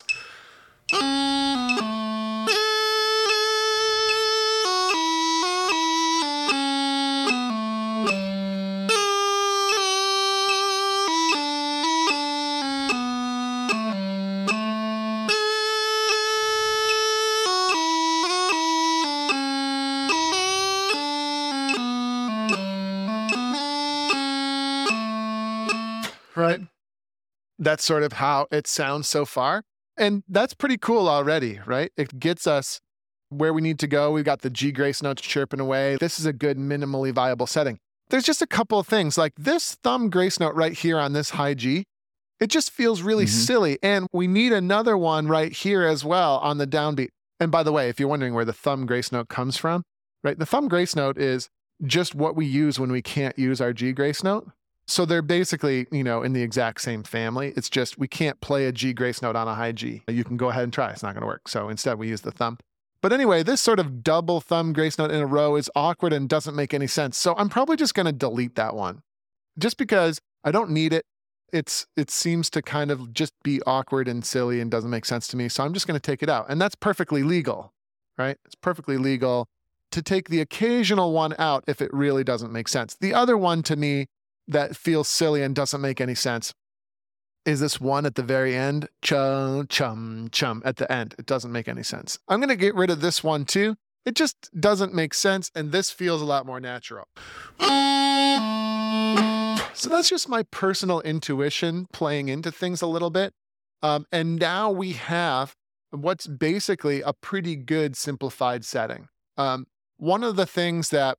That's 27.66 27.84
sort 27.84 28.04
of 28.04 28.14
how 28.14 28.46
it 28.52 28.68
sounds 28.68 29.10
so 29.10 29.26
far. 29.26 29.64
And 29.98 30.24
that's 30.30 30.54
pretty 30.54 30.78
cool 30.78 31.10
already, 31.10 31.60
right? 31.66 31.92
It 31.98 32.20
gets 32.20 32.46
us 32.46 32.80
where 33.30 33.54
we 33.54 33.62
need 33.62 33.80
to 33.80 33.88
go. 33.88 34.12
We've 34.12 34.24
got 34.24 34.42
the 34.42 34.52
G 34.52 34.72
grace 34.72 35.02
notes 35.02 35.24
chirping 35.24 35.60
away. 35.60 35.98
This 36.00 36.20
is 36.20 36.28
a 36.28 36.34
good 36.34 36.60
minimally 36.60 37.12
viable 37.12 37.48
setting. 37.48 37.80
There's 38.10 38.24
just 38.24 38.44
a 38.44 38.48
couple 38.48 38.78
of 38.78 38.86
things 38.86 39.18
like 39.18 39.34
this 39.36 39.78
thumb 39.84 40.12
grace 40.12 40.40
note 40.40 40.54
right 40.54 40.74
here 40.74 41.00
on 41.00 41.14
this 41.14 41.32
high 41.32 41.56
G. 41.56 41.86
It 42.40 42.52
just 42.52 42.70
feels 42.70 43.02
really 43.02 43.26
mm-hmm. 43.26 43.34
silly. 43.34 43.80
And 43.82 44.06
we 44.14 44.28
need 44.28 44.54
another 44.54 44.96
one 44.96 45.28
right 45.28 45.52
here 45.52 45.84
as 45.86 46.06
well 46.06 46.38
on 46.38 46.60
the 46.60 46.68
downbeat. 46.68 47.10
And 47.40 47.52
by 47.52 47.64
the 47.64 47.72
way, 47.72 47.90
if 47.90 48.00
you're 48.00 48.10
wondering 48.10 48.36
where 48.36 48.46
the 48.46 48.54
thumb 48.54 48.86
grace 48.86 49.12
note 49.12 49.28
comes 49.30 49.58
from, 49.58 49.82
right? 50.24 50.38
The 50.38 50.46
thumb 50.46 50.68
grace 50.68 50.96
note 50.96 51.18
is 51.18 51.50
just 51.84 52.14
what 52.14 52.36
we 52.36 52.46
use 52.46 52.80
when 52.80 52.92
we 52.92 53.02
can't 53.02 53.40
use 53.40 53.60
our 53.60 53.74
G 53.74 53.92
grace 53.92 54.24
note. 54.24 54.52
So 54.88 55.06
they're 55.06 55.22
basically, 55.22 55.88
you 55.92 56.04
know, 56.04 56.22
in 56.22 56.34
the 56.34 56.44
exact 56.44 56.82
same 56.82 57.04
family. 57.04 57.54
It's 57.56 57.70
just 57.70 57.98
we 57.98 58.08
can't 58.08 58.40
play 58.40 58.68
a 58.68 58.72
G 58.72 58.94
grace 58.94 59.22
note 59.22 59.36
on 59.36 59.48
a 59.48 59.56
high 59.56 59.72
G. 59.72 60.04
You 60.08 60.24
can 60.24 60.38
go 60.38 60.50
ahead 60.50 60.64
and 60.64 60.72
try. 60.72 60.92
It's 60.92 61.02
not 61.02 61.14
going 61.14 61.22
to 61.22 61.28
work. 61.28 61.48
So 61.48 61.70
instead, 61.70 61.98
we 61.98 62.08
use 62.08 62.22
the 62.22 62.32
thumb. 62.32 62.60
But 63.02 63.14
anyway, 63.14 63.44
this 63.44 63.62
sort 63.62 63.80
of 63.80 64.04
double 64.04 64.42
thumb 64.42 64.74
grace 64.74 64.98
note 64.98 65.12
in 65.12 65.22
a 65.22 65.28
row 65.28 65.56
is 65.56 65.70
awkward 65.76 66.14
and 66.14 66.30
doesn't 66.30 66.56
make 66.56 66.74
any 66.74 66.88
sense. 66.88 67.18
So 67.18 67.36
I'm 67.38 67.50
probably 67.50 67.76
just 67.78 67.94
going 67.94 68.06
to 68.08 68.12
delete 68.12 68.56
that 68.56 68.76
one 68.76 69.02
just 69.58 69.78
because 69.78 70.20
I 70.44 70.52
don't 70.52 70.72
need 70.72 70.94
it. 70.94 71.06
It's 71.54 71.86
it 71.96 72.10
seems 72.10 72.50
to 72.52 72.62
kind 72.62 72.92
of 72.92 73.14
just 73.14 73.34
be 73.44 73.62
awkward 73.66 74.08
and 74.08 74.26
silly 74.26 74.60
and 74.60 74.70
doesn't 74.70 74.90
make 74.90 75.06
sense 75.06 75.28
to 75.30 75.38
me. 75.38 75.50
So 75.50 75.64
I'm 75.64 75.74
just 75.74 75.88
going 75.88 76.00
to 76.00 76.02
take 76.02 76.24
it 76.24 76.30
out. 76.30 76.48
And 76.50 76.60
that's 76.60 76.76
perfectly 76.76 77.24
legal, 77.24 77.74
right? 78.18 78.38
It's 78.46 78.56
perfectly 78.56 78.98
legal 78.98 79.48
to 79.92 80.02
take 80.02 80.30
the 80.30 80.42
occasional 80.42 81.14
one 81.14 81.36
out 81.38 81.64
if 81.68 81.82
it 81.82 81.94
really 81.94 82.24
doesn't 82.24 82.52
make 82.52 82.68
sense. 82.68 82.96
The 83.00 83.14
other 83.14 83.38
one 83.38 83.64
to 83.64 83.76
me 83.76 84.08
that 84.48 84.76
feels 84.76 85.08
silly 85.08 85.42
and 85.42 85.56
doesn't 85.56 85.82
make 85.82 86.00
any 86.02 86.16
sense. 86.16 86.54
Is 87.46 87.60
this 87.60 87.80
one 87.80 88.06
at 88.06 88.16
the 88.16 88.24
very 88.24 88.56
end? 88.56 88.90
Chum 89.02 89.68
chum 89.68 90.30
chum 90.32 90.62
at 90.66 90.78
the 90.78 90.92
end. 90.92 91.14
It 91.20 91.26
doesn't 91.26 91.52
make 91.52 91.68
any 91.68 91.84
sense. 91.84 92.18
I'm 92.28 92.40
going 92.40 92.50
to 92.50 92.56
get 92.56 92.74
rid 92.74 92.90
of 92.90 93.02
this 93.02 93.24
one 93.24 93.46
too. 93.46 93.76
It 94.04 94.16
just 94.16 94.50
doesn't 94.60 94.94
make 94.94 95.14
sense 95.14 95.52
and 95.56 95.72
this 95.72 95.92
feels 95.92 96.22
a 96.22 96.26
lot 96.26 96.46
more 96.46 96.60
natural. 96.60 97.06
So 99.74 99.90
that's 99.90 100.10
just 100.10 100.30
my 100.30 100.44
personal 100.44 101.02
intuition 101.02 101.88
playing 101.92 102.30
into 102.30 102.52
things 102.52 102.82
a 102.82 102.88
little 102.88 103.10
bit. 103.10 103.34
Um, 103.84 104.06
and 104.12 104.40
now 104.40 104.72
we 104.72 104.94
have 104.94 105.54
what's 105.92 106.28
basically 106.28 107.02
a 107.02 107.14
pretty 107.14 107.56
good 107.56 107.96
simplified 107.96 108.66
setting. 108.66 109.08
Um, 109.38 109.68
one 109.98 110.24
of 110.24 110.36
the 110.38 110.46
things 110.46 110.90
that 110.90 111.18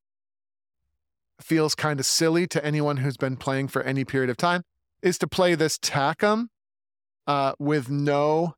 feels 1.40 1.74
kind 1.74 2.00
of 2.00 2.06
silly 2.06 2.46
to 2.48 2.64
anyone 2.64 2.98
who's 2.98 3.16
been 3.16 3.36
playing 3.36 3.68
for 3.68 3.82
any 3.82 4.04
period 4.04 4.30
of 4.30 4.36
time 4.36 4.62
is 5.02 5.18
to 5.18 5.26
play 5.26 5.54
this 5.54 5.78
tackum 5.78 6.46
uh, 7.26 7.52
with 7.58 7.90
no 7.90 8.54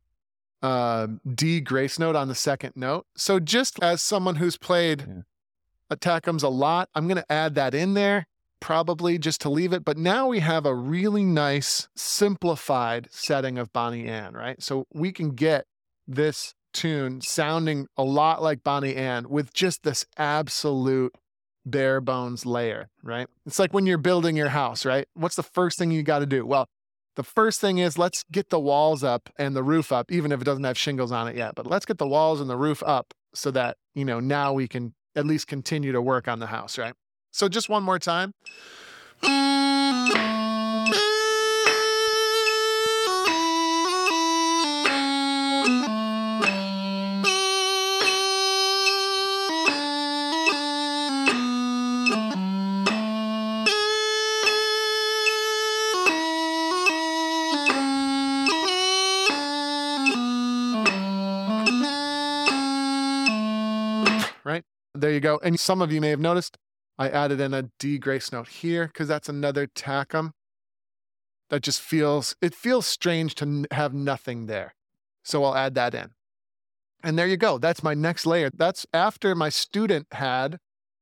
uh, 0.62 1.06
D 1.34 1.60
grace 1.60 1.98
note 1.98 2.16
on 2.16 2.28
the 2.28 2.34
second 2.34 2.72
note. 2.76 3.06
So 3.16 3.40
just 3.40 3.82
as 3.82 4.02
someone 4.02 4.36
who's 4.36 4.56
played 4.56 5.04
yeah. 5.08 5.96
attackums 5.96 6.42
a 6.42 6.48
lot, 6.48 6.88
I'm 6.94 7.06
going 7.06 7.20
to 7.20 7.32
add 7.32 7.54
that 7.56 7.74
in 7.74 7.94
there 7.94 8.26
probably 8.60 9.18
just 9.18 9.40
to 9.42 9.48
leave 9.48 9.72
it. 9.72 9.84
But 9.84 9.96
now 9.96 10.28
we 10.28 10.40
have 10.40 10.66
a 10.66 10.74
really 10.74 11.24
nice 11.24 11.88
simplified 11.94 13.08
setting 13.10 13.58
of 13.58 13.72
Bonnie 13.72 14.06
Ann, 14.06 14.34
right? 14.34 14.62
So 14.62 14.86
we 14.92 15.12
can 15.12 15.30
get 15.30 15.66
this 16.06 16.54
tune 16.72 17.20
sounding 17.20 17.86
a 17.96 18.04
lot 18.04 18.42
like 18.42 18.62
Bonnie 18.62 18.96
Ann 18.96 19.28
with 19.28 19.52
just 19.52 19.82
this 19.82 20.06
absolute 20.16 21.14
bare 21.70 22.00
bones 22.00 22.44
layer, 22.46 22.88
right? 23.02 23.26
It's 23.46 23.58
like 23.58 23.72
when 23.72 23.86
you're 23.86 23.98
building 23.98 24.36
your 24.36 24.48
house, 24.48 24.84
right? 24.84 25.06
What's 25.14 25.36
the 25.36 25.42
first 25.42 25.78
thing 25.78 25.90
you 25.90 26.02
got 26.02 26.20
to 26.20 26.26
do? 26.26 26.46
Well, 26.46 26.66
the 27.16 27.22
first 27.22 27.60
thing 27.60 27.78
is 27.78 27.98
let's 27.98 28.24
get 28.30 28.50
the 28.50 28.60
walls 28.60 29.02
up 29.02 29.28
and 29.38 29.56
the 29.56 29.62
roof 29.62 29.90
up, 29.90 30.12
even 30.12 30.30
if 30.30 30.40
it 30.40 30.44
doesn't 30.44 30.64
have 30.64 30.78
shingles 30.78 31.10
on 31.10 31.26
it 31.28 31.36
yet. 31.36 31.54
But 31.54 31.66
let's 31.66 31.84
get 31.84 31.98
the 31.98 32.06
walls 32.06 32.40
and 32.40 32.48
the 32.48 32.56
roof 32.56 32.82
up 32.86 33.12
so 33.34 33.50
that, 33.50 33.76
you 33.94 34.04
know, 34.04 34.20
now 34.20 34.52
we 34.52 34.68
can 34.68 34.94
at 35.16 35.26
least 35.26 35.46
continue 35.48 35.92
to 35.92 36.00
work 36.00 36.28
on 36.28 36.38
the 36.38 36.46
house, 36.46 36.78
right? 36.78 36.94
So 37.32 37.48
just 37.48 37.68
one 37.68 37.82
more 37.82 37.98
time. 37.98 38.32
There 65.00 65.12
you 65.12 65.20
go. 65.20 65.38
And 65.42 65.58
some 65.58 65.80
of 65.80 65.92
you 65.92 66.00
may 66.00 66.10
have 66.10 66.20
noticed 66.20 66.58
I 66.98 67.08
added 67.08 67.40
in 67.40 67.54
a 67.54 67.70
D 67.78 67.98
grace 67.98 68.32
note 68.32 68.48
here 68.48 68.86
because 68.88 69.06
that's 69.06 69.28
another 69.28 69.66
tachum 69.66 70.32
that 71.50 71.62
just 71.62 71.80
feels, 71.80 72.34
it 72.42 72.54
feels 72.54 72.86
strange 72.86 73.34
to 73.36 73.66
have 73.70 73.94
nothing 73.94 74.46
there. 74.46 74.74
So 75.22 75.44
I'll 75.44 75.54
add 75.54 75.74
that 75.76 75.94
in. 75.94 76.10
And 77.02 77.16
there 77.16 77.28
you 77.28 77.36
go. 77.36 77.58
That's 77.58 77.82
my 77.82 77.94
next 77.94 78.26
layer. 78.26 78.50
That's 78.52 78.86
after 78.92 79.34
my 79.34 79.48
student 79.48 80.08
had 80.12 80.58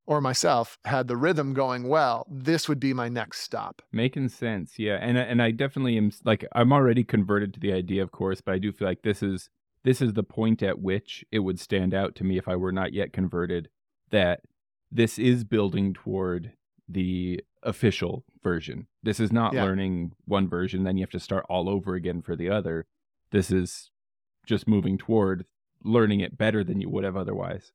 or 0.07 0.21
myself 0.21 0.79
had 0.85 1.09
the 1.09 1.17
rhythm 1.17 1.55
going 1.55 1.89
well, 1.89 2.27
this 2.31 2.69
would 2.69 2.79
be 2.79 2.93
my 2.93 3.09
next 3.09 3.41
stop. 3.41 3.83
Making 3.93 4.29
sense, 4.29 4.79
yeah. 4.79 4.99
And 5.01 5.19
and 5.19 5.43
I 5.43 5.51
definitely 5.51 5.97
am 5.97 6.13
like 6.25 6.47
I'm 6.53 6.73
already 6.73 7.03
converted 7.03 7.55
to 7.55 7.61
the 7.61 7.73
idea, 7.73 8.03
of 8.03 8.13
course, 8.13 8.41
but 8.41 8.55
I 8.55 8.59
do 8.59 8.73
feel 8.73 8.87
like 8.87 9.03
this 9.03 9.23
is 9.23 9.49
this 9.85 10.01
is 10.01 10.13
the 10.13 10.23
point 10.23 10.63
at 10.63 10.81
which 10.81 11.25
it 11.33 11.41
would 11.41 11.59
stand 11.59 11.95
out 11.95 12.15
to 12.17 12.25
me 12.25 12.39
if 12.39 12.47
I 12.47 12.57
were 12.57 12.73
not 12.73 12.93
yet 12.93 13.13
converted 13.13 13.69
that 14.11 14.41
this 14.91 15.19
is 15.19 15.45
building 15.45 15.93
toward 15.95 16.53
the 16.89 17.43
official 17.63 18.25
version. 18.43 18.87
This 19.03 19.19
is 19.19 19.33
not 19.33 19.53
Yeah. 19.53 19.65
learning 19.65 20.13
one 20.25 20.49
version, 20.49 20.85
then 20.85 20.97
you 20.97 21.03
have 21.03 21.11
to 21.11 21.21
start 21.21 21.45
all 21.49 21.69
over 21.69 21.95
again 21.95 22.23
for 22.23 22.37
the 22.37 22.49
other. 22.49 22.87
This 23.33 23.51
is 23.51 23.91
just 24.47 24.69
moving 24.69 24.97
toward 24.97 25.45
learning 25.83 26.21
it 26.21 26.39
better 26.39 26.63
than 26.65 26.81
you 26.81 26.89
would 26.89 27.05
have 27.05 27.17
otherwise. 27.17 27.73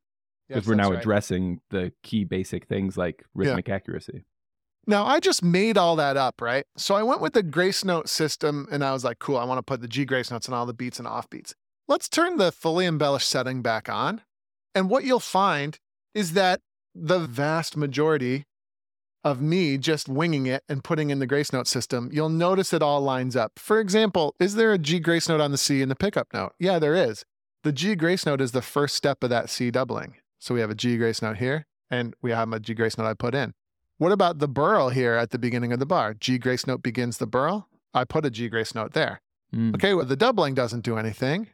Because 0.47 0.63
Yes, 0.63 0.67
we're 0.67 0.75
now 0.75 0.89
right. 0.91 0.99
addressing 0.99 1.61
the 1.69 1.93
key 2.03 2.23
basic 2.23 2.65
things 2.67 2.97
like 2.97 3.25
rhythmic 3.33 3.69
accuracy. 3.69 4.23
Now, 4.87 5.05
I 5.05 5.19
just 5.19 5.43
made 5.43 5.77
all 5.77 5.95
that 5.97 6.17
up, 6.17 6.41
right? 6.41 6.65
So 6.75 6.95
I 6.95 7.03
went 7.03 7.21
with 7.21 7.33
the 7.33 7.43
grace 7.43 7.85
note 7.85 8.09
system 8.09 8.67
and 8.71 8.83
I 8.83 8.93
was 8.93 9.03
like, 9.03 9.19
cool, 9.19 9.37
I 9.37 9.43
want 9.43 9.59
to 9.59 9.63
put 9.63 9.81
the 9.81 9.87
G 9.87 10.05
grace 10.05 10.31
notes 10.31 10.49
on 10.49 10.55
all 10.55 10.65
the 10.65 10.73
beats 10.73 10.97
and 10.99 11.07
offbeats. 11.07 11.53
Let's 11.87 12.09
turn 12.09 12.37
the 12.37 12.51
fully 12.51 12.85
embellished 12.85 13.29
setting 13.29 13.61
back 13.61 13.89
on. 13.89 14.21
And 14.73 14.89
what 14.89 15.03
you'll 15.03 15.19
find 15.19 15.77
is 16.13 16.33
that 16.33 16.61
the 16.93 17.19
vast 17.19 17.77
majority 17.77 18.45
of 19.23 19.41
me 19.41 19.77
just 19.77 20.09
winging 20.09 20.45
it 20.45 20.63
and 20.67 20.83
putting 20.83 21.09
in 21.09 21.19
the 21.19 21.27
grace 21.27 21.53
note 21.53 21.67
system, 21.67 22.09
you'll 22.11 22.29
notice 22.29 22.73
it 22.73 22.81
all 22.81 23.01
lines 23.01 23.35
up. 23.35 23.53
For 23.57 23.79
example, 23.79 24.35
is 24.39 24.55
there 24.55 24.73
a 24.73 24.77
G 24.77 24.99
grace 24.99 25.29
note 25.29 25.41
on 25.41 25.51
the 25.51 25.57
C 25.57 25.81
in 25.81 25.89
the 25.89 25.95
pickup 25.95 26.27
note? 26.33 26.53
Yeah, 26.59 26.79
there 26.79 26.95
is. 26.95 27.23
The 27.63 27.71
G 27.71 27.95
grace 27.95 28.25
note 28.25 28.41
is 28.41 28.51
the 28.51 28.61
first 28.61 28.95
step 28.95 29.23
of 29.23 29.29
that 29.29 29.49
C 29.49 29.69
doubling. 29.69 30.15
So 30.39 30.55
we 30.55 30.61
have 30.61 30.71
a 30.71 30.75
G 30.75 30.97
grace 30.97 31.21
note 31.21 31.37
here 31.37 31.67
and 31.89 32.15
we 32.21 32.31
have 32.31 32.51
a 32.51 32.59
G 32.59 32.73
grace 32.73 32.97
note 32.97 33.05
I 33.05 33.13
put 33.13 33.35
in. 33.35 33.53
What 33.97 34.11
about 34.11 34.39
the 34.39 34.47
burl 34.47 34.89
here 34.89 35.13
at 35.13 35.29
the 35.29 35.37
beginning 35.37 35.71
of 35.71 35.79
the 35.79 35.85
bar? 35.85 36.15
G 36.15 36.39
grace 36.39 36.65
note 36.65 36.81
begins 36.81 37.19
the 37.19 37.27
burl. 37.27 37.67
I 37.93 38.03
put 38.03 38.25
a 38.25 38.31
G 38.31 38.49
grace 38.49 38.73
note 38.73 38.93
there. 38.93 39.21
Mm. 39.53 39.75
Okay, 39.75 39.93
well, 39.93 40.05
the 40.05 40.15
doubling 40.15 40.55
doesn't 40.55 40.83
do 40.83 40.97
anything 40.97 41.49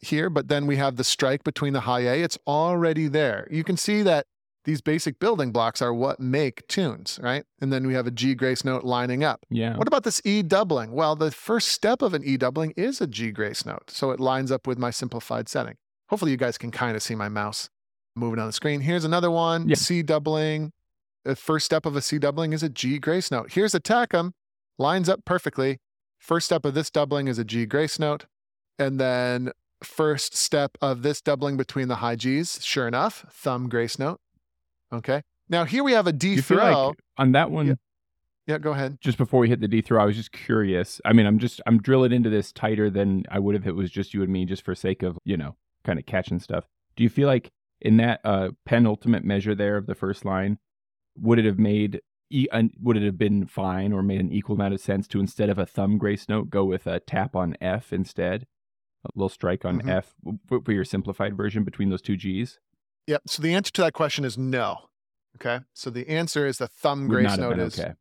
here, 0.00 0.30
but 0.30 0.48
then 0.48 0.66
we 0.66 0.76
have 0.76 0.96
the 0.96 1.04
strike 1.04 1.44
between 1.44 1.72
the 1.72 1.80
high 1.80 2.00
A. 2.00 2.22
It's 2.22 2.38
already 2.46 3.08
there. 3.08 3.46
You 3.50 3.64
can 3.64 3.76
see 3.76 4.02
that 4.02 4.26
these 4.64 4.80
basic 4.82 5.18
building 5.18 5.52
blocks 5.52 5.80
are 5.80 5.92
what 5.94 6.20
make 6.20 6.66
tunes, 6.68 7.18
right? 7.22 7.44
And 7.60 7.72
then 7.72 7.86
we 7.86 7.94
have 7.94 8.06
a 8.06 8.10
G 8.10 8.34
grace 8.34 8.64
note 8.64 8.84
lining 8.84 9.24
up. 9.24 9.44
Yeah. 9.48 9.76
What 9.76 9.88
about 9.88 10.04
this 10.04 10.20
E 10.24 10.42
doubling? 10.42 10.92
Well, 10.92 11.16
the 11.16 11.30
first 11.30 11.68
step 11.68 12.02
of 12.02 12.12
an 12.14 12.22
E 12.24 12.36
doubling 12.36 12.72
is 12.76 13.00
a 13.00 13.06
G 13.06 13.30
grace 13.30 13.64
note. 13.64 13.90
So 13.90 14.10
it 14.10 14.20
lines 14.20 14.50
up 14.52 14.66
with 14.66 14.78
my 14.78 14.90
simplified 14.90 15.48
setting. 15.48 15.76
Hopefully, 16.08 16.30
you 16.30 16.36
guys 16.36 16.58
can 16.58 16.70
kind 16.70 16.96
of 16.96 17.02
see 17.02 17.14
my 17.14 17.28
mouse 17.28 17.70
moving 18.16 18.38
on 18.38 18.46
the 18.46 18.52
screen. 18.52 18.80
Here's 18.80 19.04
another 19.04 19.30
one 19.30 19.68
Yeah. 19.68 19.76
C 19.76 20.02
doubling. 20.02 20.72
The 21.24 21.36
first 21.36 21.66
step 21.66 21.86
of 21.86 21.96
a 21.96 22.02
C 22.02 22.18
doubling 22.18 22.52
is 22.52 22.62
a 22.62 22.68
G 22.68 22.98
grace 22.98 23.30
note. 23.30 23.52
Here's 23.52 23.74
a 23.74 23.80
tachum, 23.80 24.32
lines 24.78 25.08
up 25.08 25.24
perfectly. 25.24 25.78
First 26.18 26.46
step 26.46 26.64
of 26.66 26.74
this 26.74 26.90
doubling 26.90 27.28
is 27.28 27.38
a 27.38 27.44
G 27.44 27.64
grace 27.66 27.98
note. 27.98 28.26
And 28.78 28.98
then 29.00 29.52
first 29.82 30.36
step 30.36 30.76
of 30.80 31.02
this 31.02 31.20
doubling 31.20 31.56
between 31.56 31.88
the 31.88 31.96
high 31.96 32.16
Gs, 32.16 32.62
sure 32.64 32.86
enough, 32.88 33.24
thumb 33.30 33.68
grace 33.68 33.98
note. 33.98 34.20
Okay. 34.92 35.22
Now 35.48 35.64
here 35.64 35.82
we 35.84 35.92
have 35.92 36.06
a 36.06 36.12
D 36.12 36.34
you 36.34 36.42
throw. 36.42 36.88
like 36.88 36.96
on 37.18 37.32
that 37.32 37.50
one, 37.50 37.66
Yeah. 37.68 37.74
yeah, 38.46 38.58
go 38.58 38.72
ahead. 38.72 38.98
just 39.00 39.18
before 39.18 39.40
we 39.40 39.48
hit 39.48 39.60
the 39.60 39.68
D 39.68 39.80
throw, 39.80 40.00
I 40.02 40.06
was 40.06 40.16
just 40.16 40.32
curious. 40.32 41.00
I 41.04 41.12
mean, 41.12 41.26
I'm 41.26 41.38
just 41.38 41.60
I'm 41.66 41.80
drilling 41.80 42.12
into 42.12 42.30
this 42.30 42.52
tighter 42.52 42.90
than 42.90 43.24
I 43.30 43.38
would 43.38 43.56
if 43.56 43.66
it 43.66 43.72
was 43.72 43.90
just 43.90 44.14
you 44.14 44.22
and 44.22 44.32
me, 44.32 44.44
just 44.44 44.64
for 44.64 44.74
sake 44.74 45.02
of 45.02 45.18
you 45.24 45.36
know, 45.36 45.56
kind 45.84 45.98
of 45.98 46.06
catching 46.06 46.40
stuff. 46.40 46.64
Do 46.96 47.02
you 47.02 47.08
feel 47.08 47.26
like 47.26 47.50
in 47.80 47.96
that 47.96 48.20
uh, 48.24 48.50
penultimate 48.66 49.24
measure 49.24 49.54
there 49.54 49.76
of 49.76 49.86
the 49.86 49.94
first 49.94 50.24
line, 50.24 50.58
would 51.16 51.38
it 51.38 51.44
have 51.46 51.58
made 51.58 52.00
e- 52.30 52.46
would 52.80 52.96
it 52.96 53.02
have 53.04 53.18
been 53.18 53.46
fine 53.46 53.92
or 53.92 54.02
made 54.02 54.20
an 54.20 54.30
equal 54.32 54.54
amount 54.54 54.74
of 54.74 54.80
sense 54.80 55.08
to 55.08 55.20
instead 55.20 55.48
of 55.50 55.58
a 55.58 55.66
thumb 55.66 55.98
grace 55.98 56.28
note 56.28 56.50
go 56.50 56.64
with 56.64 56.86
a 56.86 57.00
tap 57.00 57.34
on 57.34 57.56
F 57.60 57.92
instead, 57.92 58.46
a 59.04 59.08
little 59.14 59.28
strike 59.28 59.64
on 59.64 59.80
Mhm. 59.82 59.88
F 59.88 60.14
for, 60.46 60.60
for 60.62 60.72
your 60.72 60.84
simplified 60.84 61.36
version 61.36 61.64
between 61.64 61.88
those 61.90 62.02
two 62.02 62.16
G's? 62.16 62.58
Yep. 63.06 63.22
So 63.26 63.42
the 63.42 63.54
answer 63.54 63.72
to 63.72 63.80
that 63.82 63.92
question 63.94 64.24
is 64.24 64.36
no. 64.36 64.88
Okay. 65.36 65.60
So 65.72 65.90
the 65.90 66.08
answer 66.08 66.46
is 66.46 66.58
the 66.58 66.68
thumb 66.68 67.08
Would 67.08 67.14
grace 67.14 67.36
note 67.38 67.58
is 67.58 67.78
okay. 67.78 67.94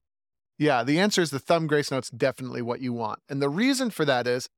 yeah, 0.57 0.83
the 0.83 0.99
answer 0.99 1.21
is 1.21 1.29
the 1.31 1.39
thumb 1.39 1.67
grace 1.67 1.89
note's 1.91 2.09
definitely 2.09 2.61
what 2.61 2.81
you 2.81 2.91
want. 2.91 3.19
And 3.29 3.41
the 3.41 3.49
reason 3.49 3.89
for 3.91 4.03
that 4.05 4.27
is 4.27 4.49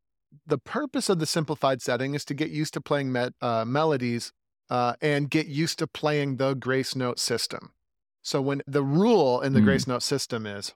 the 0.48 0.58
purpose 0.58 1.10
of 1.10 1.20
the 1.20 1.26
simplified 1.26 1.82
setting 1.82 2.16
is 2.16 2.24
to 2.26 2.34
get 2.34 2.50
used 2.50 2.74
to 2.74 2.82
playing 2.82 3.12
me- 3.12 3.30
uh, 3.42 3.66
melodies 3.66 4.32
uh, 4.70 4.96
and 5.02 5.30
get 5.30 5.48
used 5.48 5.78
to 5.80 5.88
playing 5.88 6.38
the 6.38 6.54
grace 6.54 6.96
note 6.96 7.20
system. 7.20 7.74
So 8.22 8.42
when 8.42 8.62
the 8.66 8.84
rule 8.84 9.42
in 9.42 9.54
the 9.54 9.60
Mm. 9.60 9.66
grace 9.66 9.86
note 9.88 10.02
system 10.04 10.46
is 10.46 10.74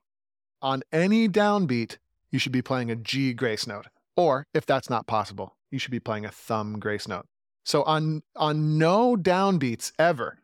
on 0.61 0.83
any 0.91 1.29
downbeat, 1.29 1.97
you 2.29 2.37
should 2.39 2.51
be 2.51 2.61
playing 2.61 2.91
a 2.91 2.95
G 2.95 3.33
grace 3.33 3.65
note. 3.65 3.87
Or 4.17 4.47
if 4.53 4.65
that's 4.65 4.89
not 4.89 5.07
possible, 5.07 5.55
you 5.71 5.79
should 5.79 5.91
be 5.91 5.99
playing 5.99 6.25
a 6.25 6.31
thumb 6.31 6.79
grace 6.79 7.07
note. 7.07 7.25
So 7.63 7.83
on 7.83 8.23
on 8.35 8.77
no 8.77 9.15
downbeats 9.15 9.91
ever 9.97 10.39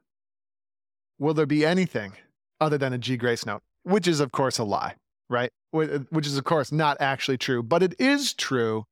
will 1.19 1.33
there 1.33 1.45
be 1.45 1.65
anything 1.65 2.13
other 2.59 2.77
than 2.77 2.93
a 2.93 2.97
G 2.97 3.17
grace 3.17 3.45
note, 3.45 3.61
which 3.83 4.07
is 4.07 4.19
of 4.19 4.31
course 4.31 4.57
a 4.57 4.63
lie, 4.63 4.95
right? 5.29 5.51
Which 5.71 6.27
is 6.27 6.37
of 6.37 6.43
course 6.43 6.71
not 6.71 6.97
actually 6.99 7.37
true, 7.37 7.63
but 7.63 7.83
it 7.83 7.95
is 7.99 8.33
true 8.33 8.85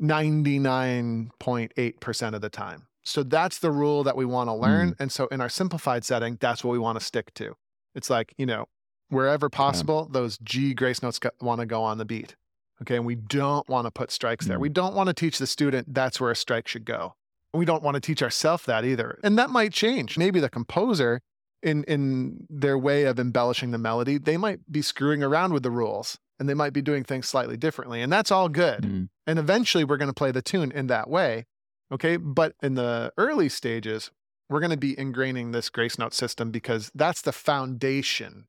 99.8% 0.00 2.34
of 2.34 2.40
the 2.40 2.48
time. 2.48 2.86
So 3.04 3.22
that's 3.22 3.58
the 3.58 3.70
rule 3.70 4.02
that 4.04 4.16
we 4.16 4.24
want 4.24 4.48
to 4.48 4.54
hmm. 4.54 4.62
learn. 4.62 4.96
And 4.98 5.12
so 5.12 5.26
in 5.28 5.40
our 5.40 5.48
simplified 5.48 6.04
setting, 6.04 6.36
that's 6.40 6.64
what 6.64 6.72
we 6.72 6.78
want 6.78 6.98
to 6.98 7.04
stick 7.04 7.32
to. 7.34 7.54
It's 7.94 8.10
like, 8.10 8.34
you 8.36 8.46
know, 8.46 8.66
wherever 9.08 9.48
possible, 9.48 10.08
those 10.10 10.38
G 10.38 10.74
grace 10.74 11.02
notes 11.02 11.20
want 11.40 11.60
to 11.60 11.66
go 11.66 11.82
on 11.82 11.98
the 11.98 12.04
beat. 12.04 12.34
Okay. 12.82 12.96
And 12.96 13.06
we 13.06 13.14
don't 13.14 13.68
want 13.68 13.86
to 13.86 13.90
put 13.90 14.10
strikes 14.10 14.46
there. 14.46 14.58
Mm. 14.58 14.62
We 14.62 14.68
don't 14.68 14.94
want 14.94 15.08
to 15.08 15.14
teach 15.14 15.38
the 15.38 15.46
student 15.46 15.94
that's 15.94 16.20
where 16.20 16.30
a 16.30 16.36
strike 16.36 16.68
should 16.68 16.84
go. 16.84 17.14
We 17.52 17.64
don't 17.64 17.82
want 17.82 17.94
to 17.94 18.00
teach 18.00 18.22
ourselves 18.22 18.64
that 18.64 18.84
either. 18.84 19.20
And 19.22 19.38
that 19.38 19.50
might 19.50 19.72
change. 19.72 20.18
Maybe 20.18 20.40
the 20.40 20.50
composer, 20.50 21.20
in, 21.62 21.84
in 21.84 22.46
their 22.50 22.76
way 22.76 23.04
of 23.04 23.18
embellishing 23.18 23.70
the 23.70 23.78
melody, 23.78 24.18
they 24.18 24.36
might 24.36 24.60
be 24.70 24.82
screwing 24.82 25.22
around 25.22 25.52
with 25.52 25.62
the 25.62 25.70
rules 25.70 26.18
and 26.38 26.48
they 26.48 26.54
might 26.54 26.72
be 26.72 26.82
doing 26.82 27.04
things 27.04 27.28
slightly 27.28 27.56
differently. 27.56 28.02
And 28.02 28.12
that's 28.12 28.32
all 28.32 28.48
good. 28.48 28.82
Mm. 28.82 29.08
And 29.26 29.38
eventually 29.38 29.84
we're 29.84 29.96
going 29.96 30.10
to 30.10 30.14
play 30.14 30.32
the 30.32 30.42
tune 30.42 30.72
in 30.72 30.88
that 30.88 31.08
way. 31.08 31.46
Okay. 31.92 32.16
But 32.16 32.54
in 32.62 32.74
the 32.74 33.12
early 33.16 33.48
stages, 33.48 34.10
we're 34.50 34.60
going 34.60 34.70
to 34.70 34.76
be 34.76 34.96
ingraining 34.96 35.52
this 35.52 35.70
grace 35.70 35.98
note 35.98 36.12
system 36.12 36.50
because 36.50 36.90
that's 36.94 37.22
the 37.22 37.32
foundation, 37.32 38.46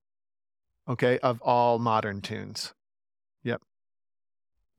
okay, 0.90 1.20
of 1.20 1.42
all 1.42 1.80
modern 1.80 2.22
tunes. 2.22 2.74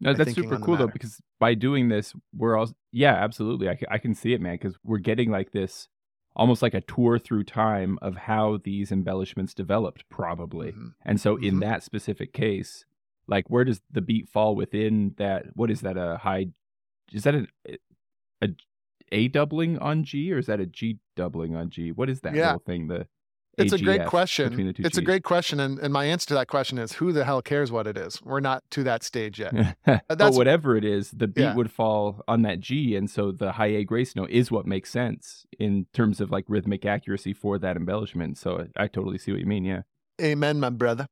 No, 0.01 0.13
that's 0.13 0.35
super 0.35 0.59
cool 0.59 0.77
though 0.77 0.87
because 0.89 1.21
by 1.41 1.55
doing 1.55 1.89
this, 1.89 2.13
we're 2.35 2.57
all 2.57 2.69
yeah, 2.93 3.15
absolutely. 3.15 3.69
I, 3.69 3.79
I 3.91 3.99
can 3.99 4.15
see 4.15 4.33
it, 4.35 4.41
man, 4.41 4.55
because 4.55 4.77
we're 4.85 4.99
getting 4.99 5.31
like 5.31 5.53
this 5.53 5.89
almost 6.35 6.61
like 6.61 6.75
a 6.75 6.83
tour 6.83 7.19
through 7.19 7.45
time 7.45 7.99
of 8.03 8.15
how 8.17 8.59
these 8.63 8.93
embellishments 8.93 9.55
developed, 9.55 10.05
probably. 10.11 10.73
Mhm. 10.73 10.91
And 11.05 11.19
so 11.21 11.37
in 11.37 11.57
Mhm. 11.57 11.61
that 11.61 11.83
specific 11.83 12.35
case, 12.35 12.85
like 13.27 13.49
where 13.49 13.65
does 13.65 13.81
the 13.91 14.03
beat 14.03 14.29
fall 14.29 14.55
within 14.55 15.15
that? 15.17 15.47
What 15.57 15.71
is 15.71 15.81
that? 15.81 15.97
A 15.97 16.19
high? 16.19 16.49
Is 17.13 17.23
that 17.25 17.35
a 17.35 17.47
a 18.43 18.49
a 19.13 19.29
doubling 19.29 19.79
on 19.79 20.05
G 20.05 20.31
or 20.33 20.39
is 20.39 20.47
that 20.47 20.61
a 20.61 20.67
G 20.67 20.99
doubling 21.15 21.55
on 21.57 21.71
G? 21.71 21.91
What 21.93 22.11
is 22.11 22.21
that 22.21 22.35
Yeah. 22.35 22.47
little 22.53 22.59
thing? 22.67 22.89
The 22.89 23.07
It's 23.59 23.73
a 23.73 23.79
great 23.79 24.05
question. 24.07 24.51
between 24.51 24.67
the 24.67 24.73
two 24.73 24.83
It's 24.85 24.99
a 24.99 25.03
great 25.03 25.23
question. 25.25 25.61
And, 25.61 25.79
and 25.79 25.93
my 25.93 26.05
answer 26.05 26.27
to 26.29 26.35
that 26.35 26.47
question 26.49 26.79
is 26.79 26.93
who 26.93 27.13
the 27.13 27.25
hell 27.25 27.41
cares 27.43 27.73
what 27.73 27.87
it 27.87 27.97
is? 27.97 28.21
We're 28.23 28.41
not 28.41 28.63
to 28.73 28.83
that 28.85 29.03
stage 29.03 29.39
yet. 29.41 29.77
but 29.85 30.35
whatever 30.35 30.77
it 30.77 30.85
is, 30.85 31.11
the 31.11 31.27
beat 31.27 31.43
Yeah. 31.43 31.55
would 31.55 31.71
fall 31.71 32.23
on 32.29 32.43
that 32.43 32.61
G, 32.61 32.95
and 32.97 33.09
so 33.11 33.33
the 33.33 33.53
high 33.53 33.67
A 33.69 33.85
grace 33.85 34.15
note 34.15 34.31
is 34.31 34.51
what 34.51 34.67
makes 34.67 34.91
sense 34.91 35.47
in 35.59 35.87
terms 35.93 36.21
of 36.21 36.31
like 36.31 36.45
rhythmic 36.49 36.85
accuracy 36.85 37.33
for 37.33 37.59
that 37.59 37.77
embellishment. 37.77 38.37
So 38.39 38.69
I 38.77 38.89
totally 38.89 39.19
see 39.19 39.33
what 39.33 39.41
you 39.41 39.47
mean. 39.47 39.65
Yeah. 39.65 39.83
Amen, 40.21 40.61
my 40.61 40.71
brother. 40.71 41.09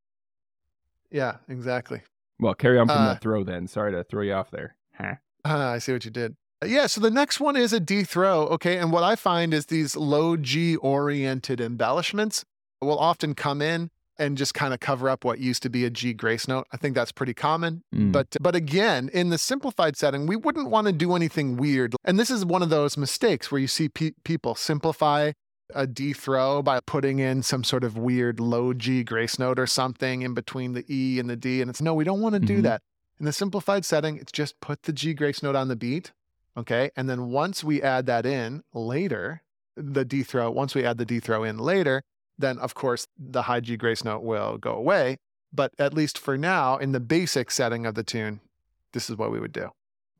Yeah, 1.11 1.37
exactly. 1.49 2.03
Well, 2.41 2.55
carry 2.55 2.79
on 2.79 2.89
from 2.89 2.99
Uh, 2.99 3.07
that 3.15 3.21
throw 3.23 3.45
then. 3.45 3.67
Sorry 3.69 3.93
to 3.93 4.03
throw 4.05 4.23
you 4.23 4.33
off 4.33 4.51
there. 4.51 4.77
Huh. 4.99 5.15
Ah, 5.45 5.71
I 5.73 5.79
see 5.79 5.93
what 5.93 6.05
you 6.05 6.11
did. 6.11 6.37
Yeah, 6.65 6.87
so 6.87 7.01
the 7.01 7.11
next 7.11 7.41
one 7.41 7.57
is 7.57 7.73
a 7.73 7.81
D 7.81 8.05
throw. 8.05 8.43
Okay. 8.49 8.79
And 8.79 8.93
what 8.93 9.03
I 9.03 9.17
find 9.17 9.53
is 9.55 9.67
these 9.67 9.97
low 9.97 10.37
G 10.37 10.77
oriented 10.77 11.61
embellishments 11.61 12.45
will 12.81 12.99
often 12.99 13.35
come 13.35 13.61
in 13.63 13.91
and 14.17 14.39
just 14.39 14.55
kind 14.55 14.73
of 14.73 14.79
cover 14.81 15.09
up 15.11 15.25
what 15.25 15.41
used 15.41 15.63
to 15.65 15.69
be 15.69 15.85
a 15.85 15.91
G 15.91 16.13
grace 16.15 16.47
note. 16.47 16.67
I 16.73 16.77
think 16.77 16.95
that's 16.95 17.13
pretty 17.13 17.35
common. 17.35 17.83
Mm. 17.95 18.13
But 18.13 18.37
but 18.41 18.55
again, 18.55 19.11
in 19.13 19.31
the 19.31 19.39
simplified 19.39 19.97
setting, 19.97 20.27
we 20.27 20.37
wouldn't 20.37 20.71
want 20.71 20.87
to 20.87 20.93
do 20.93 21.15
anything 21.15 21.57
weird. 21.57 21.97
And 22.05 22.19
this 22.19 22.31
is 22.31 22.45
one 22.45 22.63
of 22.63 22.71
those 22.71 22.97
mistakes 22.97 23.51
where 23.51 23.61
you 23.61 23.67
see 23.67 23.89
pe- 23.89 24.13
people 24.25 24.55
simplify 24.55 25.33
a 25.75 25.87
D 25.87 26.13
throw 26.13 26.63
by 26.63 26.79
putting 26.81 27.19
in 27.19 27.43
some 27.43 27.65
sort 27.65 27.85
of 27.85 27.99
weird 27.99 28.39
low 28.39 28.73
G 28.73 29.03
grace 29.03 29.39
note 29.39 29.59
or 29.59 29.67
something 29.67 30.23
in 30.23 30.33
between 30.35 30.73
the 30.75 30.85
E 30.89 31.19
and 31.19 31.29
the 31.29 31.37
D. 31.37 31.61
And 31.61 31.69
it's 31.69 31.83
no, 31.83 31.93
we 31.95 32.05
don't 32.05 32.21
want 32.21 32.35
to 32.35 32.39
do 32.41 32.59
Mhm. 32.61 32.63
that. 32.63 32.83
In 33.19 33.27
the 33.27 33.33
simplified 33.33 33.85
setting, 33.85 34.17
it's 34.17 34.33
just 34.33 34.59
put 34.61 34.83
the 34.85 34.93
G 34.93 35.13
grace 35.15 35.43
note 35.43 35.57
on 35.57 35.69
the 35.69 35.77
beat. 35.77 36.13
Okay. 36.57 36.91
And 36.97 37.09
then 37.09 37.31
once 37.31 37.65
we 37.65 37.83
add 37.83 38.07
that 38.07 38.25
in 38.25 38.63
later, 38.73 39.43
the 39.77 40.05
D 40.05 40.23
throw, 40.23 40.51
once 40.51 40.75
we 40.75 40.85
add 40.85 40.99
the 40.99 41.05
D 41.05 41.19
throw 41.21 41.43
in 41.45 41.59
later, 41.59 42.03
then 42.39 42.59
of 42.59 42.75
course 42.75 43.07
the 43.19 43.43
high 43.43 43.61
G 43.61 43.77
grace 43.77 44.05
note 44.05 44.23
will 44.23 44.57
go 44.59 44.73
away. 44.73 45.17
But 45.53 45.73
at 45.79 45.95
least 45.95 46.19
for 46.19 46.37
now, 46.37 46.77
in 46.77 46.93
the 46.93 47.01
basic 47.01 47.51
setting 47.51 47.87
of 47.87 47.95
the 47.95 48.03
tune, 48.03 48.41
this 48.93 49.09
is 49.11 49.17
what 49.17 49.31
we 49.31 49.41
would 49.41 49.53
do. 49.53 49.71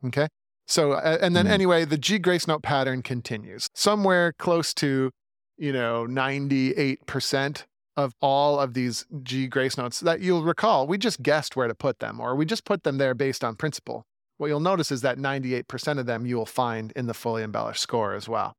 Okay. 0.05 0.29
So, 0.67 0.95
and 0.95 1.37
then 1.37 1.47
Mhm. 1.47 1.51
anyway, 1.51 1.85
the 1.85 1.99
G 1.99 2.19
grace 2.19 2.47
note 2.49 2.63
pattern 2.63 3.03
continues 3.03 3.69
somewhere 3.75 4.33
close 4.33 4.73
to, 4.75 5.11
you 5.57 5.73
know, 5.73 6.07
98% 6.07 7.67
of 7.97 8.15
all 8.21 8.59
of 8.59 8.75
these 8.75 9.07
G 9.23 9.47
grace 9.47 9.77
notes 9.77 10.01
that 10.01 10.21
you'll 10.21 10.43
recall, 10.43 10.87
we 10.87 10.99
just 10.99 11.23
guessed 11.23 11.55
where 11.55 11.69
to 11.69 11.75
put 11.75 11.99
them, 12.01 12.19
or 12.19 12.35
we 12.35 12.45
just 12.45 12.65
put 12.65 12.83
them 12.83 12.99
there 12.99 13.15
based 13.15 13.45
on 13.45 13.55
principle. 13.57 14.05
What 14.37 14.49
you'll 14.49 14.61
notice 14.61 14.91
is 14.91 15.03
that 15.03 15.17
98% 15.19 15.99
of 15.99 16.07
them 16.07 16.27
you 16.27 16.37
will 16.37 16.47
find 16.47 16.93
in 16.97 17.07
the 17.07 17.15
fully 17.15 17.43
embellished 17.43 17.81
score 17.81 18.15
as 18.15 18.29
well. 18.29 18.57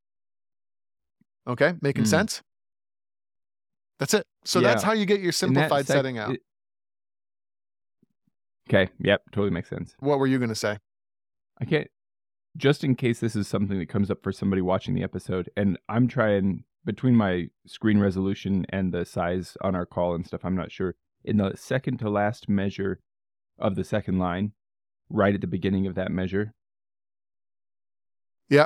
Okay, 1.47 1.73
making 1.81 2.03
Mm. 2.05 2.07
sense? 2.07 2.41
That's 3.99 4.13
it. 4.13 4.25
So 4.45 4.59
that's 4.61 4.83
how 4.83 4.93
you 4.93 5.05
get 5.05 5.21
your 5.21 5.31
simplified 5.31 5.85
sec- 5.85 5.95
setting 5.95 6.17
out. 6.17 6.31
it- 6.35 6.41
Okay. 8.67 8.91
Yep. 8.99 9.21
Totally 9.31 9.51
makes 9.51 9.69
sense. 9.69 9.95
what 9.99 10.17
were 10.17 10.25
you 10.27 10.39
going 10.39 10.49
to 10.49 10.55
say? 10.55 10.79
I 11.61 11.65
can't. 11.65 11.87
Just 12.57 12.83
in 12.83 12.95
case 12.95 13.19
this 13.19 13.35
is 13.35 13.47
something 13.47 13.77
that 13.77 13.89
comes 13.89 14.09
up 14.09 14.23
for 14.23 14.31
somebody 14.31 14.61
watching 14.61 14.95
the 14.95 15.03
episode, 15.03 15.49
and 15.55 15.77
I'm 15.87 16.07
trying 16.07 16.63
between 16.83 17.15
my 17.15 17.49
screen 17.67 17.99
resolution 17.99 18.65
and 18.69 18.93
the 18.93 19.05
size 19.05 19.55
on 19.61 19.75
our 19.75 19.85
call 19.85 20.15
and 20.15 20.25
stuff. 20.25 20.43
I'm 20.45 20.55
not 20.55 20.71
sure. 20.71 20.95
In 21.23 21.37
the 21.37 21.55
second 21.57 21.97
to 21.99 22.09
last 22.09 22.47
measure 22.49 22.99
of 23.59 23.75
the 23.75 23.83
second 23.83 24.17
line, 24.19 24.53
right 25.09 25.33
at 25.33 25.41
the 25.41 25.47
beginning 25.47 25.87
of 25.87 25.95
that 25.95 26.11
measure. 26.11 26.53
Yeah. 28.49 28.65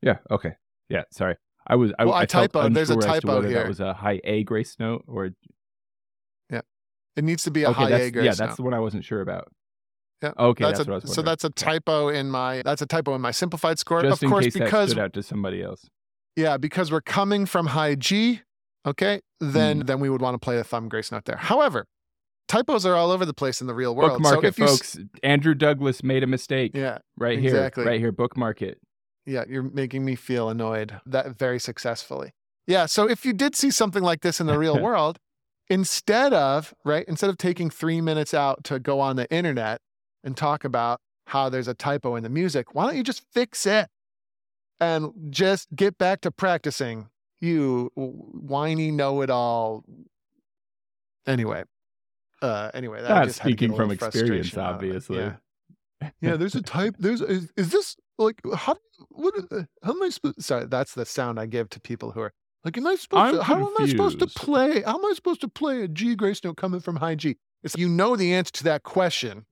Yeah. 0.00 0.18
Okay. 0.30 0.52
Yeah. 0.88 1.02
Sorry. 1.10 1.36
I 1.66 1.76
was. 1.76 1.92
I, 1.98 2.04
Well, 2.04 2.14
I 2.14 2.22
I 2.22 2.26
felt. 2.26 2.52
There's 2.72 2.90
a 2.90 2.94
unsure 2.94 3.10
as 3.10 3.20
to 3.20 3.26
typo 3.26 3.42
here. 3.42 3.54
That 3.60 3.68
was 3.68 3.80
a 3.80 3.94
high 3.94 4.20
A 4.24 4.42
grace 4.42 4.76
note 4.80 5.04
or 5.06 5.30
yeah, 6.50 6.60
It 7.16 7.24
needs 7.24 7.44
to 7.44 7.50
be 7.50 7.62
a 7.64 7.70
okay. 7.70 7.82
high 7.82 7.90
A 7.90 8.10
grace 8.10 8.24
yeah. 8.24 8.30
note. 8.30 8.36
That's 8.38 8.56
the 8.56 8.62
one 8.62 8.74
I 8.74 8.80
wasn't 8.80 9.04
sure 9.04 9.20
about. 9.20 9.48
Yeah, 10.22 10.32
Okay. 10.38 10.64
that's 10.64 10.78
That's, 10.78 10.88
a, 10.88 10.90
what 10.90 11.02
I 11.02 11.06
was 11.06 11.14
so 11.14 11.22
that's 11.22 11.44
a 11.44 11.50
typo 11.50 12.08
in 12.08 12.30
my 12.30 12.62
that's 12.62 12.80
a 12.82 12.86
typo 12.86 13.14
in 13.14 13.20
my 13.20 13.30
simplified 13.32 13.78
score. 13.78 14.02
Just 14.02 14.22
of 14.22 14.28
course, 14.30 14.44
case 14.44 14.54
that 14.54 14.64
because 14.64 14.90
stood 14.90 15.00
out 15.02 15.12
to 15.14 15.22
somebody 15.22 15.62
else. 15.62 15.84
yeah, 16.36 16.56
because 16.56 16.90
we're 16.92 17.00
coming 17.00 17.44
from 17.46 17.66
high 17.68 17.94
G, 17.96 18.42
okay, 18.86 19.20
then 19.40 19.80
Hmm. 19.80 19.86
then 19.86 20.00
we 20.00 20.10
would 20.10 20.20
want 20.22 20.34
to 20.34 20.38
play 20.38 20.58
a 20.58 20.64
thumb 20.64 20.88
grace 20.88 21.10
note 21.12 21.24
there. 21.24 21.36
However, 21.36 21.86
typos 22.48 22.84
are 22.86 22.94
all 22.94 23.10
over 23.10 23.24
the 23.24 23.34
place 23.34 23.60
in 23.60 23.66
the 23.66 23.74
real 23.74 23.94
world. 23.94 24.12
Bookmark 24.12 24.34
so 24.34 24.40
it, 24.40 24.44
if 24.46 24.58
you, 24.58 24.64
s- 24.64 24.70
folks. 24.70 24.98
Andrew 25.22 25.54
Douglas 25.54 26.02
made 26.02 26.22
a 26.22 26.26
mistake. 26.26 26.72
yeah, 26.74 26.98
right 27.16 27.38
exactly. 27.38 27.84
here, 27.84 27.90
right 27.92 28.00
here. 28.00 28.12
Bookmark 28.12 28.62
it. 28.62 28.78
yeah, 29.26 29.44
you're 29.48 29.62
making 29.62 30.04
me 30.04 30.14
feel 30.14 30.48
annoyed 30.48 31.00
that 31.06 31.38
very 31.38 31.58
successfully. 31.60 32.32
Yeah, 32.66 32.86
so 32.86 33.08
if 33.08 33.24
you 33.24 33.32
did 33.32 33.56
see 33.56 33.70
something 33.70 34.02
like 34.02 34.20
this 34.22 34.40
in 34.40 34.46
the 34.46 34.58
real 34.58 34.80
world, 34.88 35.18
instead 35.68 36.32
of 36.32 36.74
right, 36.84 37.04
instead 37.08 37.30
of 37.30 37.38
taking 37.38 37.70
three 37.70 38.00
minutes 38.00 38.34
out 38.34 38.64
to 38.64 38.78
go 38.78 39.00
on 39.00 39.16
the 39.16 39.30
internet 39.32 39.80
and 40.22 40.36
talk 40.36 40.64
about 40.64 41.00
how 41.28 41.48
there's 41.48 41.68
a 41.68 41.74
typo 41.74 42.14
in 42.16 42.22
the 42.22 42.28
music, 42.28 42.74
why 42.74 42.86
don't 42.86 42.96
you 42.96 43.02
just 43.02 43.22
fix 43.32 43.64
it 43.66 43.88
and 44.80 45.12
just 45.30 45.68
get 45.74 45.98
back 45.98 46.20
to 46.20 46.30
practicing? 46.30 47.08
You 47.40 47.90
whiny 47.96 48.92
know-it-all. 48.92 49.84
Anyway, 51.26 51.64
uh, 52.42 52.70
anyway, 52.74 53.00
that 53.02 53.08
Not 53.08 53.26
just 53.26 53.38
had 53.38 53.48
to 53.48 53.54
get 53.54 53.58
speaking 53.58 53.76
from 53.76 53.90
experience, 53.90 54.50
frustration 54.50 54.60
out 54.60 54.74
of 54.74 54.82
it. 54.82 54.86
obviously. 54.86 55.18
Yeah. 55.18 56.10
yeah, 56.20 56.36
there's 56.36 56.54
a 56.54 56.62
type. 56.62 56.96
There's 56.98 57.20
is, 57.20 57.52
is 57.56 57.70
this 57.70 57.96
like 58.18 58.40
how 58.56 58.76
what 59.10 59.34
how 59.82 59.92
am 59.92 60.02
I 60.02 60.08
supposed? 60.08 60.42
Sorry, 60.42 60.66
that's 60.66 60.94
the 60.94 61.06
sound 61.06 61.38
I 61.38 61.46
give 61.46 61.70
to 61.70 61.80
people 61.80 62.10
who 62.10 62.20
are 62.20 62.32
like, 62.64 62.76
am 62.76 62.86
I 62.86 62.96
supposed 62.96 63.22
I'm 63.22 63.34
to? 63.36 63.42
How 63.42 63.56
am 63.56 63.74
I 63.78 63.86
supposed 63.86 64.18
to 64.20 64.26
play? 64.26 64.82
How 64.82 64.98
am 64.98 65.04
I 65.04 65.12
supposed 65.14 65.40
to 65.42 65.48
play 65.48 65.82
a 65.82 65.88
G 65.88 66.14
grace 66.14 66.42
note 66.44 66.56
coming 66.56 66.80
from 66.80 66.96
high 66.96 67.14
G? 67.14 67.36
It's 67.62 67.76
you 67.76 67.88
know 67.88 68.16
the 68.16 68.34
answer 68.34 68.52
to 68.52 68.64
that 68.64 68.82
question, 68.82 69.46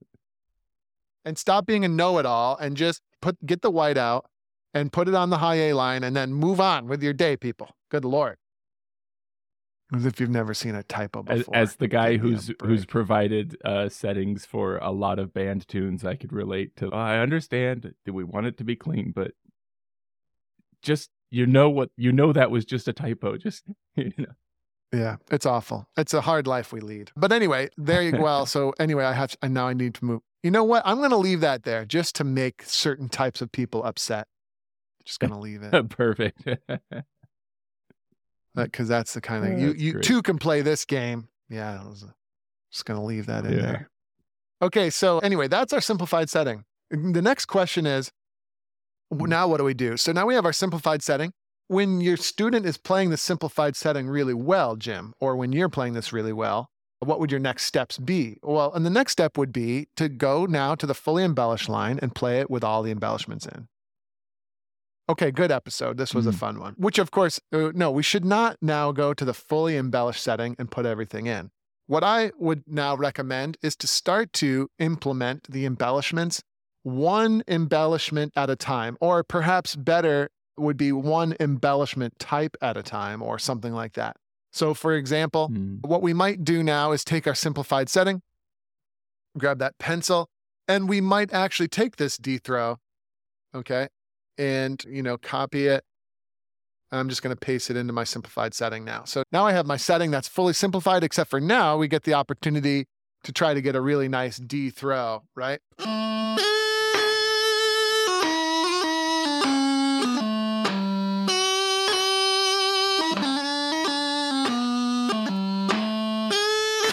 and 1.23 1.37
stop 1.37 1.65
being 1.65 1.85
a 1.85 1.87
know-it-all 1.87 2.57
and 2.57 2.75
just 2.75 3.01
put 3.21 3.37
get 3.45 3.61
the 3.61 3.71
white 3.71 3.97
out 3.97 4.25
and 4.73 4.91
put 4.91 5.07
it 5.07 5.15
on 5.15 5.29
the 5.29 5.37
high 5.37 5.55
A 5.55 5.73
line 5.73 6.03
and 6.03 6.15
then 6.15 6.33
move 6.33 6.59
on 6.59 6.87
with 6.87 7.03
your 7.03 7.13
day, 7.13 7.37
people. 7.37 7.69
Good 7.89 8.05
lord. 8.05 8.37
As 9.93 10.05
if 10.05 10.19
you've 10.19 10.29
never 10.29 10.53
seen 10.53 10.75
a 10.75 10.83
typo 10.83 11.25
As, 11.27 11.39
before. 11.39 11.55
as 11.55 11.75
the 11.75 11.87
guy 11.87 12.13
Give 12.13 12.23
me 12.23 12.29
a 12.29 12.31
who's 12.31 12.51
who's 12.61 12.85
provided 12.85 13.57
uh, 13.65 13.89
settings 13.89 14.45
for 14.45 14.77
a 14.77 14.91
lot 14.91 15.19
of 15.19 15.33
band 15.33 15.67
tunes, 15.67 16.05
I 16.05 16.15
could 16.15 16.31
relate 16.31 16.75
to. 16.77 16.91
I 16.93 17.19
understand 17.19 17.93
that 18.05 18.13
we 18.13 18.23
want 18.23 18.45
it 18.47 18.57
to 18.59 18.63
be 18.63 18.75
clean, 18.75 19.11
but 19.13 19.31
just 20.81 21.09
you 21.29 21.45
know 21.45 21.69
what 21.69 21.89
you 21.97 22.11
know 22.11 22.33
that 22.33 22.51
was 22.51 22.65
just 22.65 22.87
a 22.87 22.93
typo. 22.93 23.37
Just 23.37 23.63
you 23.95 24.13
know. 24.17 24.25
Yeah, 24.93 25.17
it's 25.31 25.45
awful. 25.45 25.87
It's 25.95 26.13
a 26.13 26.21
hard 26.21 26.47
life 26.47 26.73
we 26.73 26.81
lead. 26.81 27.11
But 27.15 27.31
anyway, 27.31 27.69
there 27.77 28.01
you 28.01 28.11
go. 28.11 28.21
Well, 28.21 28.45
so 28.45 28.73
anyway, 28.77 29.05
I 29.05 29.13
have 29.13 29.35
and 29.41 29.53
now 29.53 29.67
I 29.67 29.73
need 29.73 29.93
to 29.95 30.05
move. 30.05 30.21
You 30.43 30.51
know 30.51 30.63
what? 30.63 30.81
I'm 30.85 30.97
going 30.97 31.11
to 31.11 31.17
leave 31.17 31.39
that 31.41 31.63
there 31.63 31.85
just 31.85 32.15
to 32.15 32.23
make 32.23 32.63
certain 32.63 33.09
types 33.09 33.41
of 33.41 33.51
people 33.51 33.83
upset. 33.83 34.27
Just 35.05 35.19
going 35.19 35.31
to 35.31 35.39
leave 35.39 35.63
it 35.63 35.89
perfect. 35.89 36.43
because 38.55 38.87
that's 38.87 39.13
the 39.13 39.21
kind 39.21 39.45
of 39.45 39.59
you 39.59 39.73
you 39.77 39.93
great. 39.93 40.03
too 40.03 40.21
can 40.21 40.37
play 40.37 40.61
this 40.61 40.85
game. 40.85 41.27
Yeah, 41.49 41.81
I 41.81 41.87
was 41.87 42.03
uh, 42.03 42.11
just 42.71 42.85
going 42.85 42.99
to 42.99 43.05
leave 43.05 43.25
that 43.27 43.45
in 43.45 43.53
Yeah. 43.53 43.61
there. 43.61 43.89
Okay, 44.61 44.89
so 44.89 45.19
anyway, 45.19 45.47
that's 45.47 45.73
our 45.73 45.81
simplified 45.81 46.29
setting. 46.29 46.65
The 46.89 47.21
next 47.21 47.45
question 47.45 47.85
is 47.85 48.11
mm. 49.13 49.27
now 49.27 49.47
what 49.47 49.57
do 49.57 49.63
we 49.63 49.73
do? 49.73 49.97
So 49.97 50.11
now 50.11 50.25
we 50.25 50.35
have 50.35 50.45
our 50.45 50.53
simplified 50.53 51.01
setting. 51.01 51.33
When 51.67 52.01
your 52.01 52.17
student 52.17 52.65
is 52.65 52.77
playing 52.77 53.11
the 53.11 53.17
simplified 53.17 53.75
setting 53.75 54.07
really 54.09 54.33
well, 54.33 54.75
Jim, 54.75 55.13
or 55.19 55.37
when 55.37 55.53
you're 55.53 55.69
playing 55.69 55.93
this 55.93 56.11
really 56.11 56.33
well, 56.33 56.69
what 56.99 57.19
would 57.19 57.31
your 57.31 57.39
next 57.39 57.63
steps 57.63 57.97
be? 57.97 58.37
Well, 58.43 58.73
and 58.73 58.85
the 58.85 58.89
next 58.89 59.13
step 59.13 59.37
would 59.37 59.53
be 59.53 59.87
to 59.95 60.09
go 60.09 60.45
now 60.45 60.75
to 60.75 60.85
the 60.85 60.93
fully 60.93 61.23
embellished 61.23 61.69
line 61.69 61.97
and 62.01 62.13
play 62.13 62.39
it 62.39 62.51
with 62.51 62.63
all 62.63 62.83
the 62.83 62.91
embellishments 62.91 63.45
in. 63.45 63.67
Okay, 65.11 65.29
good 65.29 65.51
episode. 65.51 65.97
This 65.97 66.15
was 66.15 66.25
a 66.25 66.31
Mhm. 66.31 66.35
fun 66.35 66.59
one. 66.61 66.73
Which, 66.77 66.97
of 66.97 67.11
course, 67.11 67.37
uh, 67.51 67.71
no, 67.75 67.91
we 67.91 68.01
should 68.01 68.23
not 68.23 68.55
now 68.61 68.93
go 68.93 69.13
to 69.13 69.25
the 69.25 69.33
fully 69.33 69.75
embellished 69.75 70.23
setting 70.23 70.55
and 70.57 70.71
put 70.71 70.85
everything 70.85 71.25
in. 71.27 71.51
What 71.87 72.01
I 72.01 72.31
would 72.37 72.63
now 72.65 72.95
recommend 72.95 73.57
is 73.61 73.75
to 73.77 73.87
start 73.87 74.31
to 74.33 74.69
implement 74.79 75.51
the 75.51 75.65
embellishments 75.65 76.41
one 76.83 77.43
embellishment 77.47 78.31
at 78.37 78.49
a 78.49 78.55
time, 78.55 78.97
or 79.01 79.21
perhaps 79.23 79.75
better 79.75 80.29
would 80.57 80.77
be 80.77 80.91
one 80.91 81.35
embellishment 81.39 82.17
type 82.17 82.55
at 82.61 82.77
a 82.77 82.81
time, 82.81 83.21
or 83.21 83.37
something 83.37 83.73
like 83.73 83.93
that. 83.93 84.15
So, 84.51 84.73
for 84.73 84.93
example, 84.93 85.49
Hmm. 85.49 85.75
what 85.81 86.01
we 86.01 86.13
might 86.13 86.43
do 86.43 86.63
now 86.63 86.91
is 86.91 87.03
take 87.03 87.27
our 87.27 87.35
simplified 87.35 87.87
setting, 87.89 88.21
grab 89.37 89.59
that 89.59 89.77
pencil, 89.77 90.29
and 90.67 90.89
we 90.89 91.01
might 91.01 91.31
actually 91.33 91.67
take 91.67 91.97
this 91.97 92.17
D 92.17 92.37
throw, 92.39 92.79
okay, 93.53 93.89
and 94.37 94.83
you 94.87 95.03
know, 95.03 95.17
copy 95.17 95.67
it. 95.67 95.83
I'm 96.91 97.07
just 97.07 97.23
going 97.23 97.33
to 97.35 97.39
paste 97.39 97.69
it 97.69 97.77
into 97.77 97.93
my 97.93 98.03
simplified 98.03 98.53
setting 98.53 98.83
now. 98.83 99.05
So 99.05 99.23
now 99.31 99.45
I 99.45 99.53
have 99.53 99.65
my 99.65 99.77
setting 99.77 100.11
that's 100.11 100.27
fully 100.27 100.53
simplified, 100.53 101.03
except 101.03 101.29
for 101.29 101.39
now 101.39 101.77
we 101.77 101.87
get 101.87 102.03
the 102.03 102.13
opportunity 102.13 102.85
to 103.23 103.31
try 103.31 103.53
to 103.53 103.61
get 103.61 103.75
a 103.75 103.81
really 103.81 104.09
nice 104.09 104.37
D 104.37 104.69
throw, 104.69 105.23
right? 105.35 105.59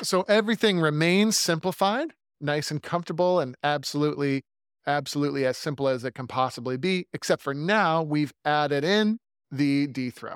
So 0.09 0.23
everything 0.23 0.81
remains 0.81 1.37
simplified, 1.37 2.15
nice 2.41 2.71
and 2.71 2.83
comfortable, 2.83 3.41
and 3.41 3.57
absolutely, 3.63 4.45
absolutely 4.89 5.47
as 5.47 5.57
simple 5.57 5.87
as 5.87 6.03
it 6.05 6.15
can 6.15 6.27
possibly 6.27 6.77
be, 6.77 7.07
except 7.13 7.43
for 7.43 7.55
now 7.55 8.03
we've 8.03 8.33
added 8.45 8.83
in 8.83 9.19
the 9.51 9.87
D 9.87 10.11
throw. 10.11 10.35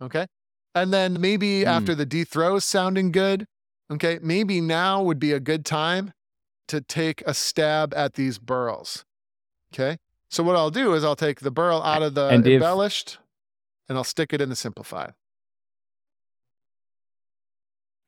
Okay. 0.00 0.26
And 0.74 0.92
then 0.92 1.20
maybe 1.20 1.62
Hmm. 1.62 1.68
after 1.68 1.94
the 1.94 2.06
D 2.06 2.24
throw 2.24 2.56
is 2.56 2.64
sounding 2.64 3.10
good, 3.12 3.46
okay, 3.92 4.18
maybe 4.22 4.60
now 4.60 5.02
would 5.02 5.18
be 5.18 5.32
a 5.32 5.40
good 5.40 5.64
time 5.66 6.12
to 6.68 6.80
take 6.80 7.22
a 7.26 7.34
stab 7.34 7.92
at 7.94 8.14
these 8.14 8.38
burls. 8.38 9.04
Okay. 9.74 9.98
So 10.30 10.44
what 10.44 10.54
I'll 10.56 10.70
do 10.70 10.94
is 10.94 11.04
I'll 11.04 11.16
take 11.16 11.40
the 11.40 11.50
burl 11.50 11.82
out 11.82 12.02
of 12.02 12.14
the 12.14 12.28
And 12.28 12.46
if- 12.46 12.54
embellished 12.54 13.18
and 13.88 13.98
I'll 13.98 14.04
stick 14.04 14.32
it 14.32 14.40
in 14.40 14.48
the 14.48 14.56
simplified. 14.56 15.14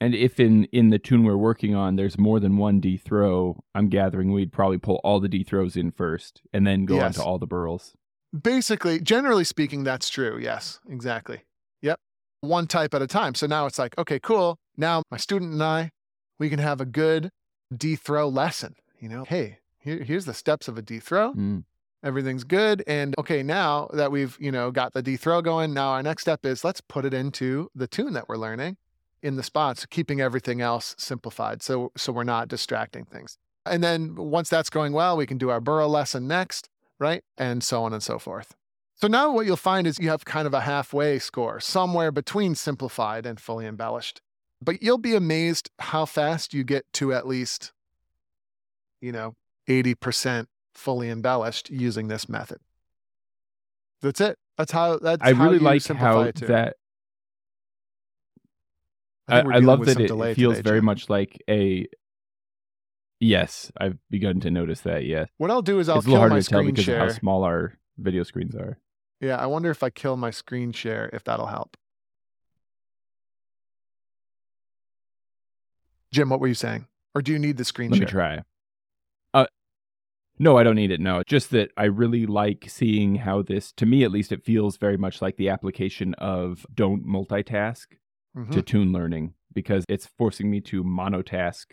And 0.03 0.17
if 0.17 0.41
in 0.41 0.65
in 0.73 0.91
the 0.91 0.99
tune 0.99 1.23
we're 1.23 1.37
working 1.37 1.77
on, 1.77 1.95
there's 1.95 2.19
more 2.19 2.41
than 2.41 2.57
one 2.57 2.81
D 2.81 2.97
throw, 2.97 3.63
I'm 3.73 3.89
gathering 3.89 4.33
we'd 4.33 4.51
probably 4.53 4.79
pull 4.79 5.01
all 5.05 5.21
the 5.21 5.29
D 5.29 5.45
throws 5.45 5.77
in 5.77 5.93
first, 5.93 6.43
and 6.53 6.67
then 6.67 6.87
go 6.87 6.97
Yes. 6.97 7.05
on 7.05 7.13
to 7.13 7.23
all 7.23 7.39
the 7.39 7.47
burls. 7.47 7.95
Basically, 8.37 8.99
generally 8.99 9.45
speaking, 9.45 9.85
that's 9.85 10.11
true. 10.11 10.41
Yes, 10.43 10.81
exactly. 10.89 11.45
Yep. 11.83 12.01
One 12.41 12.67
type 12.67 12.95
at 12.95 13.03
a 13.03 13.07
time. 13.07 13.37
So 13.37 13.47
now 13.47 13.67
it's 13.67 13.79
like, 13.79 13.97
okay, 13.97 14.19
cool. 14.19 14.59
Now 14.77 15.05
my 15.09 15.19
student 15.19 15.53
and 15.53 15.63
I, 15.63 15.91
we 16.37 16.51
can 16.51 16.59
have 16.59 16.81
a 16.81 16.85
good 16.85 17.31
D 17.73 17.95
throw 17.95 18.29
lesson. 18.29 18.75
You 18.99 19.09
know, 19.09 19.23
hey, 19.23 19.59
here, 19.79 20.03
here's 20.03 20.25
the 20.25 20.35
steps 20.35 20.67
of 20.67 20.77
a 20.77 20.83
D 20.83 20.99
throw. 20.99 21.33
Mm. 21.35 21.63
Everything's 22.03 22.43
good. 22.43 22.83
And 22.89 23.15
okay, 23.19 23.45
now 23.45 23.89
that 23.93 24.11
we've, 24.11 24.37
you 24.41 24.51
know, 24.51 24.73
got 24.73 24.95
the 24.95 25.03
D 25.03 25.17
throw 25.17 25.43
going, 25.43 25.73
now 25.73 25.91
our 25.91 26.03
next 26.03 26.23
step 26.23 26.45
is 26.45 26.65
let's 26.65 26.81
put 26.81 27.05
it 27.05 27.15
into 27.15 27.71
the 27.73 27.87
tune 27.87 28.15
that 28.15 28.29
we're 28.29 28.37
learning 28.37 28.79
in 29.23 29.37
the 29.37 29.43
spots, 29.43 29.87
keeping 29.87 30.21
everything 30.21 30.61
else 30.61 30.95
simplified. 30.99 31.63
So 31.63 31.93
so 31.97 32.13
we're 32.13 32.25
not 32.25 32.49
distracting 32.49 33.05
things. 33.05 33.39
And 33.65 33.83
then 33.83 34.15
once 34.17 34.49
that's 34.49 34.71
going 34.71 34.93
well, 34.93 35.17
we 35.17 35.27
can 35.27 35.39
do 35.39 35.51
our 35.51 35.61
burl 35.61 35.89
lesson 35.89 36.27
next, 36.27 36.69
right? 36.99 37.23
And 37.39 37.63
so 37.63 37.85
on 37.85 37.93
and 37.93 38.03
so 38.03 38.19
forth. 38.19 38.55
So 38.97 39.09
now 39.09 39.33
what 39.33 39.47
you'll 39.47 39.57
find 39.57 39.87
is 39.87 39.99
you 39.99 40.09
have 40.11 40.25
kind 40.25 40.47
of 40.47 40.55
a 40.55 40.61
halfway 40.61 41.19
score, 41.19 41.61
somewhere 41.61 42.13
between 42.13 42.55
simplified 42.55 43.27
and 43.27 43.41
fully 43.41 43.67
embellished. 43.67 44.21
But 44.61 44.83
you'll 44.83 44.99
be 44.99 45.15
amazed 45.15 45.71
how 45.81 46.05
fast 46.05 46.55
you 46.55 46.63
get 46.63 46.85
to 46.95 47.13
at 47.13 47.27
least, 47.27 47.73
you 49.01 49.11
know, 49.11 49.35
80% 49.69 50.47
fully 50.73 51.09
embellished 51.09 51.69
using 51.71 52.09
this 52.09 52.29
method. 52.29 52.59
That's 54.03 54.21
it. 54.21 54.39
That's 54.57 54.73
how 54.73 54.99
that's 54.99 55.23
I 55.23 55.33
how 55.33 55.45
really 55.45 55.59
like 55.59 55.85
how 55.85 56.25
that. 56.25 56.77
I 59.33 59.41
I, 59.41 59.57
I 59.57 59.59
love 59.59 59.85
that 59.87 60.01
it 60.01 60.09
feels 60.37 60.57
today, 60.57 60.63
very 60.63 60.79
Jim. 60.79 60.85
much 60.85 61.09
like 61.11 61.43
a. 61.49 61.87
Yes, 63.21 63.71
I've 63.81 63.99
begun 64.11 64.41
to 64.41 64.51
notice 64.51 64.81
that. 64.81 65.05
Yes, 65.05 65.29
What 65.39 65.51
I'll 65.51 65.63
do 65.63 65.79
is 65.79 65.89
I'll 65.89 65.99
it's 65.99 66.07
a 66.07 66.11
little 66.11 66.15
kill 66.17 66.21
harder 66.21 66.35
my 66.35 66.41
to 66.41 66.47
tell 66.47 66.61
screen 66.61 66.71
because 66.75 66.85
share. 66.85 67.03
of 67.03 67.13
how 67.13 67.19
small 67.19 67.45
our 67.45 67.79
video 67.97 68.25
screens 68.25 68.57
are. 68.57 68.79
Yeah, 69.21 69.37
I 69.37 69.47
wonder 69.47 69.71
if 69.71 69.83
I 69.85 69.91
kill 69.91 70.17
my 70.17 70.31
screen 70.33 70.73
share 70.73 71.09
if 71.13 71.23
that'll 71.23 71.47
help. 71.47 71.77
Jim, 76.13 76.29
what 76.29 76.41
were 76.41 76.49
you 76.49 76.55
saying? 76.55 76.87
Or 77.15 77.23
do 77.23 77.33
you 77.33 77.39
need 77.39 77.57
the 77.57 77.65
screen 77.65 77.91
Let 77.91 77.99
share? 77.99 78.07
Let 78.07 78.09
me 78.09 78.13
try. 78.13 78.43
Uh, 79.33 79.47
no, 80.39 80.59
I 80.59 80.65
don't 80.65 80.77
need 80.77 80.91
it. 80.91 81.01
No, 81.01 81.23
just 81.27 81.51
that 81.53 81.71
I 81.77 81.85
really 81.85 82.27
like 82.27 82.67
seeing 82.69 83.15
how 83.17 83.43
this, 83.43 83.71
to 83.73 83.87
me 83.87 84.03
at 84.03 84.11
least, 84.11 84.33
it 84.33 84.45
feels 84.45 84.77
very 84.77 84.97
much 84.97 85.23
like 85.23 85.37
the 85.37 85.49
application 85.49 86.15
of 86.15 86.67
don't 86.75 87.07
multitask 87.07 87.87
Mhm. 88.37 88.51
to 88.53 88.63
tune 88.63 88.93
learning 88.93 89.35
because 89.55 89.85
it's 89.89 90.07
forcing 90.07 90.51
me 90.51 90.61
to 90.63 90.83
monotask 90.83 91.67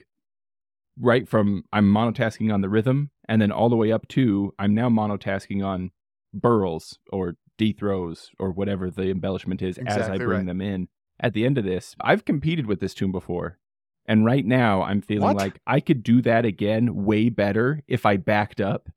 right 0.99 1.27
from 1.27 1.63
I'm 1.71 1.85
monotasking 1.91 2.53
on 2.53 2.61
the 2.61 2.69
rhythm 2.69 3.11
and 3.27 3.41
then 3.41 3.51
all 3.51 3.69
the 3.69 3.77
way 3.77 3.91
up 3.91 4.07
to 4.09 4.53
I'm 4.59 4.73
now 4.73 4.89
monotasking 4.89 5.65
on 5.65 5.91
burls 6.33 6.99
or 7.11 7.35
D 7.57 7.71
throws 7.73 8.31
or 8.39 8.51
whatever 8.51 8.89
the 8.91 9.09
embellishment 9.09 9.61
is 9.61 9.77
as 9.79 10.09
I 10.09 10.17
bring 10.17 10.29
right. 10.29 10.45
them 10.45 10.61
in. 10.61 10.87
At 11.21 11.33
the 11.33 11.45
end 11.45 11.57
of 11.57 11.65
this, 11.65 11.95
I've 11.99 12.23
competed 12.25 12.65
with 12.65 12.79
this 12.79 12.93
tune 12.93 13.11
before. 13.11 13.59
And 14.05 14.25
right 14.25 14.45
now 14.45 14.81
I'm 14.81 15.01
feeling 15.01 15.23
What? 15.23 15.35
like 15.37 15.59
I 15.67 15.79
could 15.79 16.01
do 16.03 16.21
that 16.23 16.43
again 16.45 17.05
way 17.05 17.29
better 17.29 17.83
if 17.87 18.05
I 18.05 18.17
backed 18.17 18.59
up 18.61 18.89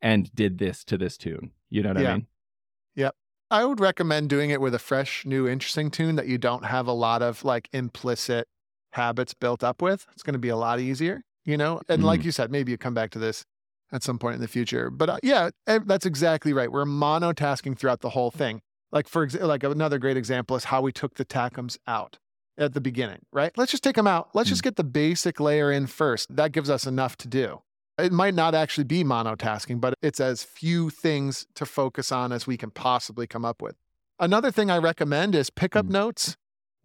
and 0.00 0.32
did 0.34 0.58
this 0.58 0.84
to 0.84 0.96
this 0.98 1.16
tune. 1.16 1.52
You 1.70 1.82
know 1.82 1.90
what 1.94 2.02
Yeah. 2.02 2.10
I 2.12 2.14
mean? 2.16 2.26
I 3.52 3.66
would 3.66 3.80
recommend 3.80 4.30
doing 4.30 4.48
it 4.50 4.60
with 4.62 4.74
a 4.74 4.78
fresh, 4.78 5.26
new, 5.26 5.46
interesting 5.46 5.90
tune 5.90 6.16
that 6.16 6.26
you 6.26 6.38
don't 6.38 6.64
have 6.64 6.86
a 6.86 6.92
lot 6.92 7.20
of 7.22 7.44
like 7.44 7.68
implicit 7.72 8.48
habits 8.92 9.34
built 9.34 9.62
up 9.62 9.82
with. 9.82 10.06
It's 10.12 10.22
going 10.22 10.32
to 10.32 10.38
be 10.38 10.48
a 10.48 10.56
lot 10.56 10.80
easier, 10.80 11.22
you 11.44 11.58
know? 11.58 11.82
And 11.88 12.02
like 12.02 12.20
Mhm. 12.20 12.24
you 12.24 12.32
said, 12.32 12.50
maybe 12.50 12.72
you 12.72 12.78
come 12.78 12.94
back 12.94 13.10
to 13.10 13.18
this 13.18 13.44
at 13.92 14.02
some 14.02 14.18
point 14.18 14.36
in 14.36 14.40
the 14.40 14.48
future. 14.48 14.88
But 14.90 15.10
uh, 15.10 15.18
yeah, 15.22 15.50
eh, 15.66 15.80
that's 15.84 16.06
exactly 16.06 16.54
right. 16.54 16.72
We're 16.72 16.86
monotasking 16.86 17.78
throughout 17.78 18.00
the 18.00 18.10
whole 18.10 18.30
thing. 18.30 18.62
Like 18.90 19.06
for 19.06 19.22
example, 19.22 19.48
like 19.48 19.62
another 19.64 19.98
great 19.98 20.16
example 20.16 20.56
is 20.56 20.64
how 20.64 20.80
we 20.80 20.90
took 20.92 21.14
the 21.16 21.24
tachums 21.26 21.76
out 21.86 22.18
at 22.56 22.72
the 22.72 22.80
beginning, 22.80 23.20
right? 23.32 23.52
Let's 23.58 23.70
just 23.70 23.84
take 23.84 23.96
them 23.96 24.06
out. 24.06 24.30
Let's 24.34 24.48
just 24.48 24.62
get 24.62 24.76
the 24.76 24.84
basic 24.84 25.40
layer 25.40 25.70
in 25.70 25.86
first. 25.88 26.34
That 26.34 26.52
gives 26.52 26.70
us 26.70 26.86
enough 26.86 27.16
to 27.18 27.28
do. 27.28 27.60
It 28.02 28.12
might 28.12 28.34
not 28.34 28.54
actually 28.54 28.84
be 28.84 29.04
monotasking, 29.04 29.80
but 29.80 29.94
it's 30.02 30.18
as 30.18 30.42
few 30.42 30.90
things 30.90 31.46
to 31.54 31.64
focus 31.64 32.10
on 32.10 32.32
as 32.32 32.46
we 32.46 32.56
can 32.56 32.70
possibly 32.70 33.26
come 33.26 33.44
up 33.44 33.62
with. 33.62 33.76
Another 34.18 34.50
thing 34.50 34.70
I 34.70 34.78
recommend 34.78 35.34
is 35.34 35.50
pickup 35.50 35.86
Mm. 35.86 35.90
notes, 35.90 36.36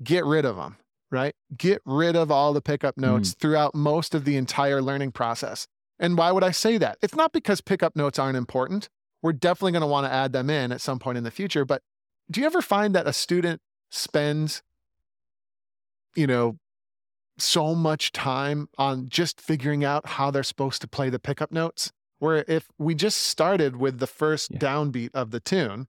get 0.03 0.23
rid 0.25 0.45
of 0.45 0.55
them, 0.57 0.77
right? 1.11 1.35
Get 1.57 1.81
rid 1.85 2.15
of 2.15 2.31
all 2.31 2.53
the 2.53 2.61
pickup 2.61 2.97
notes 2.97 3.33
throughout 3.39 3.73
most 3.73 4.13
of 4.13 4.25
the 4.25 4.37
entire 4.37 4.81
learning 4.81 5.11
process. 5.11 5.67
And 5.99 6.17
why 6.17 6.31
would 6.31 6.43
I 6.43 6.51
say 6.51 6.77
that? 6.77 6.99
It's 7.01 7.15
not 7.15 7.33
because 7.33 7.61
pickup 7.61 7.95
notes 7.95 8.19
aren't 8.19 8.37
important. 8.37 8.87
We're 9.23 9.33
definitely 9.33 9.71
going 9.71 9.81
to 9.81 9.87
want 9.87 10.05
to 10.05 10.13
add 10.13 10.31
them 10.33 10.49
in 10.49 10.71
at 10.71 10.81
some 10.81 10.99
point 10.99 11.17
in 11.17 11.23
the 11.23 11.31
future. 11.31 11.65
But 11.65 11.81
do 12.29 12.39
you 12.39 12.45
ever 12.45 12.61
find 12.61 12.93
that 12.93 13.07
a 13.07 13.13
student 13.13 13.61
spends, 13.89 14.61
you 16.15 16.27
know, 16.27 16.57
so 17.37 17.75
much 17.75 18.11
time 18.11 18.69
on 18.77 19.09
just 19.09 19.39
figuring 19.41 19.83
out 19.83 20.07
how 20.07 20.31
they're 20.31 20.43
supposed 20.43 20.81
to 20.81 20.87
play 20.87 21.09
the 21.09 21.19
pickup 21.19 21.51
notes? 21.51 21.91
Where 22.19 22.43
if 22.47 22.67
we 22.79 22.95
just 22.95 23.19
started 23.19 23.75
with 23.77 23.99
the 23.99 24.07
first 24.07 24.51
Yeah. 24.51 24.59
downbeat 24.59 25.11
of 25.13 25.31
the 25.31 25.39
tune, 25.39 25.87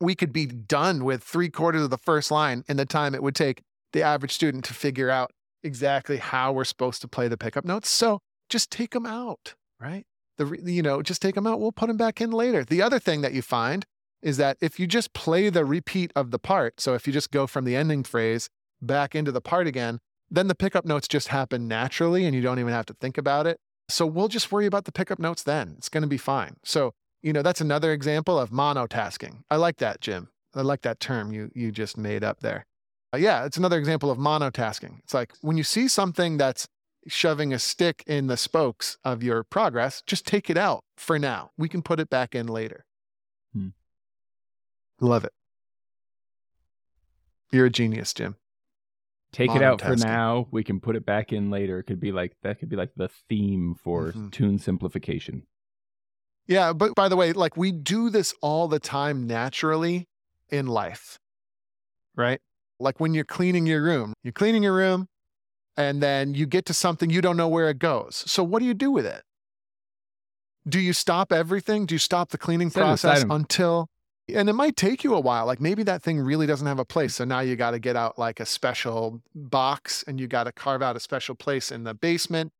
we 0.00 0.14
could 0.14 0.32
be 0.32 0.46
done 0.46 1.04
with 1.04 1.22
three 1.22 1.50
quarters 1.50 1.82
of 1.82 1.90
the 1.90 1.98
first 1.98 2.30
line 2.30 2.64
in 2.68 2.76
the 2.76 2.86
time 2.86 3.14
it 3.14 3.22
would 3.22 3.34
take 3.34 3.62
the 3.92 4.02
average 4.02 4.32
student 4.32 4.64
to 4.64 4.74
figure 4.74 5.10
out 5.10 5.30
exactly 5.62 6.16
how 6.18 6.52
we're 6.52 6.64
supposed 6.64 7.00
to 7.02 7.08
play 7.08 7.28
the 7.28 7.36
pickup 7.38 7.64
notes. 7.64 7.88
So 7.88 8.20
just 8.48 8.70
take 8.70 8.90
them 8.90 9.06
out, 9.06 9.54
right? 9.80 10.04
The 10.36 10.60
you 10.64 10.82
know 10.82 11.00
just 11.02 11.22
take 11.22 11.34
them 11.36 11.46
out. 11.46 11.60
We'll 11.60 11.72
put 11.72 11.86
them 11.86 11.96
back 11.96 12.20
in 12.20 12.30
later. 12.30 12.64
The 12.64 12.82
other 12.82 12.98
thing 12.98 13.20
that 13.20 13.32
you 13.32 13.40
find 13.42 13.84
is 14.20 14.36
that 14.38 14.56
if 14.60 14.80
you 14.80 14.86
just 14.86 15.12
play 15.12 15.48
the 15.50 15.64
repeat 15.64 16.10
of 16.16 16.30
the 16.30 16.38
part, 16.38 16.80
so 16.80 16.94
if 16.94 17.06
you 17.06 17.12
just 17.12 17.30
go 17.30 17.46
from 17.46 17.64
the 17.64 17.76
ending 17.76 18.02
phrase 18.02 18.48
back 18.82 19.14
into 19.14 19.30
the 19.30 19.40
part 19.40 19.66
again, 19.66 20.00
then 20.36 20.48
the 20.48 20.54
pickup 20.54 20.84
notes 20.84 21.08
just 21.08 21.28
happen 21.28 21.68
naturally, 21.68 22.24
and 22.24 22.34
you 22.34 22.42
don't 22.42 22.58
even 22.58 22.72
have 22.72 22.86
to 22.86 22.94
think 22.94 23.18
about 23.18 23.46
it. 23.46 23.58
So 23.88 24.06
we'll 24.06 24.28
just 24.28 24.50
worry 24.50 24.66
about 24.66 24.84
the 24.84 24.92
pickup 24.92 25.18
notes 25.18 25.42
then. 25.42 25.74
It's 25.76 25.88
going 25.88 26.02
to 26.02 26.08
be 26.08 26.16
fine. 26.18 26.56
So 26.64 26.92
you 27.22 27.32
know 27.32 27.42
that's 27.42 27.60
another 27.60 27.92
example 27.92 28.38
of 28.38 28.50
monotasking. 28.50 29.42
I 29.50 29.56
like 29.56 29.76
that, 29.78 30.00
Jim. 30.00 30.28
I 30.54 30.62
like 30.62 30.82
that 30.82 31.00
term 31.00 31.32
you 31.32 31.50
you 31.54 31.72
just 31.72 31.96
made 31.96 32.24
up 32.24 32.40
there. 32.40 32.66
Uh, 33.12 33.18
yeah, 33.18 33.44
it's 33.44 33.56
another 33.56 33.78
example 33.78 34.10
of 34.10 34.18
monotasking. 34.18 34.98
It's 35.00 35.14
like 35.14 35.32
when 35.40 35.56
you 35.56 35.64
see 35.64 35.88
something 35.88 36.36
that's 36.36 36.66
shoving 37.06 37.52
a 37.52 37.58
stick 37.58 38.02
in 38.06 38.26
the 38.26 38.36
spokes 38.36 38.96
of 39.04 39.22
your 39.22 39.44
progress, 39.44 40.02
just 40.06 40.26
take 40.26 40.48
it 40.48 40.56
out 40.56 40.84
for 40.96 41.18
now. 41.18 41.50
We 41.56 41.68
can 41.68 41.82
put 41.82 42.00
it 42.00 42.08
back 42.08 42.34
in 42.34 42.46
later. 42.46 42.84
Hmm. 43.52 43.68
Love 45.00 45.24
it. 45.24 45.32
You're 47.52 47.66
a 47.66 47.70
genius, 47.70 48.12
Jim. 48.12 48.36
Take 49.34 49.50
it 49.50 49.62
out 49.62 49.80
for 49.80 49.96
now. 49.96 50.46
We 50.52 50.62
can 50.62 50.78
put 50.80 50.94
it 50.96 51.04
back 51.04 51.32
in 51.32 51.50
later. 51.50 51.80
It 51.80 51.84
could 51.84 51.98
be 52.00 52.12
like 52.12 52.36
that 52.42 52.58
could 52.60 52.68
be 52.68 52.76
like 52.76 52.92
the 52.96 53.08
theme 53.28 53.74
for 53.74 54.12
Mhm. 54.12 54.30
tune 54.30 54.58
simplification. 54.58 55.46
Yeah, 56.46 56.72
but 56.72 56.94
by 56.94 57.08
the 57.08 57.16
way, 57.16 57.32
like 57.32 57.56
we 57.56 57.72
do 57.72 58.10
this 58.10 58.34
all 58.42 58.68
the 58.68 58.78
time 58.78 59.26
naturally 59.26 60.06
in 60.50 60.66
life, 60.66 61.18
right? 62.14 62.40
Like 62.78 63.00
when 63.00 63.14
you're 63.14 63.24
cleaning 63.24 63.66
your 63.66 63.82
room, 63.82 64.12
you're 64.22 64.32
cleaning 64.32 64.62
your 64.62 64.74
room 64.74 65.08
and 65.76 66.02
then 66.02 66.34
you 66.34 66.46
get 66.46 66.64
to 66.66 66.74
something 66.74 67.10
you 67.10 67.20
don't 67.20 67.36
know 67.36 67.48
where 67.48 67.68
it 67.68 67.78
goes. 67.78 68.16
So 68.30 68.44
what 68.44 68.60
do 68.60 68.66
you 68.66 68.74
do 68.74 68.90
with 68.90 69.06
it? 69.06 69.22
Do 70.68 70.78
you 70.80 70.92
stop 70.92 71.32
everything? 71.32 71.86
Do 71.86 71.94
you 71.94 71.98
stop 71.98 72.30
the 72.30 72.38
cleaning 72.38 72.70
Set 72.70 72.80
process 72.80 73.24
until 73.28 73.88
and 74.32 74.48
it 74.48 74.54
might 74.54 74.76
take 74.76 75.04
you 75.04 75.14
a 75.14 75.20
while. 75.20 75.46
Like 75.46 75.60
maybe 75.60 75.82
that 75.82 76.02
thing 76.02 76.20
really 76.20 76.46
doesn't 76.46 76.66
have 76.66 76.78
a 76.78 76.84
place. 76.84 77.14
So 77.14 77.24
now 77.24 77.40
you 77.40 77.56
got 77.56 77.72
to 77.72 77.78
get 77.78 77.96
out 77.96 78.18
like 78.18 78.40
a 78.40 78.46
special 78.46 79.22
box 79.34 80.04
and 80.06 80.18
you 80.18 80.26
got 80.26 80.44
to 80.44 80.52
carve 80.52 80.82
out 80.82 80.96
a 80.96 81.00
special 81.00 81.34
place 81.34 81.70
in 81.70 81.84
the 81.84 81.94
basement 81.94 82.52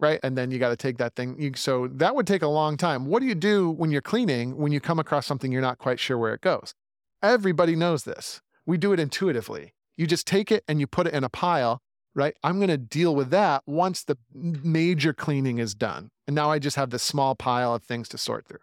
right? 0.00 0.18
And 0.22 0.36
then 0.36 0.50
you 0.50 0.58
got 0.58 0.70
to 0.70 0.76
take 0.76 0.98
that 0.98 1.14
thing. 1.14 1.36
You, 1.38 1.52
so 1.54 1.88
that 1.88 2.14
would 2.16 2.26
take 2.26 2.42
a 2.42 2.48
long 2.48 2.76
time. 2.76 3.06
What 3.06 3.20
do 3.20 3.26
you 3.26 3.34
do 3.34 3.70
when 3.70 3.90
you're 3.90 4.00
cleaning 4.00 4.56
when 4.56 4.72
you 4.72 4.80
come 4.80 4.98
across 4.98 5.26
something 5.26 5.52
you're 5.52 5.60
not 5.60 5.78
quite 5.78 6.00
sure 6.00 6.18
where 6.18 6.34
it 6.34 6.40
goes? 6.40 6.74
Everybody 7.22 7.76
knows 7.76 8.04
this. 8.04 8.40
We 8.66 8.78
do 8.78 8.92
it 8.92 9.00
intuitively. 9.00 9.74
You 9.96 10.06
just 10.06 10.26
take 10.26 10.50
it 10.50 10.64
and 10.66 10.80
you 10.80 10.86
put 10.86 11.06
it 11.06 11.12
in 11.12 11.22
a 11.22 11.28
pile, 11.28 11.82
right? 12.14 12.34
I'm 12.42 12.56
going 12.56 12.68
to 12.68 12.78
deal 12.78 13.14
with 13.14 13.30
that 13.30 13.62
once 13.66 14.02
the 14.02 14.16
major 14.32 15.12
cleaning 15.12 15.58
is 15.58 15.74
done. 15.74 16.10
And 16.26 16.34
now 16.34 16.50
I 16.50 16.58
just 16.58 16.76
have 16.76 16.90
this 16.90 17.02
small 17.02 17.34
pile 17.34 17.74
of 17.74 17.82
things 17.82 18.08
to 18.10 18.18
sort 18.18 18.46
through. 18.46 18.60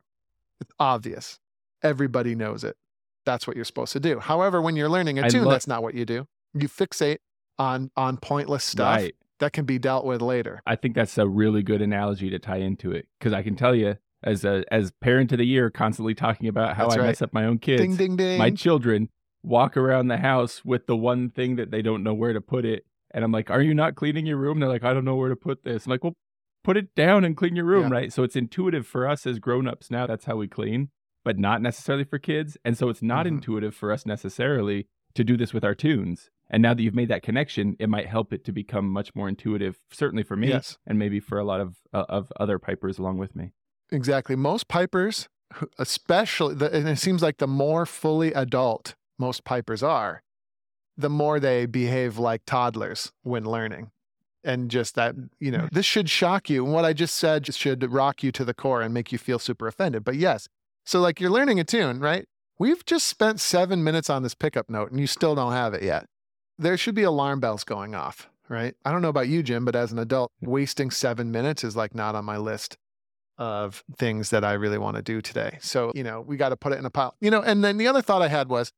It's 0.60 0.72
obvious. 0.80 1.40
Everybody 1.84 2.36
knows 2.36 2.64
it. 2.64 2.76
That's 3.26 3.46
what 3.46 3.56
you're 3.56 3.66
supposed 3.66 3.94
to 3.94 4.00
do. 4.00 4.20
However, 4.20 4.62
when 4.62 4.76
you're 4.76 4.90
learning 4.90 5.20
a 5.20 5.30
tune, 5.30 5.48
that's 5.50 5.68
not 5.68 5.84
what 5.84 5.94
you 5.94 6.06
do. 6.06 6.28
You 6.54 6.68
fixate 6.68 7.18
on 7.60 7.92
on 7.98 8.18
pointless 8.18 8.64
stuff 8.64 8.96
Right. 8.98 9.16
that 9.40 9.52
can 9.54 9.66
be 9.66 9.78
dealt 9.78 10.06
with 10.06 10.22
later. 10.22 10.62
I 10.66 10.76
think 10.76 10.96
that's 10.96 11.18
a 11.18 11.28
really 11.28 11.62
good 11.64 11.82
analogy 11.82 12.30
to 12.30 12.40
tie 12.40 12.58
into 12.58 12.92
it 12.92 13.08
because 13.20 13.34
I 13.34 13.44
can 13.44 13.56
tell 13.56 13.76
you, 13.76 13.98
as 14.24 14.46
a 14.46 14.64
as 14.72 14.92
parent 15.02 15.32
of 15.34 15.40
the 15.40 15.46
year, 15.46 15.70
constantly 15.70 16.16
talking 16.16 16.48
about 16.48 16.76
how 16.76 16.86
That's 16.86 16.96
I 16.98 17.00
right. 17.00 17.08
mess 17.08 17.22
up 17.22 17.34
my 17.34 17.46
own 17.46 17.60
kids. 17.60 17.82
Ding 17.82 17.96
ding 17.96 18.16
ding. 18.16 18.38
My 18.40 18.50
children 18.50 19.10
walk 19.44 19.76
around 19.78 20.08
the 20.08 20.18
house 20.18 20.64
with 20.66 20.88
the 20.88 20.96
one 20.96 21.30
thing 21.30 21.58
that 21.58 21.70
they 21.72 21.82
don't 21.82 22.04
know 22.04 22.14
where 22.14 22.34
to 22.34 22.42
put 22.42 22.66
it, 22.66 22.86
and 23.12 23.24
I'm 23.24 23.32
like, 23.32 23.52
"Are 23.52 23.62
you 23.62 23.74
not 23.74 23.96
cleaning 23.96 24.26
your 24.26 24.38
room?" 24.38 24.60
They're 24.60 24.70
like, 24.70 24.84
"I 24.84 24.94
don't 24.94 25.06
know 25.06 25.16
where 25.16 25.30
to 25.30 25.36
put 25.36 25.64
this." 25.64 25.86
I'm 25.86 25.92
like, 25.92 26.04
"Well, 26.04 26.16
put 26.64 26.78
it 26.78 26.96
down 26.96 27.24
and 27.26 27.36
clean 27.38 27.56
your 27.56 27.66
room, 27.66 27.84
Yeah. 27.90 27.94
right?" 28.00 28.14
So 28.14 28.24
it's 28.24 28.36
intuitive 28.36 28.88
for 28.88 29.08
us 29.08 29.28
as 29.28 29.38
grown-ups 29.40 29.92
now. 29.92 30.08
That's 30.08 30.26
how 30.26 30.38
we 30.38 30.48
clean. 30.48 30.90
But 31.28 31.38
not 31.38 31.62
necessarily 31.62 32.06
for 32.06 32.18
kids. 32.20 32.58
And 32.64 32.78
so 32.78 32.88
it's 32.88 33.02
not 33.02 33.26
Mhm. 33.26 33.30
intuitive 33.32 33.76
for 33.76 33.92
us 33.92 34.06
necessarily 34.06 34.88
to 35.14 35.26
do 35.26 35.36
this 35.36 35.54
with 35.54 35.66
our 35.66 35.76
tunes. 35.76 36.30
And 36.50 36.62
now 36.64 36.74
that 36.74 36.82
you've 36.82 36.96
made 36.96 37.10
that 37.10 37.22
connection, 37.22 37.76
it 37.80 37.90
might 37.90 38.08
help 38.08 38.32
it 38.32 38.46
to 38.46 38.54
become 38.54 38.88
much 38.90 39.14
more 39.14 39.28
intuitive, 39.28 39.78
certainly 39.92 40.24
for 40.24 40.38
me, 40.38 40.48
Yes. 40.48 40.78
and 40.86 40.98
maybe 40.98 41.20
for 41.20 41.38
a 41.38 41.44
lot 41.44 41.60
of 41.60 41.76
uh, 41.94 42.06
of 42.08 42.32
other 42.40 42.60
pipers 42.60 42.98
along 42.98 43.18
with 43.18 43.36
me. 43.36 43.52
Exactly. 43.92 44.38
Most 44.38 44.70
pipers, 44.70 45.28
especially, 45.78 46.56
the, 46.56 46.74
and 46.74 46.88
it 46.88 46.98
seems 46.98 47.22
like 47.22 47.40
the 47.40 47.48
more 47.48 47.86
fully 47.86 48.32
adult 48.32 48.96
most 49.20 49.44
pipers 49.44 49.84
are, 49.84 50.24
the 50.96 51.10
more 51.10 51.42
they 51.42 51.66
behave 51.66 52.18
like 52.18 52.44
toddlers 52.46 53.12
when 53.24 53.44
learning. 53.44 53.92
And 54.46 54.72
just 54.72 54.96
that, 54.96 55.14
you 55.42 55.52
know, 55.52 55.68
this 55.74 55.86
should 55.86 56.10
shock 56.10 56.50
you. 56.50 56.64
And 56.64 56.74
what 56.74 56.86
I 56.86 56.94
just 56.94 57.16
said 57.16 57.44
just 57.44 57.60
should 57.60 57.92
rock 57.92 58.24
you 58.24 58.32
to 58.32 58.46
the 58.46 58.54
core 58.54 58.82
and 58.82 58.94
make 58.94 59.12
you 59.12 59.18
feel 59.18 59.40
super 59.40 59.68
offended. 59.68 60.06
But 60.06 60.16
yes, 60.16 60.48
so 60.88 61.02
like 61.02 61.20
you're 61.20 61.30
learning 61.30 61.60
a 61.60 61.66
tune, 61.66 62.00
right? 62.00 62.26
We've 62.58 62.84
just 62.86 63.08
spent 63.08 63.42
seven 63.42 63.84
minutes 63.84 64.10
on 64.10 64.24
this 64.24 64.34
pickup 64.34 64.70
note 64.70 64.90
and 64.90 65.02
you 65.02 65.06
still 65.06 65.36
don't 65.36 65.52
have 65.52 65.74
it 65.74 65.84
yet. 65.84 66.06
There 66.58 66.78
should 66.78 66.96
be 66.96 67.04
alarm 67.04 67.42
bells 67.42 67.66
going 67.66 67.94
off, 67.94 68.30
right? 68.48 68.74
I 68.86 68.94
don't 68.94 69.02
know 69.02 69.10
about 69.10 69.28
you, 69.28 69.44
Jim, 69.44 69.66
but 69.66 69.76
as 69.76 69.92
an 69.92 70.00
adult, 70.00 70.32
wasting 70.40 70.90
seven 70.90 71.30
minutes 71.30 71.66
is 71.66 71.76
like 71.76 71.94
not 71.94 72.16
on 72.16 72.24
my 72.24 72.38
list 72.38 72.78
of 73.38 73.84
things 73.98 74.30
that 74.30 74.46
I 74.46 74.54
really 74.54 74.78
want 74.78 74.96
to 74.96 75.04
do 75.04 75.22
today. 75.22 75.58
So, 75.60 75.92
you 75.94 76.06
know, 76.06 76.22
we 76.22 76.38
got 76.38 76.50
to 76.50 76.56
put 76.56 76.72
it 76.72 76.80
in 76.80 76.86
a 76.86 76.90
pile. 76.90 77.16
You 77.20 77.32
know, 77.32 77.42
and 77.42 77.66
then 77.66 77.78
the 77.78 77.88
other 77.88 78.02
thought 78.02 78.22
I 78.22 78.30
had 78.30 78.48
was 78.48 78.72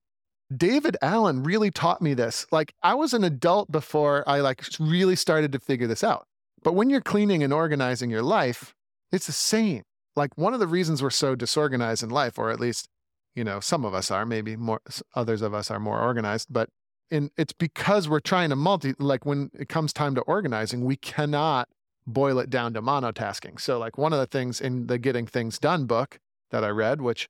David 0.55 0.97
Allen 1.03 1.43
really 1.43 1.70
taught 1.70 2.01
me 2.01 2.16
this. 2.16 2.47
Like 2.51 2.74
I 2.82 2.95
was 2.95 3.14
an 3.14 3.24
adult 3.24 3.72
before 3.72 4.28
I 4.28 4.39
like 4.39 4.64
really 4.80 5.16
started 5.16 5.51
to 5.51 5.60
figure 5.60 5.86
this 5.86 6.03
out. 6.03 6.26
But 6.64 6.74
when 6.74 6.89
you're 6.89 7.01
cleaning 7.01 7.43
and 7.43 7.53
organizing 7.53 8.10
your 8.10 8.24
life, 8.24 8.74
it's 9.12 9.28
the 9.28 9.32
same. 9.32 9.84
Like 10.20 10.38
one 10.38 10.53
of 10.53 10.59
the 10.59 10.67
reasons 10.67 11.01
we're 11.01 11.11
so 11.11 11.34
disorganized 11.34 12.03
in 12.03 12.09
life, 12.09 12.38
or 12.38 12.51
at 12.51 12.59
least, 12.59 12.89
you 13.36 13.45
know, 13.45 13.61
some 13.61 13.86
of 13.86 13.93
us 13.93 14.11
are, 14.11 14.26
maybe 14.26 14.57
more 14.57 14.82
others 15.15 15.41
of 15.41 15.53
us 15.53 15.72
are 15.72 15.80
more 15.80 16.01
organized, 16.01 16.47
but 16.51 16.70
in 17.09 17.32
it's 17.38 17.53
because 17.53 18.09
we're 18.09 18.20
trying 18.20 18.49
to 18.49 18.57
multi 18.57 18.93
like 18.99 19.26
when 19.26 19.49
it 19.57 19.70
comes 19.70 19.93
time 19.93 20.15
to 20.15 20.22
organizing, 20.22 20.84
we 20.84 20.97
cannot 20.97 21.70
boil 22.05 22.38
it 22.38 22.49
down 22.49 22.74
to 22.74 22.82
monotasking. 22.82 23.61
So, 23.61 23.80
like 23.80 23.97
one 23.97 24.11
of 24.11 24.20
the 24.20 24.26
things 24.26 24.59
in 24.59 24.88
the 24.88 24.97
Getting 24.97 25.26
Things 25.26 25.57
Done 25.57 25.86
book 25.86 26.20
that 26.51 26.65
I 26.65 26.70
read, 26.70 27.01
which 27.01 27.30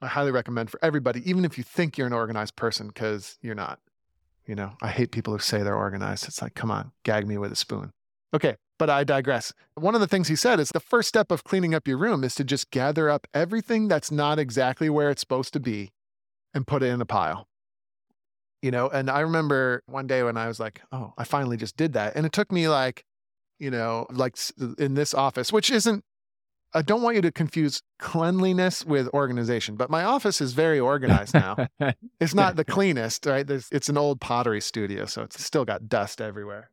I 0.00 0.06
highly 0.06 0.30
recommend 0.30 0.70
for 0.70 0.80
everybody, 0.82 1.28
even 1.28 1.44
if 1.44 1.58
you 1.58 1.64
think 1.64 1.98
you're 1.98 2.06
an 2.06 2.12
organized 2.14 2.56
person, 2.56 2.88
because 2.88 3.38
you're 3.42 3.54
not. 3.54 3.80
You 4.46 4.54
know, 4.54 4.72
I 4.82 4.88
hate 4.88 5.10
people 5.10 5.32
who 5.34 5.38
say 5.38 5.62
they're 5.62 5.76
organized. 5.76 6.26
It's 6.26 6.42
like, 6.42 6.54
come 6.54 6.70
on, 6.70 6.92
gag 7.02 7.26
me 7.26 7.38
with 7.38 7.52
a 7.52 7.56
spoon. 7.56 7.92
Okay, 8.34 8.56
but 8.80 8.90
I 8.90 9.04
digress. 9.04 9.52
One 9.76 9.94
of 9.94 10.00
the 10.00 10.08
things 10.08 10.26
he 10.26 10.34
said 10.34 10.58
is 10.58 10.70
the 10.70 10.80
first 10.80 11.08
step 11.08 11.30
of 11.30 11.44
cleaning 11.44 11.72
up 11.72 11.86
your 11.86 11.96
room 11.96 12.24
is 12.24 12.34
to 12.34 12.44
just 12.44 12.72
gather 12.72 13.08
up 13.08 13.28
everything 13.32 13.86
that's 13.86 14.10
not 14.10 14.40
exactly 14.40 14.90
where 14.90 15.08
it's 15.08 15.20
supposed 15.20 15.52
to 15.52 15.60
be 15.60 15.92
and 16.52 16.66
put 16.66 16.82
it 16.82 16.86
in 16.86 17.00
a 17.00 17.06
pile. 17.06 17.46
You 18.60 18.72
know, 18.72 18.88
and 18.88 19.08
I 19.08 19.20
remember 19.20 19.82
one 19.86 20.08
day 20.08 20.22
when 20.24 20.36
I 20.36 20.48
was 20.48 20.58
like, 20.58 20.80
oh, 20.90 21.12
I 21.16 21.24
finally 21.24 21.56
just 21.56 21.76
did 21.76 21.92
that. 21.92 22.16
And 22.16 22.26
it 22.26 22.32
took 22.32 22.50
me 22.50 22.66
like, 22.68 23.04
you 23.60 23.70
know, 23.70 24.06
like 24.10 24.36
in 24.78 24.94
this 24.94 25.14
office, 25.14 25.52
which 25.52 25.70
isn't, 25.70 26.02
I 26.72 26.82
don't 26.82 27.02
want 27.02 27.14
you 27.14 27.22
to 27.22 27.30
confuse 27.30 27.82
cleanliness 28.00 28.84
with 28.84 29.06
organization, 29.14 29.76
but 29.76 29.90
my 29.90 30.02
office 30.02 30.40
is 30.40 30.54
very 30.54 30.80
organized 30.80 31.34
now. 31.34 31.68
it's 32.20 32.34
not 32.34 32.56
the 32.56 32.64
cleanest, 32.64 33.26
right? 33.26 33.46
There's, 33.46 33.68
it's 33.70 33.88
an 33.88 33.96
old 33.96 34.20
pottery 34.20 34.60
studio, 34.60 35.04
so 35.04 35.22
it's 35.22 35.44
still 35.44 35.64
got 35.64 35.88
dust 35.88 36.20
everywhere. 36.20 36.70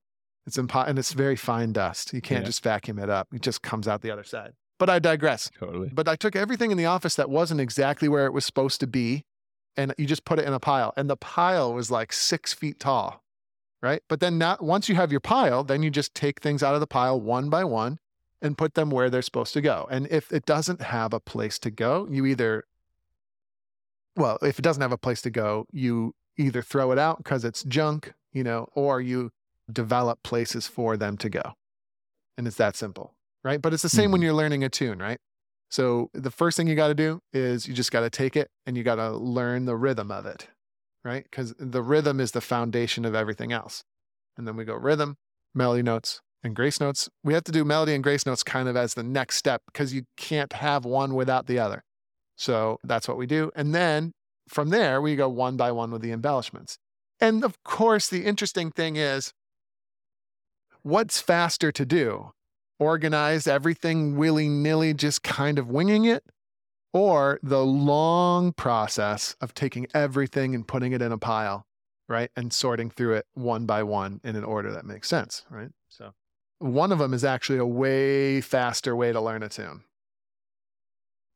It's 0.47 0.57
impo- 0.57 0.87
and 0.87 0.97
it's 0.97 1.13
very 1.13 1.35
fine 1.35 1.71
dust. 1.73 2.13
You 2.13 2.21
can't 2.21 2.41
Yeah. 2.41 2.47
just 2.47 2.63
vacuum 2.63 2.97
it 2.99 3.09
up. 3.09 3.27
It 3.33 3.41
just 3.41 3.61
comes 3.61 3.87
out 3.87 4.01
the 4.01 4.11
other 4.11 4.23
side. 4.23 4.53
But 4.79 4.89
I 4.89 4.97
digress. 4.99 5.51
totally. 5.57 5.89
But 5.93 6.07
I 6.07 6.15
took 6.15 6.35
everything 6.35 6.71
in 6.71 6.77
the 6.77 6.87
office 6.87 7.15
that 7.15 7.29
wasn't 7.29 7.61
exactly 7.61 8.09
where 8.09 8.25
it 8.25 8.33
was 8.33 8.45
supposed 8.45 8.79
to 8.79 8.87
be, 8.87 9.23
and 9.77 9.93
you 9.97 10.07
just 10.07 10.25
put 10.25 10.39
it 10.39 10.45
in 10.45 10.53
a 10.53 10.59
pile. 10.59 10.93
And 10.97 11.07
the 11.09 11.15
pile 11.17 11.73
was 11.73 11.91
like 11.91 12.11
six 12.11 12.51
feet 12.53 12.79
tall, 12.79 13.23
right? 13.83 14.01
But 14.07 14.19
then 14.19 14.39
not 14.39 14.63
once 14.63 14.89
you 14.89 14.95
have 14.95 15.11
your 15.11 15.19
pile, 15.21 15.63
then 15.63 15.83
you 15.83 15.91
just 15.91 16.15
take 16.15 16.41
things 16.41 16.63
out 16.63 16.73
of 16.73 16.79
the 16.79 16.87
pile 16.87 17.21
one 17.21 17.49
by 17.51 17.63
one 17.63 17.99
and 18.41 18.57
put 18.57 18.73
them 18.73 18.89
where 18.89 19.11
they're 19.11 19.21
supposed 19.21 19.53
to 19.53 19.61
go. 19.61 19.87
And 19.91 20.07
if 20.07 20.31
it 20.33 20.45
doesn't 20.47 20.81
have 20.81 21.13
a 21.13 21.19
place 21.19 21.59
to 21.59 21.69
go, 21.69 22.07
you 22.09 22.25
either 22.25 22.65
well, 24.15 24.37
if 24.41 24.59
it 24.59 24.61
doesn't 24.63 24.81
have 24.81 24.91
a 24.91 24.97
place 24.97 25.21
to 25.21 25.29
go, 25.29 25.65
you 25.71 26.15
either 26.37 26.61
throw 26.61 26.91
it 26.91 26.97
out 26.99 27.17
because 27.17 27.45
it's 27.45 27.63
junk, 27.63 28.13
you 28.33 28.43
know, 28.43 28.67
or 28.73 28.99
you 28.99 29.31
develop 29.73 30.23
places 30.23 30.67
for 30.67 30.97
them 30.97 31.17
to 31.17 31.29
go. 31.29 31.53
And 32.37 32.47
it's 32.47 32.57
that 32.57 32.75
simple, 32.75 33.13
right? 33.43 33.61
But 33.61 33.73
it's 33.73 33.83
the 33.83 33.89
same 33.89 34.11
when 34.11 34.21
Mhm. 34.21 34.25
you're 34.25 34.33
learning 34.33 34.63
a 34.63 34.69
tune, 34.69 34.99
right? 34.99 35.19
So 35.69 36.09
the 36.13 36.31
first 36.31 36.57
thing 36.57 36.67
you 36.67 36.75
got 36.75 36.89
to 36.89 36.95
do 36.95 37.21
is 37.33 37.67
you 37.67 37.73
just 37.73 37.91
got 37.91 38.01
to 38.01 38.09
take 38.09 38.35
it 38.35 38.49
and 38.65 38.75
you 38.75 38.83
got 38.83 38.95
to 38.95 39.11
learn 39.11 39.65
the 39.65 39.75
rhythm 39.75 40.11
of 40.11 40.25
it, 40.25 40.49
right? 41.03 41.23
Because 41.23 41.53
the 41.57 41.81
rhythm 41.81 42.19
is 42.19 42.31
the 42.31 42.41
foundation 42.41 43.05
of 43.05 43.15
everything 43.15 43.51
else. 43.51 43.83
And 44.37 44.47
then 44.47 44.55
we 44.55 44.65
go 44.65 44.75
rhythm, 44.75 45.17
melody 45.53 45.83
notes, 45.83 46.21
and 46.43 46.55
grace 46.55 46.79
notes. 46.79 47.09
We 47.23 47.33
have 47.33 47.43
to 47.45 47.51
do 47.51 47.63
melody 47.63 47.93
and 47.93 48.03
grace 48.03 48.25
notes 48.25 48.43
kind 48.43 48.67
of 48.67 48.75
as 48.75 48.95
the 48.95 49.03
next 49.03 49.37
step 49.37 49.61
because 49.67 49.93
you 49.93 50.03
can't 50.17 50.53
have 50.53 50.83
one 50.85 51.13
without 51.13 51.45
the 51.47 51.59
other. 51.59 51.83
So 52.35 52.79
that's 52.83 53.07
what 53.07 53.17
we 53.17 53.27
do. 53.27 53.51
And 53.55 53.75
then 53.75 54.13
from 54.49 54.69
there, 54.69 55.01
we 55.01 55.15
go 55.15 55.29
one 55.29 55.55
by 55.55 55.71
one 55.71 55.91
with 55.91 56.01
the 56.01 56.11
embellishments. 56.11 56.77
And 57.19 57.43
of 57.45 57.63
course, 57.63 58.09
the 58.09 58.25
interesting 58.25 58.71
thing 58.71 58.95
is 58.95 59.31
what's 60.83 61.21
faster 61.21 61.71
to 61.71 61.85
do? 61.85 62.31
Organize 62.79 63.47
everything 63.47 64.17
willy 64.17 64.49
nilly, 64.49 64.93
just 64.93 65.23
kind 65.23 65.59
of 65.59 65.69
winging 65.69 66.05
it? 66.05 66.23
Or 66.93 67.39
the 67.41 67.63
long 67.63 68.51
process 68.53 69.35
of 69.39 69.53
taking 69.53 69.87
everything 69.93 70.53
and 70.53 70.67
putting 70.67 70.91
it 70.91 71.01
in 71.01 71.11
a 71.11 71.17
pile, 71.17 71.65
right? 72.09 72.29
And 72.35 72.51
sorting 72.51 72.89
through 72.89 73.13
it 73.13 73.25
one 73.33 73.65
by 73.65 73.83
one 73.83 74.19
in 74.23 74.35
an 74.35 74.43
order 74.43 74.71
that 74.73 74.85
makes 74.85 75.07
sense, 75.07 75.45
right? 75.49 75.69
So 75.87 76.13
one 76.59 76.91
of 76.91 76.99
them 76.99 77.13
is 77.13 77.23
actually 77.23 77.59
a 77.59 77.65
way 77.65 78.41
faster 78.41 78.95
way 78.95 79.13
to 79.13 79.21
learn 79.21 79.41
a 79.41 79.49
tune. 79.49 79.83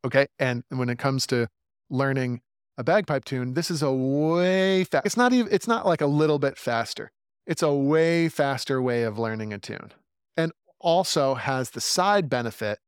Okay. 0.04 0.28
And 0.38 0.64
when 0.70 0.90
it 0.90 1.00
comes 1.00 1.26
to 1.28 1.48
learning 1.90 2.42
a 2.78 2.84
bagpipe 2.84 3.26
tune, 3.26 3.54
this 3.54 3.72
is 3.72 3.82
a 3.82 3.92
way 3.92 4.84
fast. 4.84 5.06
It's 5.06 5.18
not 5.18 5.32
even, 5.32 5.52
it's 5.52 5.68
not 5.68 5.86
like 5.86 6.02
a 6.02 6.06
little 6.06 6.38
bit 6.38 6.58
faster. 6.58 7.12
It's 7.48 7.62
a 7.64 7.74
way 7.74 8.30
faster 8.30 8.82
way 8.82 9.04
of 9.04 9.20
learning 9.20 9.54
a 9.54 9.58
tune. 9.60 9.92
And 10.36 10.52
also 10.80 11.36
has 11.36 11.72
the 11.72 11.82
side 11.82 12.30
benefit 12.30 12.80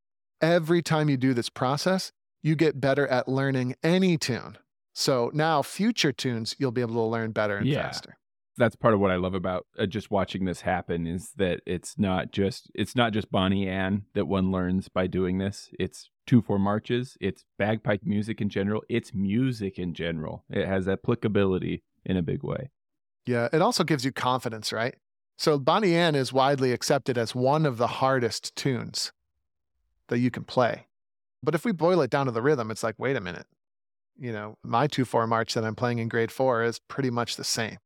every 0.41 0.81
time 0.81 1.09
you 1.09 1.17
do 1.17 1.33
this 1.33 1.49
process, 1.49 2.11
you 2.43 2.55
get 2.55 2.79
better 2.81 3.07
at 3.07 3.27
learning 3.27 3.75
any 3.83 4.17
tune. 4.17 4.57
So 4.93 5.29
now 5.33 5.61
future 5.61 6.11
tunes, 6.11 6.55
you'll 6.57 6.71
be 6.71 6.81
able 6.81 6.95
to 6.95 7.01
learn 7.01 7.31
better 7.31 7.57
and 7.57 7.67
Yeah. 7.67 7.83
faster. 7.83 8.17
That's 8.59 8.75
part 8.75 8.95
of 8.95 8.99
what 8.99 9.11
I 9.11 9.17
love 9.17 9.35
about 9.35 9.67
uh, 9.77 9.85
just 9.85 10.09
watching 10.09 10.45
this 10.45 10.61
happen 10.61 11.05
is 11.05 11.31
that 11.35 11.61
it's 11.67 11.99
not 11.99 12.31
just 12.31 12.71
it's 12.73 12.95
not 12.95 13.13
just 13.13 13.29
Bonnie 13.31 13.67
Ann 13.67 14.05
that 14.15 14.25
one 14.25 14.51
learns 14.51 14.89
by 14.89 15.05
doing 15.05 15.37
this. 15.37 15.69
It's 15.79 16.09
two 16.25 16.41
four 16.41 16.57
marches. 16.57 17.15
It's 17.21 17.45
bagpipe 17.59 18.01
music 18.03 18.41
in 18.41 18.49
general. 18.49 18.81
It's 18.89 19.13
music 19.13 19.77
in 19.77 19.93
general. 19.93 20.43
It 20.49 20.65
has 20.65 20.87
applicability 20.87 21.83
in 22.03 22.17
a 22.17 22.23
big 22.23 22.43
way. 22.43 22.71
Yeah. 23.27 23.49
It 23.51 23.61
also 23.61 23.83
gives 23.83 24.05
you 24.05 24.11
confidence, 24.11 24.71
right? 24.71 24.95
So 25.37 25.59
Bonnie 25.59 25.95
Ann 25.95 26.15
is 26.15 26.33
widely 26.33 26.71
accepted 26.71 27.17
as 27.17 27.35
one 27.35 27.65
of 27.65 27.77
the 27.77 27.87
hardest 27.87 28.55
tunes 28.55 29.11
that 30.07 30.19
you 30.19 30.31
can 30.31 30.43
play. 30.43 30.87
But 31.43 31.53
if 31.53 31.63
we 31.63 31.71
boil 31.71 32.01
it 32.01 32.09
down 32.09 32.25
to 32.25 32.31
the 32.31 32.41
rhythm, 32.41 32.71
it's 32.71 32.83
like, 32.83 32.95
wait 32.97 33.15
a 33.15 33.21
minute. 33.21 33.45
You 34.17 34.31
know, 34.31 34.57
my 34.63 34.87
2 34.87 35.05
4 35.05 35.27
march 35.27 35.53
that 35.53 35.63
I'm 35.63 35.75
playing 35.75 35.99
in 35.99 36.07
grade 36.07 36.31
four 36.31 36.63
is 36.63 36.79
pretty 36.87 37.11
much 37.11 37.35
the 37.35 37.43
same 37.43 37.77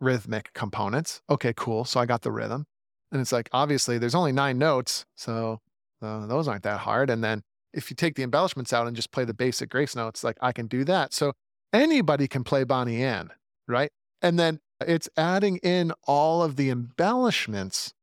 rhythmic 0.00 0.52
components. 0.52 1.22
Okay, 1.30 1.52
cool. 1.56 1.84
So 1.84 2.00
I 2.00 2.06
got 2.06 2.22
the 2.22 2.32
rhythm. 2.32 2.66
And 3.12 3.20
it's 3.20 3.32
like, 3.32 3.48
obviously, 3.52 3.96
there's 3.98 4.14
only 4.14 4.32
nine 4.32 4.58
notes. 4.58 5.06
So 5.16 5.60
uh, 6.02 6.26
those 6.26 6.48
aren't 6.48 6.64
that 6.64 6.80
hard. 6.80 7.10
And 7.10 7.22
then 7.22 7.42
if 7.72 7.90
you 7.90 7.96
take 7.96 8.16
the 8.16 8.22
embellishments 8.24 8.72
out 8.72 8.86
and 8.86 8.96
just 8.96 9.12
play 9.12 9.24
the 9.24 9.34
basic 9.34 9.70
grace 9.70 9.94
notes, 9.94 10.24
like 10.24 10.36
I 10.40 10.52
can 10.52 10.66
do 10.66 10.82
that. 10.84 11.14
So 11.14 11.32
anybody 11.72 12.26
can 12.26 12.42
play 12.42 12.64
Bonnie 12.64 13.02
Ann, 13.02 13.30
right? 13.68 13.90
And 14.20 14.38
then 14.38 14.58
it's 14.80 15.08
adding 15.16 15.56
in 15.58 15.92
all 16.06 16.42
of 16.42 16.56
the 16.56 16.70
embellishments 16.70 17.94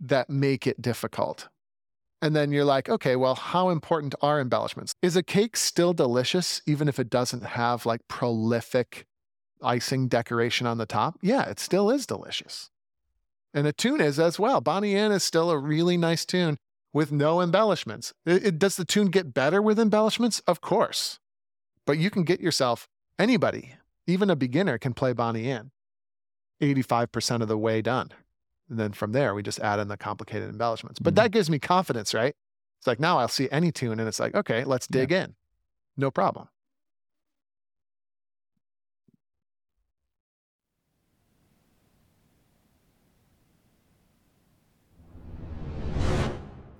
that 0.00 0.30
make 0.30 0.66
it 0.66 0.80
difficult. 0.80 1.48
And 2.22 2.34
then 2.34 2.50
you're 2.50 2.64
like, 2.64 2.88
okay, 2.88 3.14
well, 3.16 3.34
how 3.34 3.68
important 3.68 4.14
are 4.22 4.40
embellishments? 4.40 4.94
Is 5.02 5.16
a 5.16 5.22
cake 5.22 5.56
still 5.56 5.92
delicious 5.92 6.62
even 6.66 6.88
if 6.88 6.98
it 6.98 7.10
doesn't 7.10 7.44
have 7.44 7.86
like 7.86 8.06
prolific 8.08 9.06
icing 9.62 10.08
decoration 10.08 10.66
on 10.66 10.78
the 10.78 10.86
top? 10.86 11.18
Yeah, 11.20 11.42
it 11.48 11.60
still 11.60 11.90
is 11.90 12.06
delicious. 12.06 12.70
And 13.52 13.66
a 13.66 13.72
tune 13.72 14.00
is 14.00 14.18
as 14.18 14.38
well. 14.38 14.60
Bonnie 14.60 14.96
Ann 14.96 15.12
is 15.12 15.24
still 15.24 15.50
a 15.50 15.58
really 15.58 15.96
nice 15.96 16.24
tune 16.24 16.56
with 16.92 17.12
no 17.12 17.40
embellishments. 17.40 18.12
It, 18.24 18.46
it- 18.46 18.58
does 18.58 18.76
the 18.76 18.84
tune 18.84 19.08
get 19.08 19.34
better 19.34 19.60
with 19.60 19.78
embellishments? 19.78 20.40
Of 20.46 20.60
course. 20.60 21.18
But 21.86 21.98
you 21.98 22.10
can 22.10 22.24
get 22.24 22.40
yourself, 22.40 22.88
anybody, 23.18 23.74
even 24.06 24.30
a 24.30 24.36
beginner 24.36 24.78
can 24.78 24.94
play 24.94 25.12
Bonnie 25.12 25.50
Ann 25.50 25.70
85% 26.60 27.42
of 27.42 27.48
the 27.48 27.58
way 27.58 27.82
done. 27.82 28.10
And 28.68 28.78
then 28.78 28.92
from 28.92 29.12
there, 29.12 29.34
we 29.34 29.42
just 29.42 29.60
add 29.60 29.78
in 29.78 29.88
the 29.88 29.96
complicated 29.96 30.48
embellishments. 30.48 30.98
But 30.98 31.12
Mhm. 31.12 31.16
that 31.16 31.30
gives 31.30 31.48
me 31.50 31.58
confidence, 31.58 32.14
right? 32.14 32.34
It's 32.78 32.86
like 32.86 32.98
now 33.00 33.18
I'll 33.18 33.28
see 33.28 33.48
any 33.50 33.70
tune 33.72 33.98
and 34.00 34.08
it's 34.08 34.20
like, 34.20 34.34
okay, 34.34 34.64
let's 34.64 34.86
dig 34.86 35.12
in. 35.12 35.34
no 35.98 36.10
problem. 36.10 36.48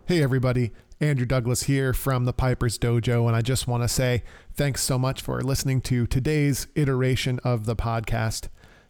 Hey, 0.07 0.23
everybody. 0.23 0.71
Andrew 1.01 1.27
Douglas 1.27 1.65
here 1.65 1.93
from 1.93 2.25
the 2.25 2.33
Piper's 2.33 2.79
Dojo, 2.79 3.27
and 3.27 3.37
I 3.37 3.43
just 3.43 3.67
want 3.67 3.83
to 3.83 3.89
say 3.89 4.23
thanks 4.55 4.83
so 4.83 4.99
much 4.99 5.21
for 5.21 5.41
listening 5.43 5.81
to 5.83 6.07
today's 6.07 6.69
iteration 6.75 7.39
of 7.45 7.67
the 7.67 7.77
podcast. 7.77 8.49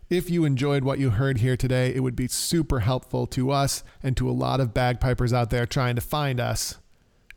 If 0.09 0.31
you 0.31 0.45
enjoyed 0.45 0.85
what 0.85 1.01
you 1.01 1.11
heard 1.11 1.39
here 1.39 1.57
today, 1.57 1.93
it 1.93 1.99
would 1.99 2.15
be 2.15 2.29
super 2.29 2.79
helpful 2.79 3.27
to 3.27 3.51
us 3.51 3.83
and 4.05 4.17
to 4.17 4.31
a 4.31 4.31
lot 4.31 4.61
of 4.61 4.73
bagpipers 4.73 5.33
out 5.33 5.51
there 5.51 5.67
trying 5.67 5.97
to 5.97 6.01
find 6.01 6.39
us. 6.39 6.79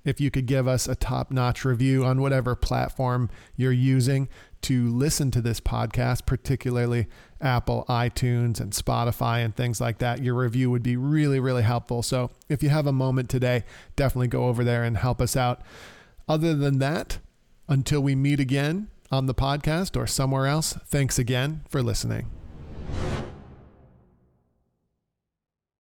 If 0.06 0.22
you 0.22 0.30
could 0.30 0.46
give 0.46 0.68
us 0.68 0.88
a 0.88 0.94
top 0.94 1.32
notch 1.32 1.66
review 1.66 2.06
on 2.06 2.22
whatever 2.22 2.56
platform 2.56 3.32
you're 3.56 3.72
using 3.72 4.30
to 4.62 4.88
listen 4.88 5.32
to 5.32 5.42
this 5.42 5.60
podcast, 5.60 6.28
particularly 6.28 7.08
Apple, 7.42 7.86
iTunes, 7.90 8.60
and 8.60 8.72
Spotify, 8.72 9.44
and 9.44 9.56
things 9.56 9.82
like 9.82 9.98
that, 9.98 10.22
your 10.22 10.36
review 10.36 10.70
would 10.70 10.84
be 10.84 10.96
really, 10.96 11.40
really 11.40 11.64
helpful. 11.64 12.04
So 12.04 12.30
if 12.50 12.62
you 12.62 12.70
have 12.70 12.86
a 12.86 12.92
moment 12.92 13.32
today, 13.32 13.64
definitely 13.96 14.28
go 14.28 14.46
over 14.46 14.64
there 14.64 14.84
and 14.84 14.96
help 14.96 15.22
us 15.22 15.36
out. 15.36 15.64
Other 16.28 16.54
than 16.54 16.78
that, 16.78 17.18
until 17.68 18.02
we 18.02 18.14
meet 18.14 18.40
again 18.40 18.90
on 19.12 19.26
the 19.26 19.34
podcast 19.34 19.98
or 19.98 20.06
somewhere 20.06 20.46
else, 20.46 20.74
thanks 20.86 21.18
again 21.18 21.62
for 21.68 21.82
listening 21.82 22.30
you 22.92 23.29